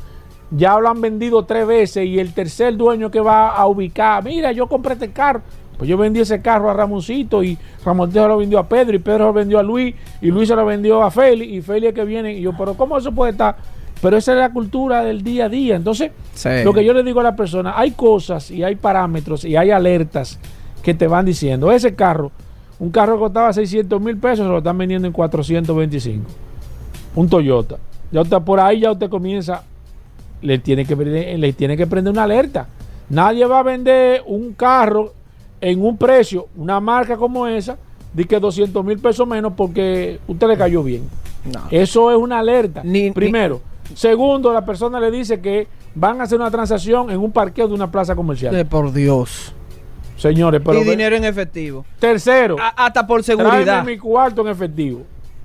[0.51, 4.53] ya lo han vendido tres veces y el tercer dueño que va a ubicar, mira,
[4.53, 5.41] yo compré este carro,
[5.83, 9.25] pues yo vendí ese carro a Ramoncito y Ramoncito lo vendió a Pedro y Pedro
[9.25, 12.05] lo vendió a Luis y Luis se lo vendió a Feli y Feli es que
[12.05, 13.57] viene y yo, pero ¿cómo eso puede estar?
[14.01, 15.75] Pero esa es la cultura del día a día.
[15.75, 16.13] Entonces,
[16.63, 19.73] lo que yo le digo a la persona, hay cosas y hay parámetros y hay
[19.73, 20.39] alertas
[20.85, 22.31] que te van diciendo, ese carro,
[22.79, 26.25] un carro que costaba 600 mil pesos, se lo están vendiendo en 425.
[27.17, 27.79] Un Toyota.
[28.13, 29.65] Ya usted, por ahí ya usted comienza,
[30.43, 32.69] le tiene que, le tiene que prender una alerta.
[33.09, 35.15] Nadie va a vender un carro
[35.63, 37.79] en un precio, una marca como esa,
[38.13, 41.09] de que 200 mil pesos menos porque usted le cayó bien.
[41.71, 42.83] Eso es una alerta.
[43.15, 43.63] Primero.
[43.95, 47.75] Segundo, la persona le dice que van a hacer una transacción en un parqueo de
[47.75, 48.55] una plaza comercial.
[48.55, 49.55] De por Dios.
[50.17, 50.81] Señores, pero.
[50.81, 51.85] Y dinero en efectivo.
[51.99, 52.57] Tercero.
[52.77, 53.85] hasta por seguridad.
[53.85, 55.03] mi cuarto en efectivo.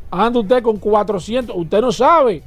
[0.10, 1.56] Anda usted con 400.
[1.56, 2.42] Usted no sabe.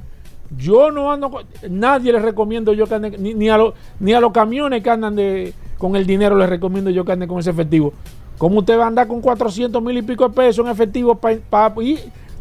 [0.57, 1.31] Yo no ando.
[1.69, 3.17] Nadie le recomiendo yo que ande.
[3.17, 3.57] Ni, a,
[3.99, 7.27] ni a los camiones que andan de con el dinero, les recomiendo yo que ande
[7.27, 7.93] con ese efectivo.
[8.37, 11.73] ¿Cómo usted va a andar con 400 mil y pico de pesos en efectivo para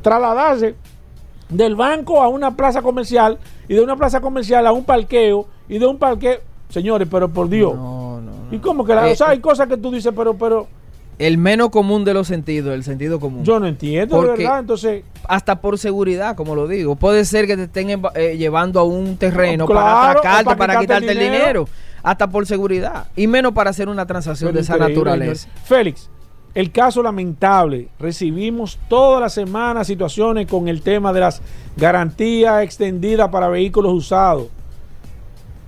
[0.02, 0.74] trasladarse
[1.48, 3.38] del banco a una plaza comercial
[3.68, 6.40] y de una plaza comercial a un parqueo y de un parqueo?
[6.68, 7.74] Señores, pero por Dios.
[7.74, 10.34] No, no, ¿Y cómo que la, o sea, hay eh, cosas que tú dices, pero,
[10.34, 10.66] pero.
[11.20, 13.44] El menos común de los sentidos, el sentido común.
[13.44, 14.60] Yo no entiendo, verdad.
[14.60, 15.04] Entonces.
[15.28, 16.96] Hasta por seguridad, como lo digo.
[16.96, 21.18] Puede ser que te estén eh, llevando a un terreno para atracarte, para, quitarte el
[21.18, 21.68] dinero
[22.02, 25.48] hasta por seguridad, y menos para hacer una transacción de esa naturaleza.
[25.64, 26.08] Félix,
[26.54, 31.42] el caso lamentable, recibimos toda la semana situaciones con el tema de las
[31.76, 34.48] garantías extendidas para vehículos usados.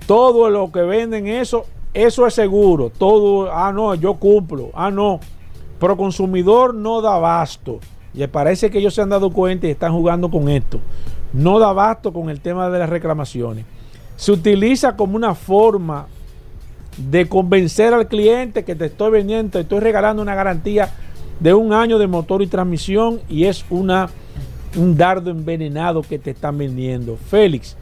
[0.07, 2.89] Todo lo que venden eso, eso es seguro.
[2.89, 5.19] Todo, ah, no, yo cumplo, ah, no.
[5.83, 7.81] Pero consumidor no da abasto.
[8.13, 10.79] Y parece que ellos se han dado cuenta y están jugando con esto.
[11.33, 13.65] No da abasto con el tema de las reclamaciones.
[14.15, 16.07] Se utiliza como una forma
[16.95, 20.89] de convencer al cliente que te estoy vendiendo, te estoy regalando una garantía
[21.41, 24.09] de un año de motor y transmisión y es una,
[24.77, 27.17] un dardo envenenado que te están vendiendo.
[27.17, 27.75] Félix,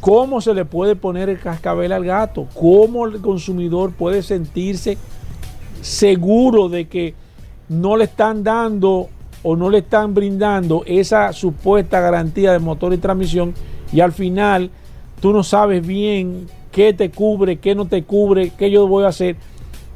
[0.00, 2.46] ¿cómo se le puede poner el cascabel al gato?
[2.54, 4.96] ¿Cómo el consumidor puede sentirse
[5.80, 7.20] seguro de que
[7.72, 9.08] no le están dando
[9.42, 13.54] o no le están brindando esa supuesta garantía de motor y transmisión
[13.92, 14.70] y al final
[15.20, 19.08] tú no sabes bien qué te cubre, qué no te cubre, qué yo voy a
[19.08, 19.36] hacer.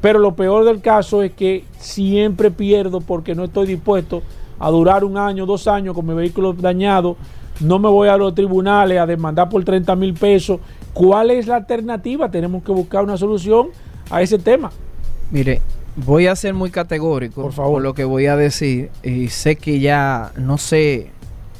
[0.01, 4.21] Pero lo peor del caso es que siempre pierdo porque no estoy dispuesto
[4.59, 7.15] a durar un año, dos años con mi vehículo dañado.
[7.59, 10.59] No me voy a los tribunales a demandar por 30 mil pesos.
[10.93, 12.29] ¿Cuál es la alternativa?
[12.29, 13.69] Tenemos que buscar una solución
[14.09, 14.71] a ese tema.
[15.31, 15.61] Mire,
[15.97, 17.73] voy a ser muy categórico por, favor.
[17.73, 18.89] por lo que voy a decir.
[19.03, 21.11] Y sé que ya no sé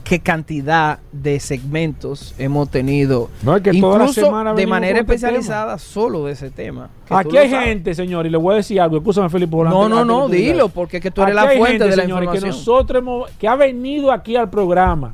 [0.03, 3.29] qué cantidad de segmentos hemos tenido.
[3.43, 4.21] No, es que incluso
[4.55, 6.89] de manera este especializada solo de ese tema.
[7.09, 8.97] Aquí hay gente, señor, y le voy a decir algo.
[8.97, 9.57] Escúchame, Felipe.
[9.57, 12.43] No, no, no, dilo, porque es que tú eres la fuente de la información.
[12.43, 15.13] Que nosotros hemos, que ha venido aquí al programa,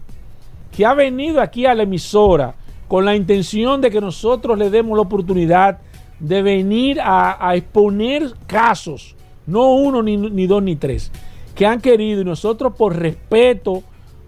[0.72, 2.54] que ha venido aquí a la emisora
[2.88, 5.80] con la intención de que nosotros le demos la oportunidad
[6.24, 9.16] de venir a, exponer casos,
[9.46, 11.12] no uno, ni, ni dos, ni tres,
[11.54, 13.84] que han querido y nosotros por respeto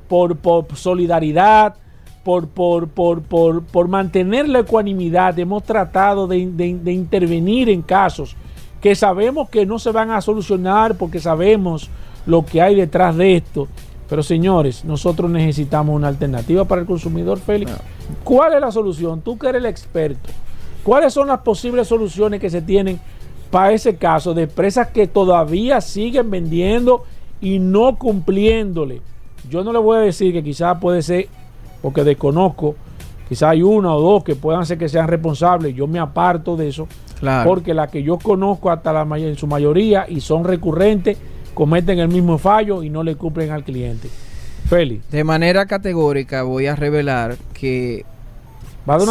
[0.07, 0.37] por,
[0.75, 1.75] solidaridad,
[2.23, 8.35] por, por, por, por, mantener la ecuanimidad, hemos tratado de, intervenir en casos
[8.81, 11.89] que sabemos que no se van a solucionar porque sabemos
[12.25, 13.67] lo que hay detrás de esto.
[14.07, 17.71] Pero señores, nosotros necesitamos una alternativa para el consumidor, Félix.
[18.23, 19.21] ¿Cuál es la solución?
[19.21, 20.29] Tú que eres el experto.
[20.85, 22.99] ¿Cuáles son las posibles soluciones que se tienen
[23.51, 27.03] para ese caso de empresas que todavía siguen vendiendo
[27.41, 29.01] y no cumpliéndole?
[29.49, 31.27] Yo no le voy a decir que quizás puede ser,
[31.81, 32.75] porque desconozco,
[33.27, 35.75] Quizá hay una o dos que puedan ser que sean responsables.
[35.75, 36.87] Yo me aparto de eso.
[37.43, 41.17] Porque la que yo conozco hasta la en su mayoría y son recurrentes,
[41.53, 44.09] cometen el mismo fallo y no le cumplen al cliente.
[44.69, 45.09] Félix.
[45.09, 48.05] De manera categórica voy a revelar que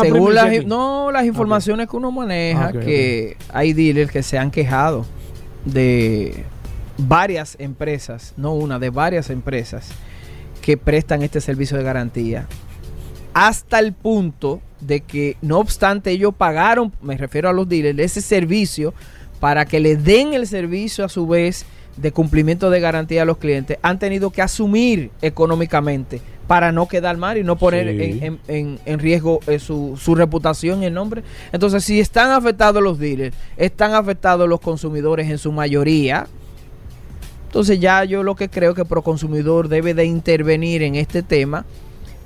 [0.00, 5.04] según las, no, las informaciones que uno maneja, que hay dealers que se han quejado
[5.64, 6.44] de
[6.98, 9.88] varias empresas, no una, de varias empresas
[10.62, 12.46] que prestan este servicio de garantía.
[13.32, 18.20] Hasta el punto de que, no obstante, ellos pagaron, me refiero a los dealers, ese
[18.20, 18.94] servicio
[19.40, 21.66] para que le den el servicio a su vez
[21.96, 27.16] de cumplimiento de garantía a los clientes, han tenido que asumir económicamente para no quedar
[27.16, 27.88] mal y no poner
[28.48, 31.22] en, riesgo eh, su, su, reputación y el nombre.
[31.52, 36.26] Entonces, si están afectados los dealers, están afectados los consumidores en su mayoría,
[37.46, 41.64] entonces ya yo lo que creo que Proconsumidor debe de intervenir en este tema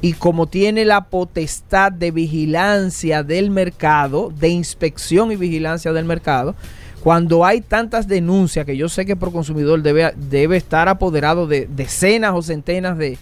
[0.00, 6.54] y como tiene la potestad de vigilancia del mercado, de inspección y vigilancia del mercado,
[7.02, 12.34] cuando hay tantas denuncias que yo sé que Proconsumidor debe, debe estar apoderado de decenas
[12.34, 13.18] o centenas de,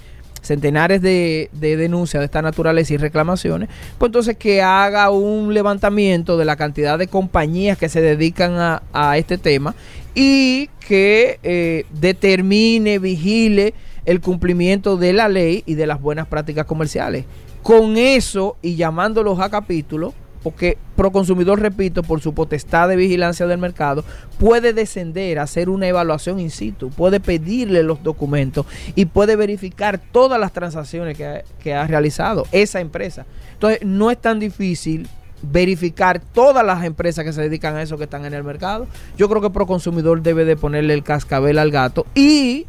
[0.47, 3.69] centenares de, denuncias de esta naturaleza y reclamaciones,
[3.99, 9.19] pues entonces que haga un levantamiento de la cantidad de compañías que se dedican a,
[9.19, 9.75] este tema
[10.15, 13.75] y que eh, determine, vigile
[14.05, 17.25] el cumplimiento de la ley y de las buenas prácticas comerciales.
[17.63, 20.15] Con eso y llamándolos a capítulo,
[20.47, 24.05] porque Proconsumidor, repito, por su potestad de vigilancia del mercado,
[24.39, 30.39] puede descender hacer una evaluación in situ, puede pedirle los documentos y puede verificar todas
[30.39, 33.27] las transacciones que ha, realizado esa empresa.
[33.55, 35.09] Entonces, no es tan difícil
[35.43, 38.87] verificar todas las empresas que se dedican a eso que están en el mercado.
[39.19, 42.67] Yo creo que Proconsumidor debe de ponerle el cascabel al gato y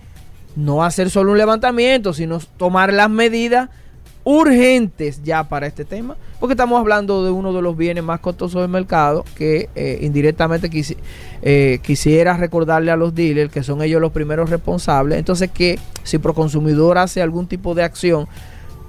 [0.55, 3.69] no hacer solo un levantamiento, sino tomar las medidas
[4.29, 8.61] urgentes ya para este tema, porque estamos hablando de uno de los bienes más costosos
[8.61, 10.69] del mercado, que eh, indirectamente
[11.41, 16.17] eh, quisiera recordarle a los dealers que son ellos los primeros responsables, entonces que si
[16.17, 18.27] Proconsumidor hace algún tipo de acción,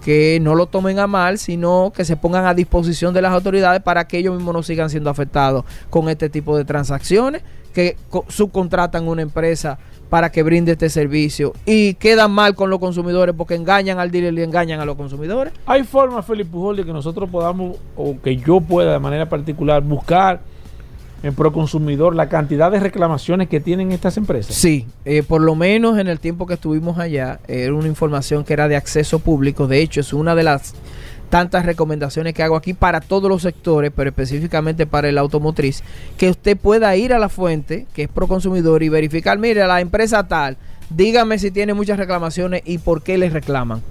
[0.05, 3.81] que no lo tomen a mal, sino que se pongan a disposición de las autoridades
[3.81, 7.43] para que ellos mismos no sigan siendo afectados con este tipo de transacciones,
[7.79, 9.79] que subcontratan una empresa
[10.11, 14.35] para que brinde este servicio y quedan mal con los consumidores porque engañan al dealer
[14.37, 15.53] y engañan a los consumidores.
[15.65, 19.81] Hay formas, Felipe Pujol, de que nosotros podamos, o que yo pueda de manera particular,
[19.81, 20.41] buscar
[21.23, 24.57] en Proconsumidor la cantidad de reclamaciones que tienen estas empresas?
[24.57, 28.55] Sí, eh, por lo menos en el tiempo que estuvimos allá, era una información que
[28.55, 29.69] era de acceso público.
[29.69, 30.75] De hecho, es una de las
[31.29, 35.83] tantas recomendaciones que hago aquí para todos los sectores, pero específicamente para el automotriz,
[36.17, 40.27] que usted pueda ir a la fuente, que es Proconsumidor, y verificar, mire, la empresa
[40.27, 40.57] tal,
[40.91, 43.83] dígame si tiene muchas reclamaciones y por qué les reclaman.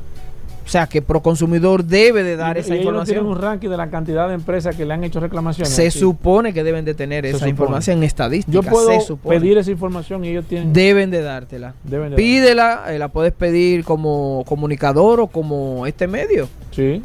[0.68, 3.26] O sea, que Proconsumidor debe de dar esa información.
[3.26, 5.74] un ranking de la cantidad de empresas que le han hecho reclamaciones?
[5.74, 8.52] Se supone que deben de tener esa información en estadística.
[8.52, 10.74] Yo puedo pedir esa información y ellos tienen...
[10.74, 11.74] Deben de dártela.
[12.18, 16.50] Pídela, eh, la puedes pedir como comunicador o como este medio.
[16.72, 17.02] Sí.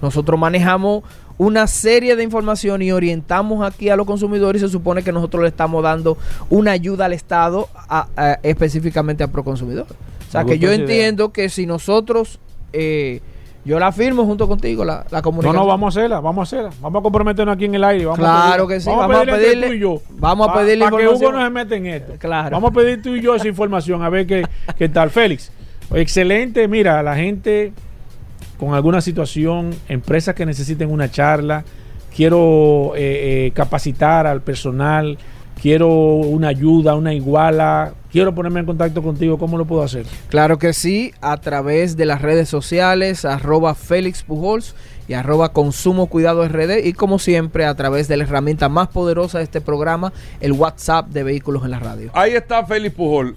[0.00, 1.02] Nosotros manejamos
[1.38, 5.42] una serie de información y orientamos aquí a los consumidores y se supone que nosotros
[5.42, 6.18] le estamos dando
[6.50, 7.68] una ayuda al Estado
[8.42, 9.86] específicamente a Proconsumidor.
[10.28, 12.38] O sea que yo entiendo que si nosotros,
[12.72, 13.20] eh,
[13.64, 15.56] yo la firmo junto contigo, la, la comunicación.
[15.56, 16.76] No, no, vamos a hacerla, vamos a hacerla.
[16.80, 18.04] Vamos a comprometernos aquí en el aire.
[18.04, 19.68] Vamos claro que sí, vamos, a pedirle.
[19.68, 22.14] Tú y yo, vamos a pedirle Para que Hugo no se mete en esto.
[22.18, 22.50] Claro.
[22.50, 24.46] Vamos a pedir tú y yo esa información, a ver qué,
[24.76, 25.10] qué tal.
[25.10, 25.50] Félix,
[25.94, 27.72] excelente, mira, la gente
[28.58, 31.64] con alguna situación, empresas que necesiten una charla,
[32.14, 35.16] quiero eh, eh, capacitar al personal,
[35.60, 40.06] quiero una ayuda, una iguala, quiero ponerme en contacto contigo, ¿cómo lo puedo hacer?
[40.28, 44.74] Claro que sí, a través de las redes sociales, arroba Félix Pujols
[45.06, 49.38] y arroba Consumo Cuidado RD y como siempre a través de la herramienta más poderosa
[49.38, 52.10] de este programa, el WhatsApp de Vehículos en la Radio.
[52.14, 53.36] Ahí está Félix Pujol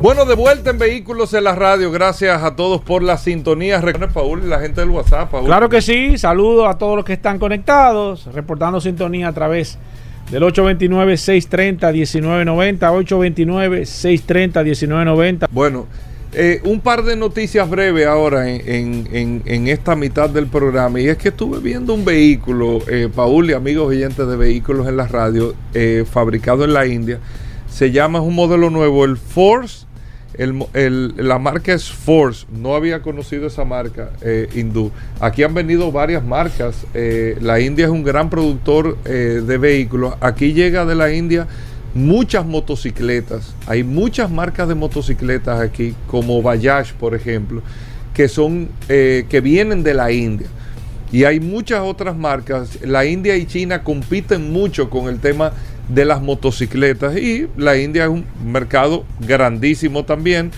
[0.00, 1.92] Bueno, de vuelta en Vehículos en la Radio.
[1.92, 3.82] Gracias a todos por la sintonía.
[4.14, 5.30] Paul y la gente del WhatsApp.
[5.44, 6.16] Claro que sí.
[6.16, 9.76] Saludos a todos los que están conectados, reportando sintonía a través
[10.30, 12.78] del 829-630-1990.
[12.78, 15.48] 829-630-1990.
[15.50, 15.86] Bueno,
[16.32, 21.00] Eh, un par de noticias breves ahora en, esta mitad del programa.
[21.00, 24.96] Y es que estuve viendo un vehículo, eh, Paul y amigos oyentes de vehículos en
[24.96, 27.18] la radio, eh, fabricado en la India.
[27.68, 29.89] Se llama, es un modelo nuevo, el Force.
[30.36, 32.46] La marca es Force.
[32.50, 34.10] No había conocido esa marca
[34.54, 34.90] hindú.
[35.20, 36.86] Aquí han venido varias marcas.
[36.94, 40.14] la India es un gran productor de vehículos.
[40.20, 41.46] Aquí llega de la India
[41.94, 43.54] muchas motocicletas.
[43.66, 47.62] Hay muchas marcas de motocicletas aquí, como Bajaj, por ejemplo,
[48.14, 50.48] que son eh, que vienen de la India.
[51.12, 52.78] Y hay muchas otras marcas.
[52.82, 55.52] La India y China compiten mucho con el tema
[55.92, 57.16] de las motocicletas.
[57.16, 60.50] Y la India es un mercado grandísimo también,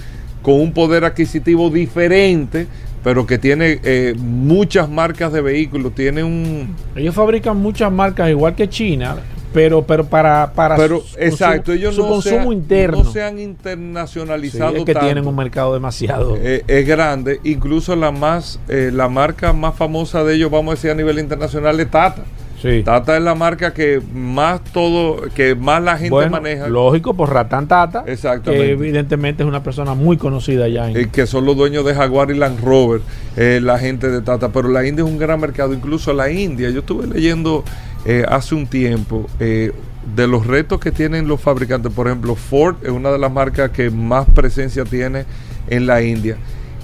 [0.43, 2.67] con un poder adquisitivo diferente,
[3.03, 5.95] pero que tiene eh, muchas marcas de vehículos.
[5.95, 6.75] Tiene un...
[6.97, 9.17] Ellos fabrican muchas marcas igual que China
[9.53, 13.03] pero pero para para pero exacto ellos su consumo interno.
[13.03, 16.37] no se han internacionalizado es que tienen un mercado demasiado.
[16.39, 17.41] Eh, es grande.
[17.45, 21.19] Incluso la más eh, la marca más famosa de ellos vamos a decir a nivel
[21.19, 22.23] internacional es Tata
[22.63, 22.83] sí.
[22.85, 27.69] Tata es la marca que más todo que más la gente maneja lógico por Ratan
[27.69, 31.11] Tata exactamente que evidentemente es una persona muy conocida ya en...
[31.11, 33.03] que son los dueños de Jaguar y Land Rover
[33.37, 36.71] eh, la gente de Tata pero la India es un gran mercado incluso la India
[36.71, 37.65] yo estuve leyendo
[38.05, 39.73] eh, hace un tiempo eh,
[40.17, 41.93] de los retos que tienen los fabricantes.
[41.93, 45.25] Por ejemplo, Ford es una de las marcas que más presencia tiene
[45.69, 46.37] en la India.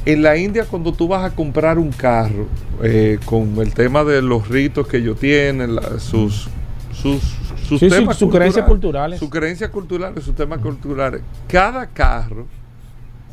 [0.09, 2.46] En la India, cuando tú vas a comprar un carro,
[2.82, 6.48] eh, con el tema de los ritos que ellos tienen, sus,
[6.94, 7.22] sus,
[7.68, 9.18] sus temas sus creencias culturales.
[9.18, 11.20] Sus creencias culturales, sus temas culturales.
[11.46, 12.46] Cada carro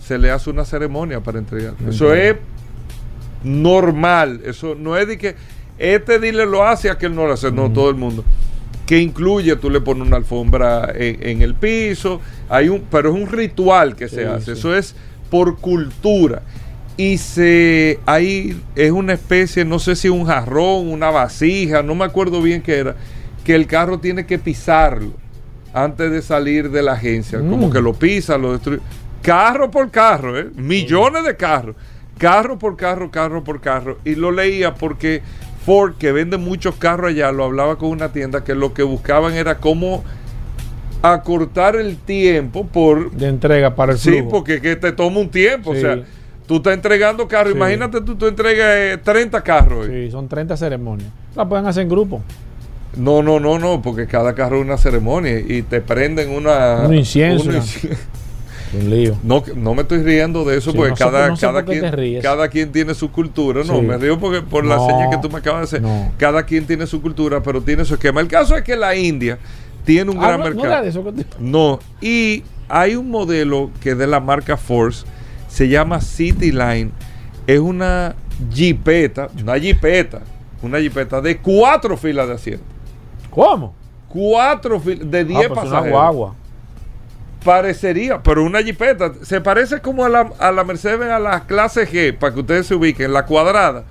[0.02, 1.76] se le hace una ceremonia para entregar.
[1.88, 2.36] Eso es
[3.42, 4.42] normal.
[4.44, 5.36] Eso no es de que
[5.78, 8.26] este dile lo hace, aquel no lo hace, no, todo el mundo.
[8.86, 12.20] Que incluye, tú le pones una alfombra en, el piso,
[12.50, 14.94] hay un, pero es un ritual que se hace, eso es
[15.30, 16.42] por cultura.
[16.98, 22.06] Y se, ahí es una especie, no sé si un jarrón, una vasija, no me
[22.06, 22.96] acuerdo bien qué era,
[23.44, 25.12] que el carro tiene que pisarlo
[25.74, 27.72] antes de salir de la agencia, como mm.
[27.72, 28.80] que lo pisa, lo destruye.
[29.22, 30.48] Carro por carro, ¿eh?
[30.56, 31.76] millones de carros,
[32.18, 33.98] carro por carro, carro por carro.
[34.06, 35.22] Y lo leía porque
[35.66, 39.34] Ford, que vende muchos carros allá, lo hablaba con una tienda que lo que buscaban
[39.34, 40.06] era cómo
[41.02, 43.12] acortar el tiempo por...
[43.12, 46.04] De entrega para el Sí, porque que te toma un tiempo, o sea...
[46.48, 47.54] Tú estás entregando carros.
[47.54, 49.88] Imagínate tú, tú entregas 30 eh, carros.
[49.88, 51.10] Sí, son 30 ceremonias.
[51.36, 52.22] La pueden hacer en grupo.
[52.96, 56.86] No, no, no, no, porque cada carro es una ceremonia y te prenden una...
[56.86, 57.50] Un incienso.
[58.74, 59.18] Un lío.
[59.24, 63.12] No, no me estoy riendo de eso porque cada, cada, quien, cada quien tiene su
[63.12, 63.64] cultura.
[63.64, 65.90] No, me río porque por la señal que tú me acabas de hacer.
[66.18, 68.22] Cada quien tiene su cultura, pero tiene su esquema.
[68.22, 69.38] El caso es que la India
[69.86, 71.14] tiene un ah, gran mercado.
[71.40, 75.06] No, y hay un modelo que es de la marca Force,
[75.56, 76.92] se llama City Line.
[77.48, 78.14] Es una
[78.54, 80.20] jipeta, una jipeta,
[80.62, 82.66] una jipeta de cuatro filas de asiento.
[83.30, 83.74] ¿Cómo?
[84.10, 85.82] Cuatro filas de 10 ah, pues pasajeros.
[85.82, 86.36] Una guagua
[87.46, 91.88] parecería, pero una jipeta, se parece como a la, a la Mercedes, a la clase
[91.88, 93.86] G, para que ustedes se ubiquen, la cuadrada,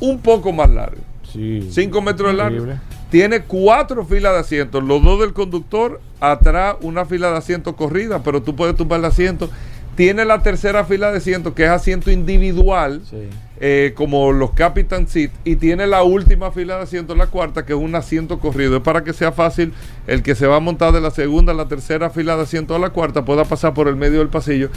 [0.00, 1.02] un poco más larga.
[1.30, 1.68] Sí.
[1.70, 2.64] 5 metros de largo.
[3.10, 8.22] Tiene cuatro filas de asientos, los dos del conductor, atrás una fila de asientos corrida,
[8.22, 9.50] pero tú puedes tumbar el asiento.
[9.96, 13.02] Tiene la tercera fila de asientos, que es asiento individual.
[13.08, 13.28] Sí
[13.60, 17.72] eh, como los Captain Seat y tiene la última fila de asientos, la cuarta, que
[17.72, 18.76] es un asiento corrido.
[18.76, 19.72] Es para que sea fácil
[20.08, 22.76] el que se va a montar de la segunda a la tercera fila de asientos
[22.76, 24.70] a la cuarta pueda pasar por el medio del pasillo.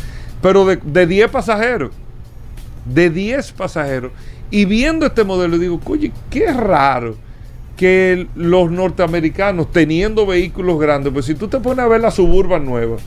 [0.43, 1.91] Pero de 10 pasajeros,
[2.85, 4.11] de 10 pasajeros.
[4.51, 7.17] Y viendo este modelo, digo, oye, qué raro
[7.75, 12.63] que los norteamericanos, teniendo vehículos grandes, pues si tú te pones a ver la suburban
[12.63, 12.97] nueva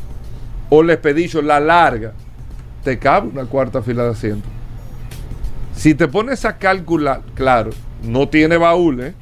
[0.70, 2.12] o la Expedition, la larga,
[2.82, 4.50] te cabe una cuarta fila de asientos.
[5.74, 7.70] Si te pones a calcular, claro,
[8.02, 9.14] no tiene baúl, ¿eh?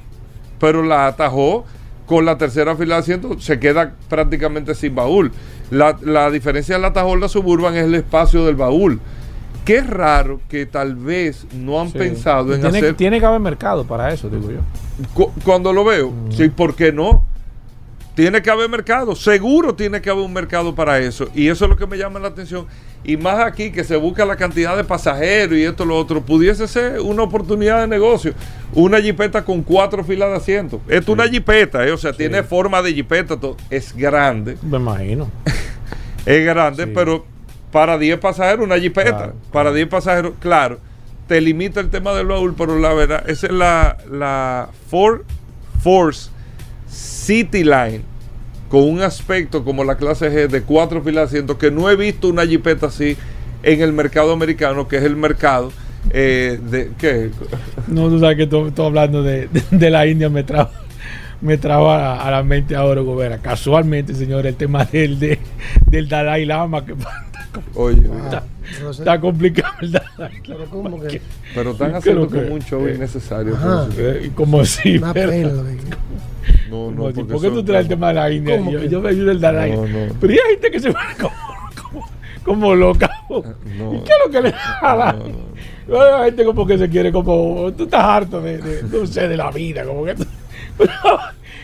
[0.60, 1.64] pero la atajó
[2.06, 5.32] con la tercera fila de asientos, se queda prácticamente sin baúl.
[5.70, 9.00] La, diferencia de la la Suburban es el espacio del baúl.
[9.64, 12.94] Qué raro que tal vez no han pensado en tiene, hacer.
[12.94, 15.32] Tiene que haber mercado para eso, digo yo.
[15.44, 16.32] cuando lo veo, mm.
[16.32, 17.22] sí, ¿por qué no?
[18.18, 21.28] Tiene que haber mercado, seguro tiene que haber un mercado para eso.
[21.36, 22.66] Y eso es lo que me llama la atención.
[23.04, 26.66] Y más aquí que se busca la cantidad de pasajeros y esto, lo otro, pudiese
[26.66, 28.34] ser una oportunidad de negocio.
[28.74, 30.80] Una jipeta con cuatro filas de asientos.
[30.88, 33.56] Esto es una jipeta, eh, o sea, tiene forma de jipeta, todo.
[33.70, 34.58] es grande.
[34.62, 35.30] Me imagino.
[36.26, 37.24] es grande, pero
[37.70, 39.32] para 10 pasajeros, una jipeta.
[39.52, 40.80] para 10 pasajeros, claro,
[41.28, 45.20] te limita el tema del baúl, pero la verdad, esa es la, la Ford
[45.84, 46.30] Force
[46.88, 48.07] City Line
[48.68, 51.96] con un aspecto como la clase G de cuatro filas de asientos que no he
[51.96, 53.16] visto una jipeta así
[53.62, 55.72] en el mercado americano, que es el mercado
[56.10, 56.90] eh, de...
[56.98, 57.30] ¿Qué?
[57.86, 59.48] No, tú sabes que estoy hablando de,
[59.90, 60.70] la India, me trajo
[61.40, 63.38] me trajo a, la mente ahora, Gobera.
[63.38, 65.38] Casualmente, señor, el tema del, de,
[65.86, 66.84] del Dalai Lama.
[66.84, 66.94] Que,
[67.74, 68.02] Oye,
[68.90, 70.96] está, complicado el Dalai Lama.
[71.54, 73.56] Pero, están haciendo como un show innecesario.
[73.96, 74.98] Eh, como si.
[74.98, 75.50] Una pena,
[76.70, 78.60] no, no, ¿Por qué tú traes el tema de la India?
[78.88, 79.72] Yo, me ayudo el Dalai.
[79.72, 80.14] No, no.
[80.20, 81.34] Pero hay gente que se va como,
[81.82, 82.08] como,
[82.44, 83.10] como loca.
[83.30, 85.16] ¿Y qué es lo que le da la
[85.90, 87.72] hay gente como que se quiere como...
[87.72, 90.14] Tú estás harto de, de no sé, de la vida, como que...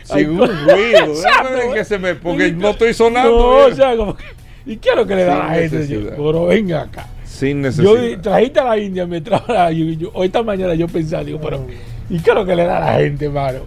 [0.05, 1.15] Sin un ruido,
[1.74, 3.39] que se me, porque no estoy sonando.
[3.39, 4.24] No, o sea, como que,
[4.66, 5.86] ¿Y qué es lo que le da a la gente?
[6.16, 7.07] Pero venga acá.
[7.24, 7.95] Sin necesidad.
[7.95, 11.24] Yo trajiste a la India, me trajo a la, yo, hoy esta mañana yo pensaba,
[11.24, 11.66] digo, pero
[12.09, 13.61] ¿y qué es lo que le da a la gente, mano?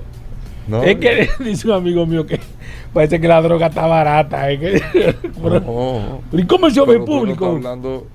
[0.68, 2.40] No, es que dice un amigo mío que
[2.94, 4.52] parece que la droga está barata.
[4.52, 4.82] ¿eh?
[5.44, 7.48] Pero, ¿Y cómo se ve público?
[7.48, 8.08] hablando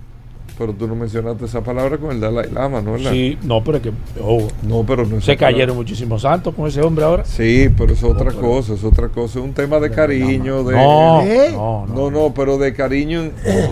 [0.56, 2.98] pero tú no mencionaste esa palabra con el Dalai Lama, ¿no?
[2.98, 3.92] Sí, no, pero es que.
[4.22, 7.24] Oh, no, pero no Se cayeron muchísimos santos con ese hombre ahora.
[7.24, 9.38] Sí, pero es otra cosa, es otra cosa.
[9.38, 10.64] Es un tema de cariño.
[10.64, 13.30] De, no, no, no, pero de cariño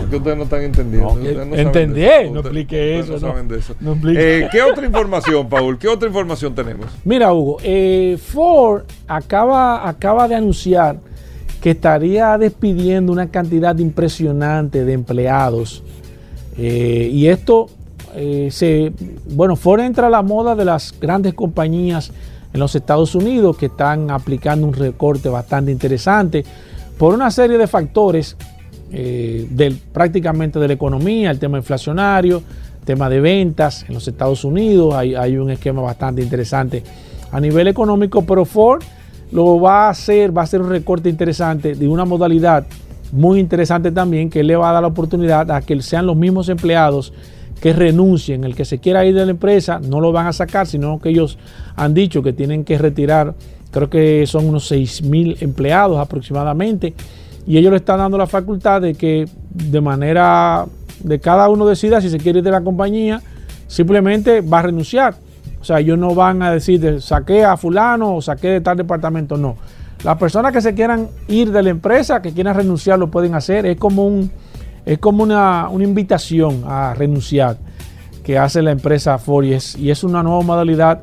[0.09, 1.15] que ustedes no están entendiendo.
[1.15, 3.13] No, entendé, no expliqué eso.
[3.13, 3.75] No, saben de eso.
[4.07, 5.77] Eh, ¿Qué otra información, Paul?
[5.77, 6.87] ¿Qué otra información tenemos?
[7.03, 10.99] Mira, Hugo, eh, Ford acaba, acaba de anunciar
[11.61, 15.83] que estaría despidiendo una cantidad impresionante de empleados
[16.57, 17.69] eh, y esto
[18.15, 18.91] eh, se,
[19.29, 22.11] bueno, Ford entra a la moda de las grandes compañías
[22.53, 26.43] en los Estados Unidos que están aplicando un recorte bastante interesante
[26.97, 28.35] por una serie de factores
[28.91, 32.43] eh, del, prácticamente de la economía, el tema inflacionario,
[32.83, 36.83] tema de ventas en los Estados Unidos, hay, hay un esquema bastante interesante
[37.31, 38.83] a nivel económico, pero Ford
[39.31, 42.65] lo va a hacer, va a hacer un recorte interesante de una modalidad
[43.11, 46.49] muy interesante también que le va a dar la oportunidad a que sean los mismos
[46.49, 47.13] empleados
[47.61, 48.43] que renuncien.
[48.43, 51.09] El que se quiera ir de la empresa no lo van a sacar, sino que
[51.09, 51.37] ellos
[51.75, 53.33] han dicho que tienen que retirar,
[53.71, 56.93] creo que son unos 6 mil empleados aproximadamente,
[57.45, 60.65] y ellos le están dando la facultad de que de manera
[61.03, 63.21] de cada uno decida si se quiere ir de la compañía,
[63.67, 65.15] simplemente va a renunciar.
[65.59, 69.37] O sea, ellos no van a decir saqué a fulano o saqué de tal departamento,
[69.37, 69.57] no
[70.03, 73.65] las personas que se quieran ir de la empresa, que quieran renunciar, lo pueden hacer.
[73.65, 74.31] Es como, un,
[74.85, 77.57] es como una, invitación a renunciar
[78.23, 81.01] que hace la empresa Ford y es, una nueva modalidad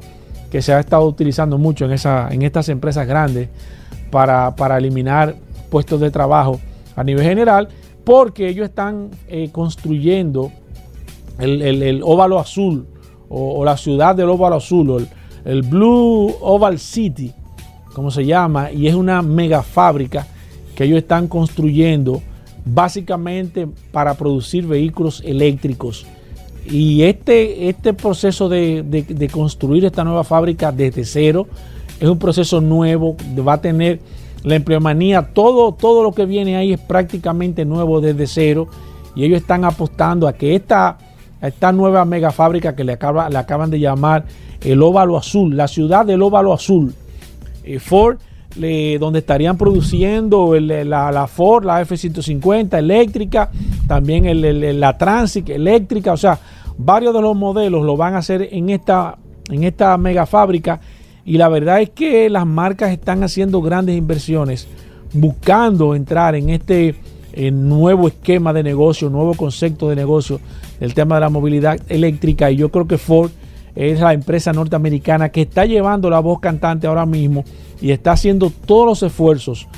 [0.51, 3.49] que se ha estado utilizando mucho en, esa, en estas empresas grandes
[4.11, 5.35] para, eliminar
[5.71, 6.61] puestos de trabajo
[6.97, 7.69] a nivel general,
[8.05, 10.51] porque ellos están eh, construyendo
[11.39, 12.87] el, óvalo azul
[13.29, 15.07] o, la ciudad del óvalo azul,
[15.45, 17.33] el Blue Oval City,
[17.99, 20.25] como se llama, y es una mega fábrica
[20.77, 22.23] que ellos están construyendo
[22.65, 26.07] básicamente para producir vehículos eléctricos.
[26.65, 31.49] Y este, este proceso de, construir esta nueva fábrica desde cero
[31.99, 33.99] es un proceso nuevo, va a tener
[34.45, 38.69] la empleomanía, todo, todo lo que viene ahí es prácticamente nuevo desde cero
[39.17, 40.99] y ellos están apostando a que esta,
[41.43, 44.25] esta nueva mega fábrica que le, acaba, le acaban de llamar
[44.61, 46.95] el óvalo azul, la ciudad del óvalo azul,
[47.75, 48.19] eh, Ford,
[48.99, 53.51] donde estarían produciendo la, Ford, la F-150 eléctrica,
[53.87, 56.41] también la Transit eléctrica, o sea,
[56.77, 59.17] varios de los modelos lo van a hacer en esta,
[59.51, 60.81] en esta mega fábrica.
[61.25, 64.67] Y la verdad es que las marcas están haciendo grandes inversiones,
[65.13, 66.97] buscando entrar en este
[67.53, 70.41] nuevo esquema de negocio, nuevo concepto de negocio,
[70.81, 72.51] el tema de la movilidad eléctrica.
[72.51, 73.31] Y yo creo que Ford
[73.79, 77.45] es la empresa norteamericana que está llevando la voz cantante ahora mismo
[77.81, 79.69] y está haciendo todos los esfuerzos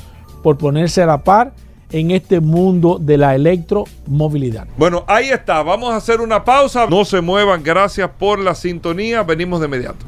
[0.42, 1.52] por ponerse a la par
[1.92, 4.66] en este mundo de la electromovilidad.
[4.78, 5.62] Bueno, ahí está.
[5.62, 6.86] Vamos a hacer una pausa.
[6.88, 7.62] No se muevan.
[7.62, 9.22] Gracias por la sintonía.
[9.22, 10.06] Venimos de inmediato.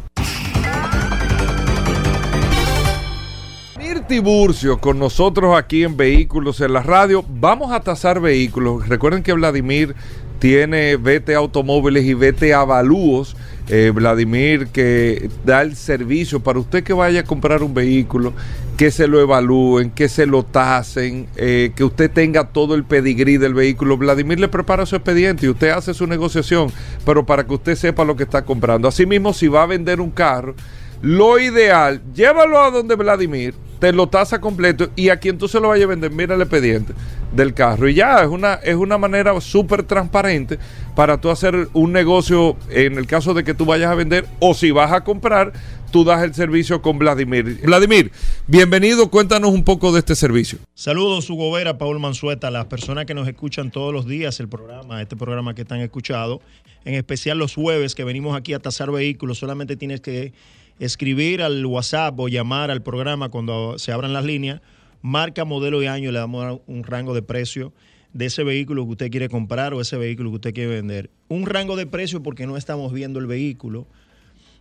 [3.79, 7.23] Mirti Burcio con nosotros aquí en Vehículos en la Radio.
[7.29, 8.89] Vamos a tasar vehículos.
[8.89, 9.95] Recuerden que Vladimir
[10.43, 13.37] tiene Vete Automóviles y Vete Avalúos
[13.69, 18.33] eh, Vladimir, que da el servicio para usted que vaya a comprar un vehículo,
[18.77, 23.37] que se lo evalúen, que se lo tasen, eh, que usted tenga todo el pedigrí
[23.37, 23.97] del vehículo.
[23.97, 26.73] Vladimir le prepara su expediente y usted hace su negociación,
[27.07, 28.89] pero para que usted sepa lo que está comprando.
[28.89, 30.57] Asimismo, si va a vender un carro,
[31.03, 35.59] lo ideal, llévalo a donde Vladimir, te lo tasa completo y a quien tú se
[35.59, 36.95] lo vayas a vender, mira el expediente
[37.33, 37.89] del carro.
[37.89, 40.61] Y ya, es una, es una manera súper transparente
[40.95, 44.55] para tú hacer un negocio en el caso de que tú vayas a vender o
[44.55, 45.53] si vas a comprar,
[45.91, 47.61] tú das el servicio con Vladimir.
[47.65, 48.13] Vladimir,
[48.47, 50.61] bienvenido, cuéntanos un poco de este servicio.
[50.75, 55.03] Saludos, Hugo Vera, Paul Manzueta, las personas que nos escuchan todos los días el programa,
[55.03, 56.41] este programa que están escuchado,
[56.85, 60.33] en especial los jueves que venimos aquí a tasar vehículos, solamente tienes que
[60.79, 64.61] escribir al WhatsApp o llamar al programa cuando se abran las líneas,
[65.01, 67.73] marca, modelo y año, le damos un rango de precio
[68.13, 71.11] de ese vehículo que usted quiere comprar o ese vehículo que usted quiere vender.
[71.29, 73.87] Un rango de precio porque no estamos viendo el vehículo.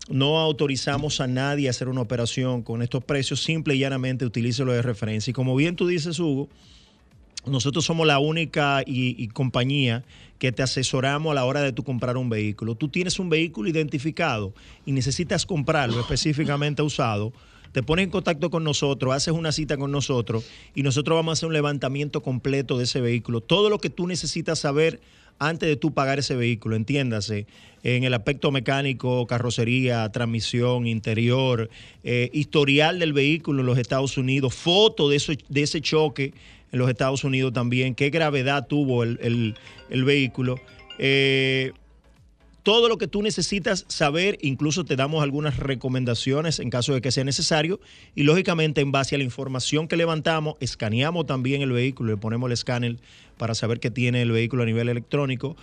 [0.10, 4.72] No autorizamos a nadie a hacer una operación con estos precios, simple y llanamente utilícelo
[4.72, 5.32] de referencia.
[5.32, 6.50] Y como bien tú dices, Hugo,
[7.46, 10.04] nosotros somos la única y, compañía
[10.38, 12.76] que te asesoramos a la hora de tú comprar un vehículo.
[12.76, 14.54] Tú tienes un vehículo identificado
[14.86, 17.34] y necesitas comprarlo específicamente usado.
[17.72, 20.46] Te pones en contacto con nosotros, haces una cita con nosotros
[20.76, 23.42] y nosotros vamos a hacer un levantamiento completo de ese vehículo.
[23.42, 25.00] Todo lo que tú necesitas saber
[25.40, 27.48] antes de tú pagar ese vehículo, entiéndase,
[27.82, 31.70] en el aspecto mecánico, carrocería, transmisión, interior,
[32.04, 36.34] eh, historial del vehículo en los Estados Unidos, foto de, eso, de ese choque
[36.72, 39.56] en los Estados Unidos también, qué gravedad tuvo el,
[39.90, 40.56] vehículo.
[40.98, 41.74] Eh,
[42.64, 47.12] todo lo que tú necesitas saber, incluso te damos algunas recomendaciones en caso de que
[47.12, 47.80] sea necesario
[48.14, 52.48] y lógicamente en base a la información que levantamos, escaneamos también el vehículo, le ponemos
[52.48, 52.98] el escáner
[53.38, 55.56] para saber qué tiene el vehículo a nivel electrónico.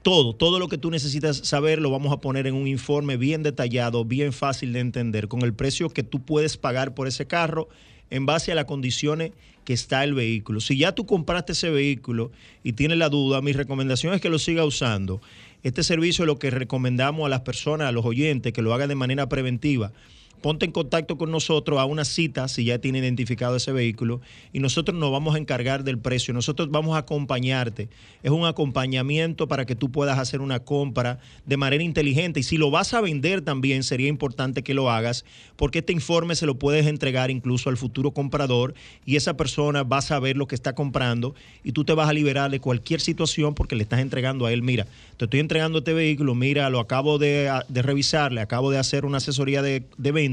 [0.00, 3.42] Todo, todo lo que tú necesitas saber lo vamos a poner en un informe bien
[3.42, 7.68] detallado, bien fácil de entender, con el precio que tú puedes pagar por ese carro
[8.08, 9.32] en base a las condiciones
[9.70, 10.58] que está el vehículo.
[10.58, 12.32] Si ya tú compraste ese vehículo
[12.64, 15.20] y tienes la duda, mi recomendación es que lo siga usando.
[15.62, 18.88] Este servicio es lo que recomendamos a las personas, a los oyentes, que lo hagan
[18.88, 19.92] de manera preventiva
[20.40, 24.20] ponte en contacto con nosotros a una cita si ya tiene identificado ese vehículo
[24.52, 26.34] y nosotros nos vamos a encargar del precio.
[26.34, 27.88] Nosotros vamos a acompañarte.
[28.22, 32.56] Es un acompañamiento para que tú puedas hacer una compra de manera inteligente y si
[32.56, 35.24] lo vas a vender también sería importante que lo hagas
[35.56, 39.98] porque este informe se lo puedes entregar incluso al futuro comprador y esa persona va
[39.98, 41.34] a saber lo que está comprando
[41.64, 44.62] y tú te vas a liberar de cualquier situación porque le estás entregando a él,
[44.62, 44.86] mira,
[45.16, 49.18] te estoy entregando este vehículo, mira, lo acabo de, revisar, le acabo de hacer una
[49.18, 50.29] asesoría de, de venta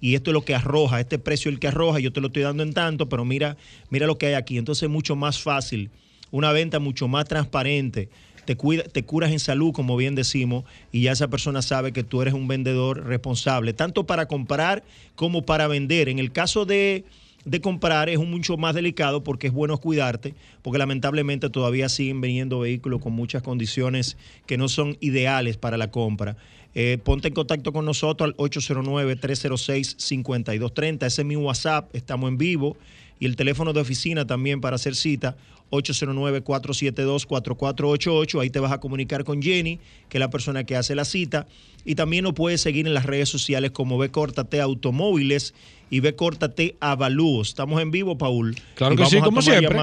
[0.00, 2.28] y esto es lo que arroja, este precio es el que arroja, yo te lo
[2.28, 3.56] estoy dando en tanto, pero mira,
[3.90, 4.58] mira lo que hay aquí.
[4.58, 5.90] Entonces es mucho más fácil,
[6.30, 8.08] una venta mucho más transparente.
[8.44, 12.04] Te, cuida, te curas en salud, como bien decimos, y ya esa persona sabe que
[12.04, 14.84] tú eres un vendedor responsable, tanto para comprar
[15.14, 16.10] como para vender.
[16.10, 17.04] En el caso de,
[17.44, 22.60] de comprar es mucho más delicado porque es bueno cuidarte, porque lamentablemente todavía siguen viniendo
[22.60, 24.16] vehículos con muchas condiciones
[24.46, 26.36] que no son ideales para la compra.
[26.74, 31.06] Eh, ponte en contacto con nosotros al 809-306-5230.
[31.06, 32.76] Ese es mi WhatsApp, estamos en vivo.
[33.20, 35.36] Y el teléfono de oficina también para hacer cita,
[35.70, 38.40] 809-472-4488.
[38.40, 39.78] Ahí te vas a comunicar con Jenny,
[40.08, 41.46] que es la persona que hace la cita.
[41.84, 45.54] Y también nos puedes seguir en las redes sociales como B Córtate Automóviles
[45.90, 47.50] y B Córtate Avalúos.
[47.50, 48.56] Estamos en vivo, Paul.
[48.74, 49.78] Claro que sí, como siempre.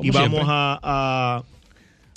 [0.00, 1.44] y vamos a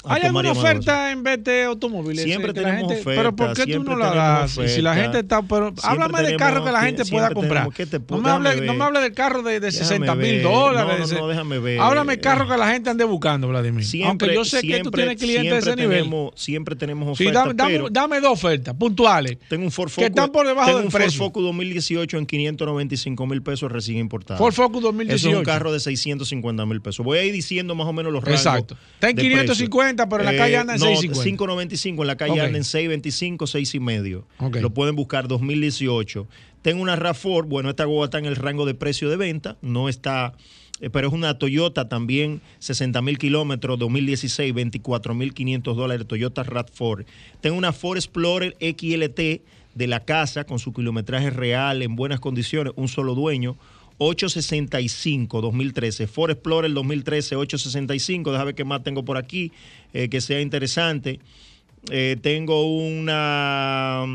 [0.07, 2.23] ¿Hay alguna oferta en vez de automóviles?
[2.23, 3.03] Siempre tenemos oferta.
[3.05, 4.51] Pero ¿por qué tú no la das?
[4.67, 5.41] Si la gente está...
[5.41, 7.67] Pero háblame del carro que la gente pueda comprar.
[8.09, 11.11] no, me hable, no me hable del carro de, de 60 mil dólares.
[11.11, 11.79] No, no, déjame ver.
[11.79, 13.85] Háblame del carro que la gente ande buscando, Vladimir.
[13.85, 16.09] Siempre, Aunque yo sé que tú tienes clientes de ese nivel.
[16.35, 17.43] Siempre tenemos ofertas.
[17.43, 19.37] Sí, dame, dame, dos ofertas puntuales.
[19.49, 20.03] Tengo un Ford Focus.
[20.03, 21.19] Que están por debajo tengo del un precio.
[21.19, 24.37] Ford Focus 2018 en 595 mil pesos recién importado.
[24.37, 25.29] Ford Focus 2018.
[25.29, 27.05] Es un carro de 650 mil pesos.
[27.05, 28.41] Voy a ir diciendo más o menos los rangos.
[28.41, 28.77] Exacto.
[28.95, 32.55] Está en 550, pero en la calle anda no, 5.95 en la calle okay.
[32.55, 34.27] en 6.25, 6 y medio.
[34.39, 36.27] Lo pueden buscar 2018.
[36.61, 39.87] Tengo una RAV4, bueno, esta guagua está en el rango de precio de venta, no
[39.87, 40.33] está,
[40.81, 46.43] eh, pero es una Toyota también, 60 mil kilómetros, 2016, 24 mil 500 dólares, Toyota
[46.43, 47.05] RAV4.
[47.39, 49.43] Tengo una Ford Explorer XLT
[49.75, 53.57] de la casa con su kilometraje real en buenas condiciones, un solo dueño,
[53.97, 56.07] 865 2013.
[56.07, 58.31] Ford Explorer 2013 865.
[58.31, 59.51] Déjame ver qué más tengo por aquí
[59.93, 61.19] eh, que sea interesante.
[61.91, 64.05] Eh, tengo una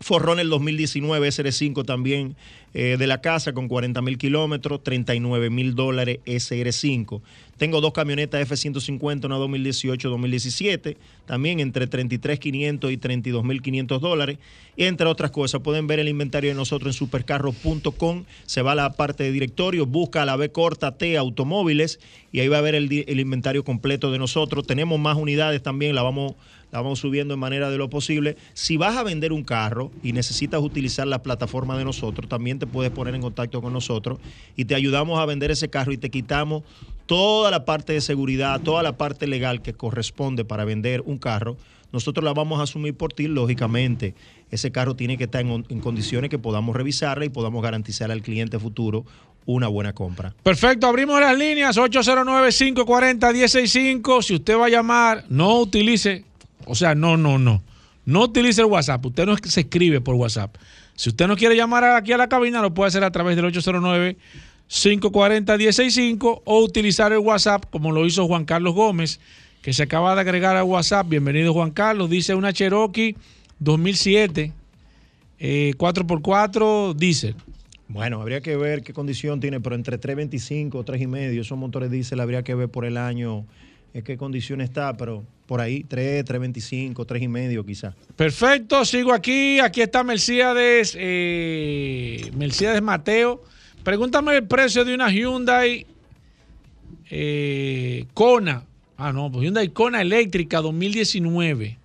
[0.00, 2.36] Forrón el 2019 SR5 también
[2.74, 7.20] eh, de la casa con 40 mil kilómetros, 39 mil dólares SR5.
[7.56, 10.96] Tengo dos camionetas F-150, una 2018-2017,
[11.26, 14.38] también entre 33.500 y 32.500 dólares.
[14.76, 18.24] Y entre otras cosas, pueden ver el inventario de nosotros en supercarro.com.
[18.46, 21.98] Se va a la parte de directorio, busca la B corta T Automóviles
[22.30, 24.64] y ahí va a ver el, el inventario completo de nosotros.
[24.64, 26.34] Tenemos más unidades también, la vamos
[26.70, 28.36] la vamos subiendo en manera de lo posible.
[28.54, 32.66] Si vas a vender un carro y necesitas utilizar la plataforma de nosotros, también te
[32.66, 34.18] puedes poner en contacto con nosotros
[34.56, 36.62] y te ayudamos a vender ese carro y te quitamos
[37.06, 41.56] toda la parte de seguridad, toda la parte legal que corresponde para vender un carro.
[41.90, 44.14] nosotros la vamos a asumir por ti, lógicamente.
[44.50, 48.20] Ese carro tiene que estar en, en condiciones que podamos revisarla y podamos garantizar al
[48.20, 49.06] cliente futuro
[49.48, 50.34] una buena compra.
[50.42, 54.22] Perfecto, abrimos las líneas 809-540-165.
[54.22, 56.26] Si usted va a llamar, no utilice,
[56.66, 57.62] o sea, no, no, no.
[58.04, 59.04] No utilice el WhatsApp.
[59.04, 60.56] Usted no se escribe por WhatsApp.
[60.94, 63.44] Si usted no quiere llamar aquí a la cabina, lo puede hacer a través del
[63.44, 64.16] 809
[64.68, 69.18] 540-165 o utilizar el WhatsApp como lo hizo Juan Carlos Gómez,
[69.62, 71.08] que se acaba de agregar a WhatsApp.
[71.08, 73.16] Bienvenido Juan Carlos, dice una Cherokee
[73.60, 74.52] 2007,
[75.40, 77.34] 4x4 diésel.
[77.88, 82.42] Bueno, habría que ver qué condición tiene, pero entre 325, 3,5, esos motores diésel habría
[82.42, 83.46] que ver por el año
[83.94, 87.94] en qué condición está, pero por ahí 3, 325, 3,5 quizás.
[88.16, 89.60] Perfecto, sigo aquí.
[89.60, 93.42] Aquí está Mercedes, eh, Mercedes Mateo.
[93.82, 95.86] Pregúntame el precio de una Hyundai
[97.10, 98.64] eh, Kona.
[98.96, 101.78] Ah, no, pues Hyundai Kona eléctrica 2019.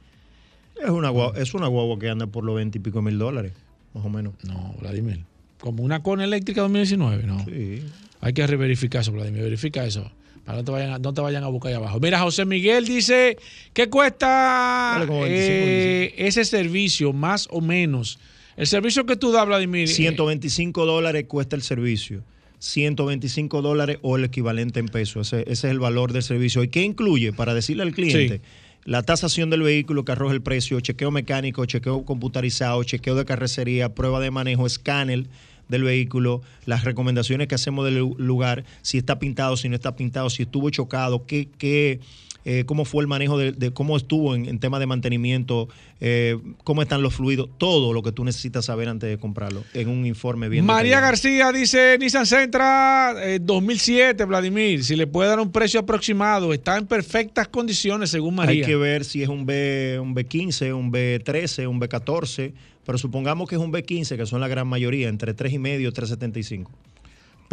[0.84, 3.54] Es una, guagua, es una guagua que anda por los 20 y pico mil dólares,
[3.94, 4.34] más o menos.
[4.44, 5.22] No, Vladimir.
[5.60, 7.46] Como una Kona eléctrica 2019, no.
[7.46, 7.84] Sí.
[8.20, 9.44] Hay que verificar eso, Vladimir.
[9.44, 10.12] Verifica eso.
[10.46, 12.00] Para no te vayan, no te vayan a buscar ahí abajo.
[12.00, 13.38] Mira, José Miguel dice,
[13.74, 18.20] ¿qué cuesta eh, ese servicio, más o menos?
[18.58, 19.88] El servicio que tú das, Vladimir.
[19.88, 22.24] 125 eh, dólares cuesta el servicio.
[22.60, 25.34] 125 dólares o el equivalente en pesos.
[25.34, 26.64] Ese, es el valor del servicio.
[26.64, 27.34] ¿Y qué incluye?
[27.34, 28.42] Para decirle al cliente.
[28.86, 33.96] La tasación del vehículo que arroja el precio, chequeo mecánico, chequeo computarizado, chequeo de carrocería,
[33.96, 35.26] prueba de manejo, escáner
[35.70, 40.30] del vehículo, las recomendaciones que hacemos del lugar, si está pintado, si no está pintado,
[40.30, 42.00] si estuvo chocado, qué, qué
[42.46, 47.02] eh, cómo fue el manejo de, cómo estuvo en, tema de mantenimiento, eh, cómo están
[47.02, 50.66] los fluidos, todo lo que tú necesitas saber antes de comprarlo en un informe bien.
[50.66, 56.54] María García dice Nissan Sentra 2007, eh, Vladimir, si le puede dar un precio aproximado,
[56.54, 58.64] está en perfectas condiciones según María.
[58.64, 62.54] Hay que ver si es un B, un B15, un B13, un B14
[62.86, 66.68] pero supongamos que es un B15, que son la gran mayoría, entre 3,5 y 3,75.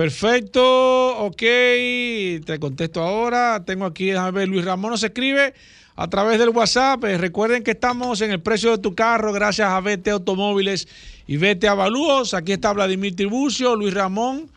[0.00, 3.62] Perfecto, ok, te contesto ahora.
[3.66, 5.52] Tengo aquí, déjame ver, Luis Ramón nos escribe
[5.94, 7.04] a través del WhatsApp.
[7.04, 10.88] Eh, recuerden que estamos en el precio de tu carro gracias a VT Automóviles
[11.26, 12.32] y VT Avalúos.
[12.32, 14.50] Aquí está Vladimir Tiburcio, Luis Ramón.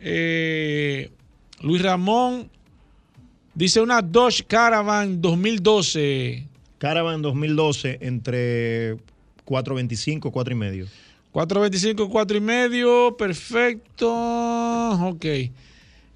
[0.00, 1.10] Eh,
[1.62, 2.50] Luis Ramón
[3.54, 6.46] dice una Dodge Caravan 2012.
[6.76, 8.96] Caravan 2012 entre
[9.46, 10.86] 4.25, 4 y medio.
[11.34, 14.08] 4.25, 4 y medio, perfecto.
[15.08, 15.24] Ok.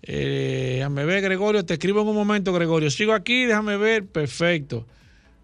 [0.01, 2.89] Eh, déjame ver, Gregorio, te escribo en un momento, Gregorio.
[2.89, 4.87] Sigo aquí, déjame ver, perfecto.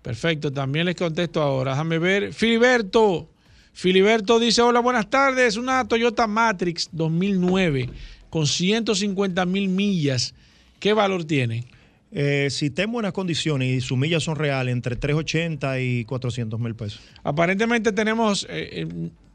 [0.00, 1.72] Perfecto, también les contesto ahora.
[1.72, 2.32] Déjame ver.
[2.32, 3.28] Filiberto.
[3.72, 5.56] Filiberto dice, hola, buenas tardes.
[5.56, 7.90] Una Toyota Matrix 2009
[8.30, 10.34] con 150 mil millas.
[10.78, 11.64] ¿Qué valor tiene?
[12.12, 16.60] Eh, si está en buenas condiciones y sus millas son reales, entre 380 y 400
[16.60, 17.00] mil pesos.
[17.24, 18.86] Aparentemente tenemos, eh,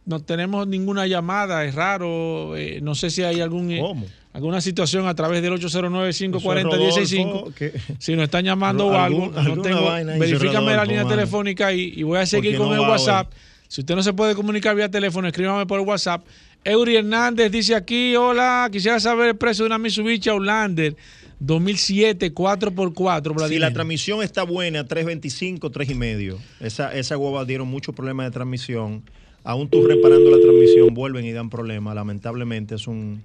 [0.10, 5.44] no tenemos ninguna llamada, es raro, no sé si hay algún, alguna situación a través
[5.44, 7.72] del 809-540-165.
[8.00, 12.26] Si nos están llamando o algo, no tengo, verifícame la línea telefónica y, voy a
[12.26, 13.32] seguir con el WhatsApp.
[13.68, 16.26] Si usted no se puede comunicar vía teléfono, escríbame por WhatsApp.
[16.64, 20.96] Eury Hernández dice aquí, hola, quisiera saber el precio de una Mitsubishi Outlander
[21.40, 23.48] 2007, 4x4.
[23.48, 26.36] Si la transmisión está buena, 325, 3,5.
[26.62, 29.04] Esa, esa hueva dieron muchos problemas de transmisión.
[29.44, 31.96] Aún tú reparando la transmisión, vuelven y dan problemas.
[31.96, 33.22] Lamentablemente es un,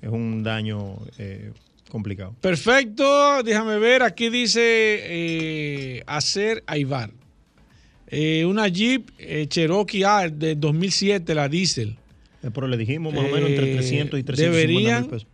[0.00, 1.52] es un daño eh,
[1.88, 2.34] complicado.
[2.40, 4.02] Perfecto, déjame ver.
[4.02, 7.10] Aquí dice eh, hacer Aivar.
[8.08, 9.10] Eh, una Jeep
[9.48, 11.96] Cherokee A de 2007, la diésel.
[12.52, 15.26] pero le dijimos más o menos entre 300 y 350 deberían, pesos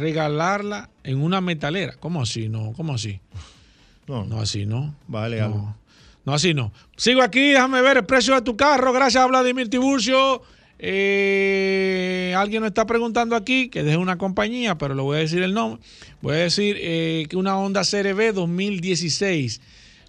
[0.00, 1.94] regalarla en una metalera.
[2.00, 2.48] ¿Cómo así?
[2.48, 3.20] No, ¿cómo así?
[4.06, 4.94] No, no así, ¿no?
[5.06, 5.76] Vale, no.
[6.30, 6.72] No, así no.
[6.96, 8.92] Sigo aquí, déjame ver el precio de tu carro.
[8.92, 10.42] Gracias a Vladimir Tiburcio.
[10.78, 15.42] Eh, alguien nos está preguntando aquí que deje una compañía, pero le voy a decir
[15.42, 15.82] el nombre.
[16.22, 19.60] Voy a decir eh, que una Honda CRB 2016,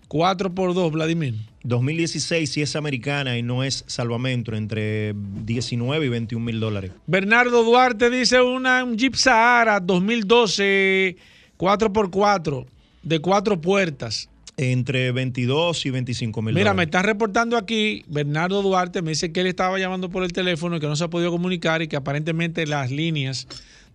[0.08, 1.34] 4x2, Vladimir.
[1.64, 6.92] 2016 si es americana y no es salvamento, entre 19 y 21 mil dólares.
[7.08, 11.18] Bernardo Duarte dice una, un Jeep Sahara 2012
[11.58, 12.68] 4x4
[13.02, 14.30] de cuatro puertas.
[14.58, 19.42] Entre 22 y 25 mil Mira, me está reportando aquí Bernardo Duarte, me dice que
[19.42, 21.96] él estaba llamando por el teléfono y que no se ha podido comunicar y que
[21.96, 23.48] aparentemente las líneas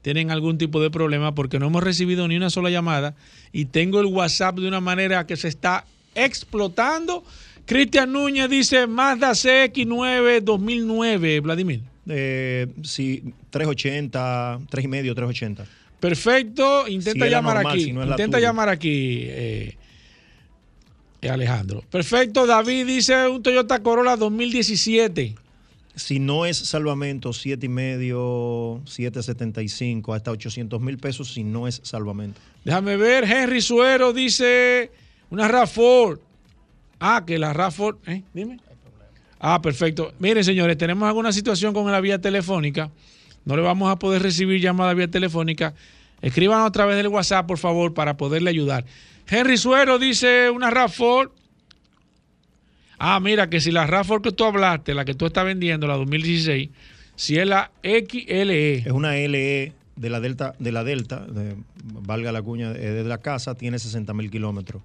[0.03, 3.15] tienen algún tipo de problema porque no hemos recibido ni una sola llamada
[3.53, 5.85] y tengo el WhatsApp de una manera que se está
[6.15, 7.23] explotando
[7.67, 11.81] Cristian Núñez dice Mazda CX9 2009, Vladimir.
[12.09, 15.67] Eh, sí, 380, 3,5, 380.
[15.99, 17.91] Perfecto, intenta llamar aquí.
[17.91, 19.29] intenta llamar aquí.
[21.23, 21.83] Alejandro.
[21.91, 25.35] Perfecto, David dice un Toyota Corolla 2017.
[25.95, 31.81] Si no es salvamento, siete y medio, 775, hasta 800 mil pesos si no es
[31.85, 32.39] salvamento.
[32.65, 34.91] Déjame ver, Henry Suero dice
[35.31, 36.21] una RAFOR.
[37.01, 38.23] Ah, que la RAFOR, ¿eh?
[38.35, 38.61] Dime.
[39.39, 40.13] Ah, perfecto.
[40.19, 42.91] Miren, señores, tenemos alguna situación con la vía telefónica.
[43.45, 45.75] No le vamos a poder recibir llamada vía telefónica.
[46.23, 48.85] Escríbanos a través del WhatsApp, por favor, para poderle ayudar.
[49.29, 51.33] Henry Suero dice una RAFOR.
[52.99, 55.97] Ah, mira, que si la RAFOR que tú hablaste, la que tú estás vendiendo, la
[55.97, 56.71] 2016,
[57.15, 58.75] si es la XLE.
[58.79, 61.27] Es una LE de la Delta, de la Delta,
[61.83, 64.83] valga la cuña, de la casa, tiene 60 mil kilómetros.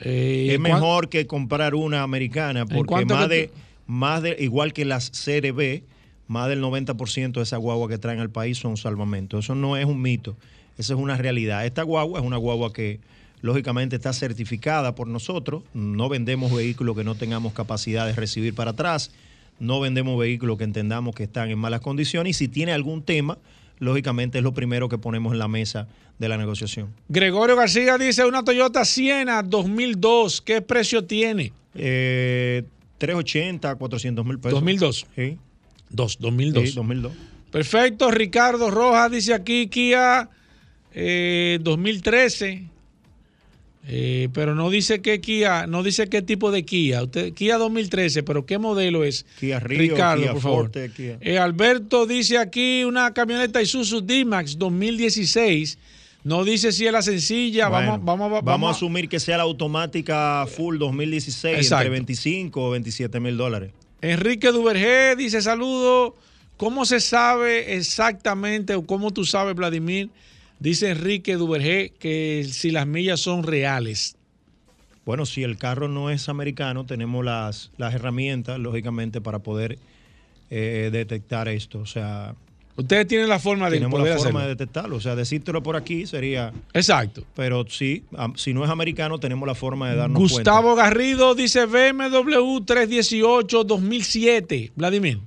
[0.00, 3.50] Eh, es mejor que comprar una americana porque más de,
[3.86, 5.82] más de, igual que las CRB,
[6.28, 9.38] más del 90% de esa guagua que traen al país son salvamento.
[9.38, 10.36] Eso no es un mito,
[10.78, 11.66] eso es una realidad.
[11.66, 13.00] Esta guagua es una guagua que
[13.42, 15.62] lógicamente está certificada por nosotros.
[15.74, 19.10] No vendemos vehículos que no tengamos capacidad de recibir para atrás.
[19.58, 22.30] No vendemos vehículos que entendamos que están en malas condiciones.
[22.30, 23.38] Y si tiene algún tema,
[23.78, 25.88] lógicamente es lo primero que ponemos en la mesa
[26.18, 26.88] de la negociación.
[27.08, 30.40] Gregorio García dice una Toyota Siena 2002.
[30.40, 31.52] ¿Qué precio tiene?
[31.74, 32.62] Eh,
[32.98, 34.52] 380, 400 mil pesos.
[34.52, 35.06] 2002.
[35.16, 35.38] Sí.
[35.92, 36.68] 2, 2002.
[36.68, 37.12] Sí, 2002.
[37.50, 38.10] Perfecto.
[38.10, 40.28] Ricardo Rojas dice aquí Kia
[40.94, 42.48] 2013.
[42.48, 42.66] Eh,
[43.84, 47.02] eh, pero no dice qué Kia, no dice qué tipo de Kia.
[47.02, 49.26] Usted, Kia 2013, pero ¿qué modelo es?
[49.40, 50.70] Kia Rio, Ricardo, por favor.
[50.74, 55.78] Eh, Alberto dice aquí una camioneta Isuzu D-Max 2016.
[56.24, 57.68] No dice si es la sencilla.
[57.68, 63.18] vamos, vamos, vamos, a asumir que sea la automática full 2016 entre 25 o 27
[63.18, 63.72] mil dólares.
[64.02, 66.16] Enrique Duvergé dice saludo.
[66.56, 70.10] ¿Cómo se sabe exactamente o cómo tú sabes, Vladimir?
[70.58, 74.16] Dice Enrique Duvergé que si las millas son reales.
[75.04, 79.78] Bueno, si el carro no es americano, tenemos las, las herramientas, lógicamente, para poder
[80.50, 81.80] eh, detectar esto.
[81.80, 82.34] O sea.
[82.76, 84.96] Ustedes tienen la forma de Tenemos la forma de detectarlo.
[84.96, 86.52] O sea, decírtelo por aquí sería.
[86.72, 87.24] Exacto.
[87.34, 88.04] Pero sí,
[88.36, 90.34] si no es americano, tenemos la forma de darnos cuenta.
[90.34, 94.72] Gustavo Garrido dice BMW 318 2007.
[94.74, 95.20] Vladimir.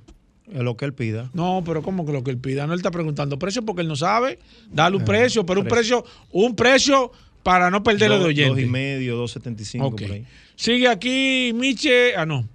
[0.52, 1.30] Es lo que él pida.
[1.34, 2.66] No, pero ¿cómo que lo que él pida?
[2.66, 4.38] No, él está preguntando precio porque él no sabe.
[4.70, 7.10] Dale un eh, precio, pero un precio, un precio
[7.42, 8.60] para no perderlo de oyente.
[8.60, 10.24] Dos y medio, dos setenta y cinco por ahí.
[10.56, 12.16] Sigue aquí Miche.
[12.16, 12.48] Ah, no.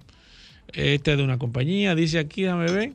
[0.72, 1.94] Este es de una compañía.
[1.94, 2.92] Dice aquí, dame ver.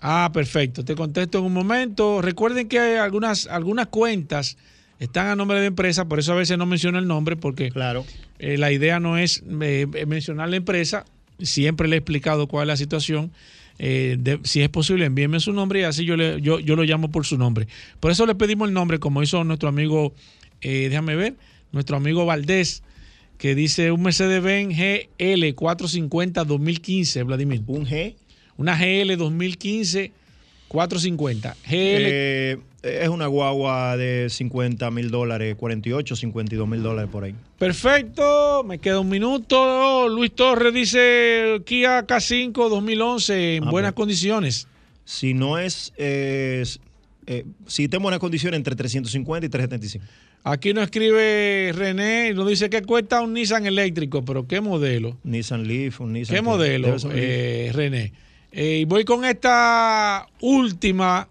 [0.00, 0.84] Ah, perfecto.
[0.84, 2.22] Te contesto en un momento.
[2.22, 4.56] Recuerden que hay algunas, algunas cuentas
[4.98, 8.04] están a nombre de empresa, por eso a veces no menciono el nombre, porque claro.
[8.38, 11.04] Eh, la idea no es eh, mencionar la empresa.
[11.38, 13.32] Siempre le he explicado cuál es la situación
[13.82, 17.10] eh, si es posible, envíeme su nombre y así yo, le, yo, yo lo llamo
[17.10, 17.66] por su nombre.
[17.98, 20.12] Por eso le pedimos el nombre, como hizo nuestro amigo,
[20.60, 21.36] eh, déjame ver,
[21.72, 22.82] nuestro amigo Valdés,
[23.38, 27.62] que dice un Mercedes-Benz GL 450 2015, Vladimir.
[27.66, 28.16] ¿Un G?
[28.60, 30.12] Una GL 2015
[30.68, 31.56] 450.
[31.64, 31.72] GL.
[31.72, 37.34] Eh, es una guagua de 50 mil dólares, 48, 52 mil dólares por ahí.
[37.58, 40.10] Perfecto, me queda un minuto.
[40.10, 44.68] Luis Torres dice Kia K5 2011 en ah, buenas condiciones.
[45.06, 46.62] Si no es, eh,
[47.66, 50.04] si tengo buenas condiciones entre 350 y 375.
[50.44, 55.16] Aquí nos escribe René, nos dice que cuesta un Nissan eléctrico, pero ¿qué modelo?
[55.24, 56.36] Nissan Leaf, un Nissan.
[56.36, 58.12] ¿Qué modelo, eh, René?
[58.52, 61.28] Eh, y voy con esta última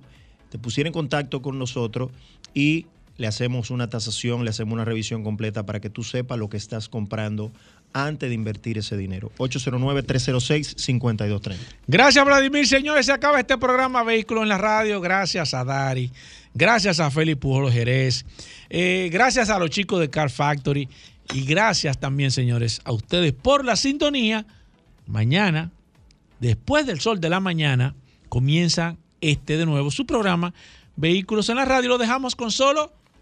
[0.50, 2.10] te pusiera en contacto con nosotros
[2.54, 2.86] y
[3.18, 6.58] le hacemos una tasación, le hacemos una revisión completa para que tú sepas lo que
[6.58, 7.52] estás comprando
[7.94, 9.32] antes de invertir ese dinero.
[9.38, 11.56] 809-306-5230.
[11.88, 12.68] Gracias, Vladimir.
[12.68, 15.02] Señores, se acaba este programa Vehículos en la Radio.
[15.02, 16.12] Gracias a Dari.
[16.54, 18.26] Gracias a Félix Pujolo Jerez.
[18.70, 20.88] Eh, gracias a los chicos de Car Factory.
[21.34, 24.46] Y gracias también, señores, a ustedes por la sintonía.
[25.08, 25.72] Mañana,
[26.40, 27.96] después del sol de la mañana,
[28.30, 30.54] comienza este de nuevo su programa
[30.96, 31.90] Vehículos en la Radio.
[31.90, 32.94] Lo dejamos con solo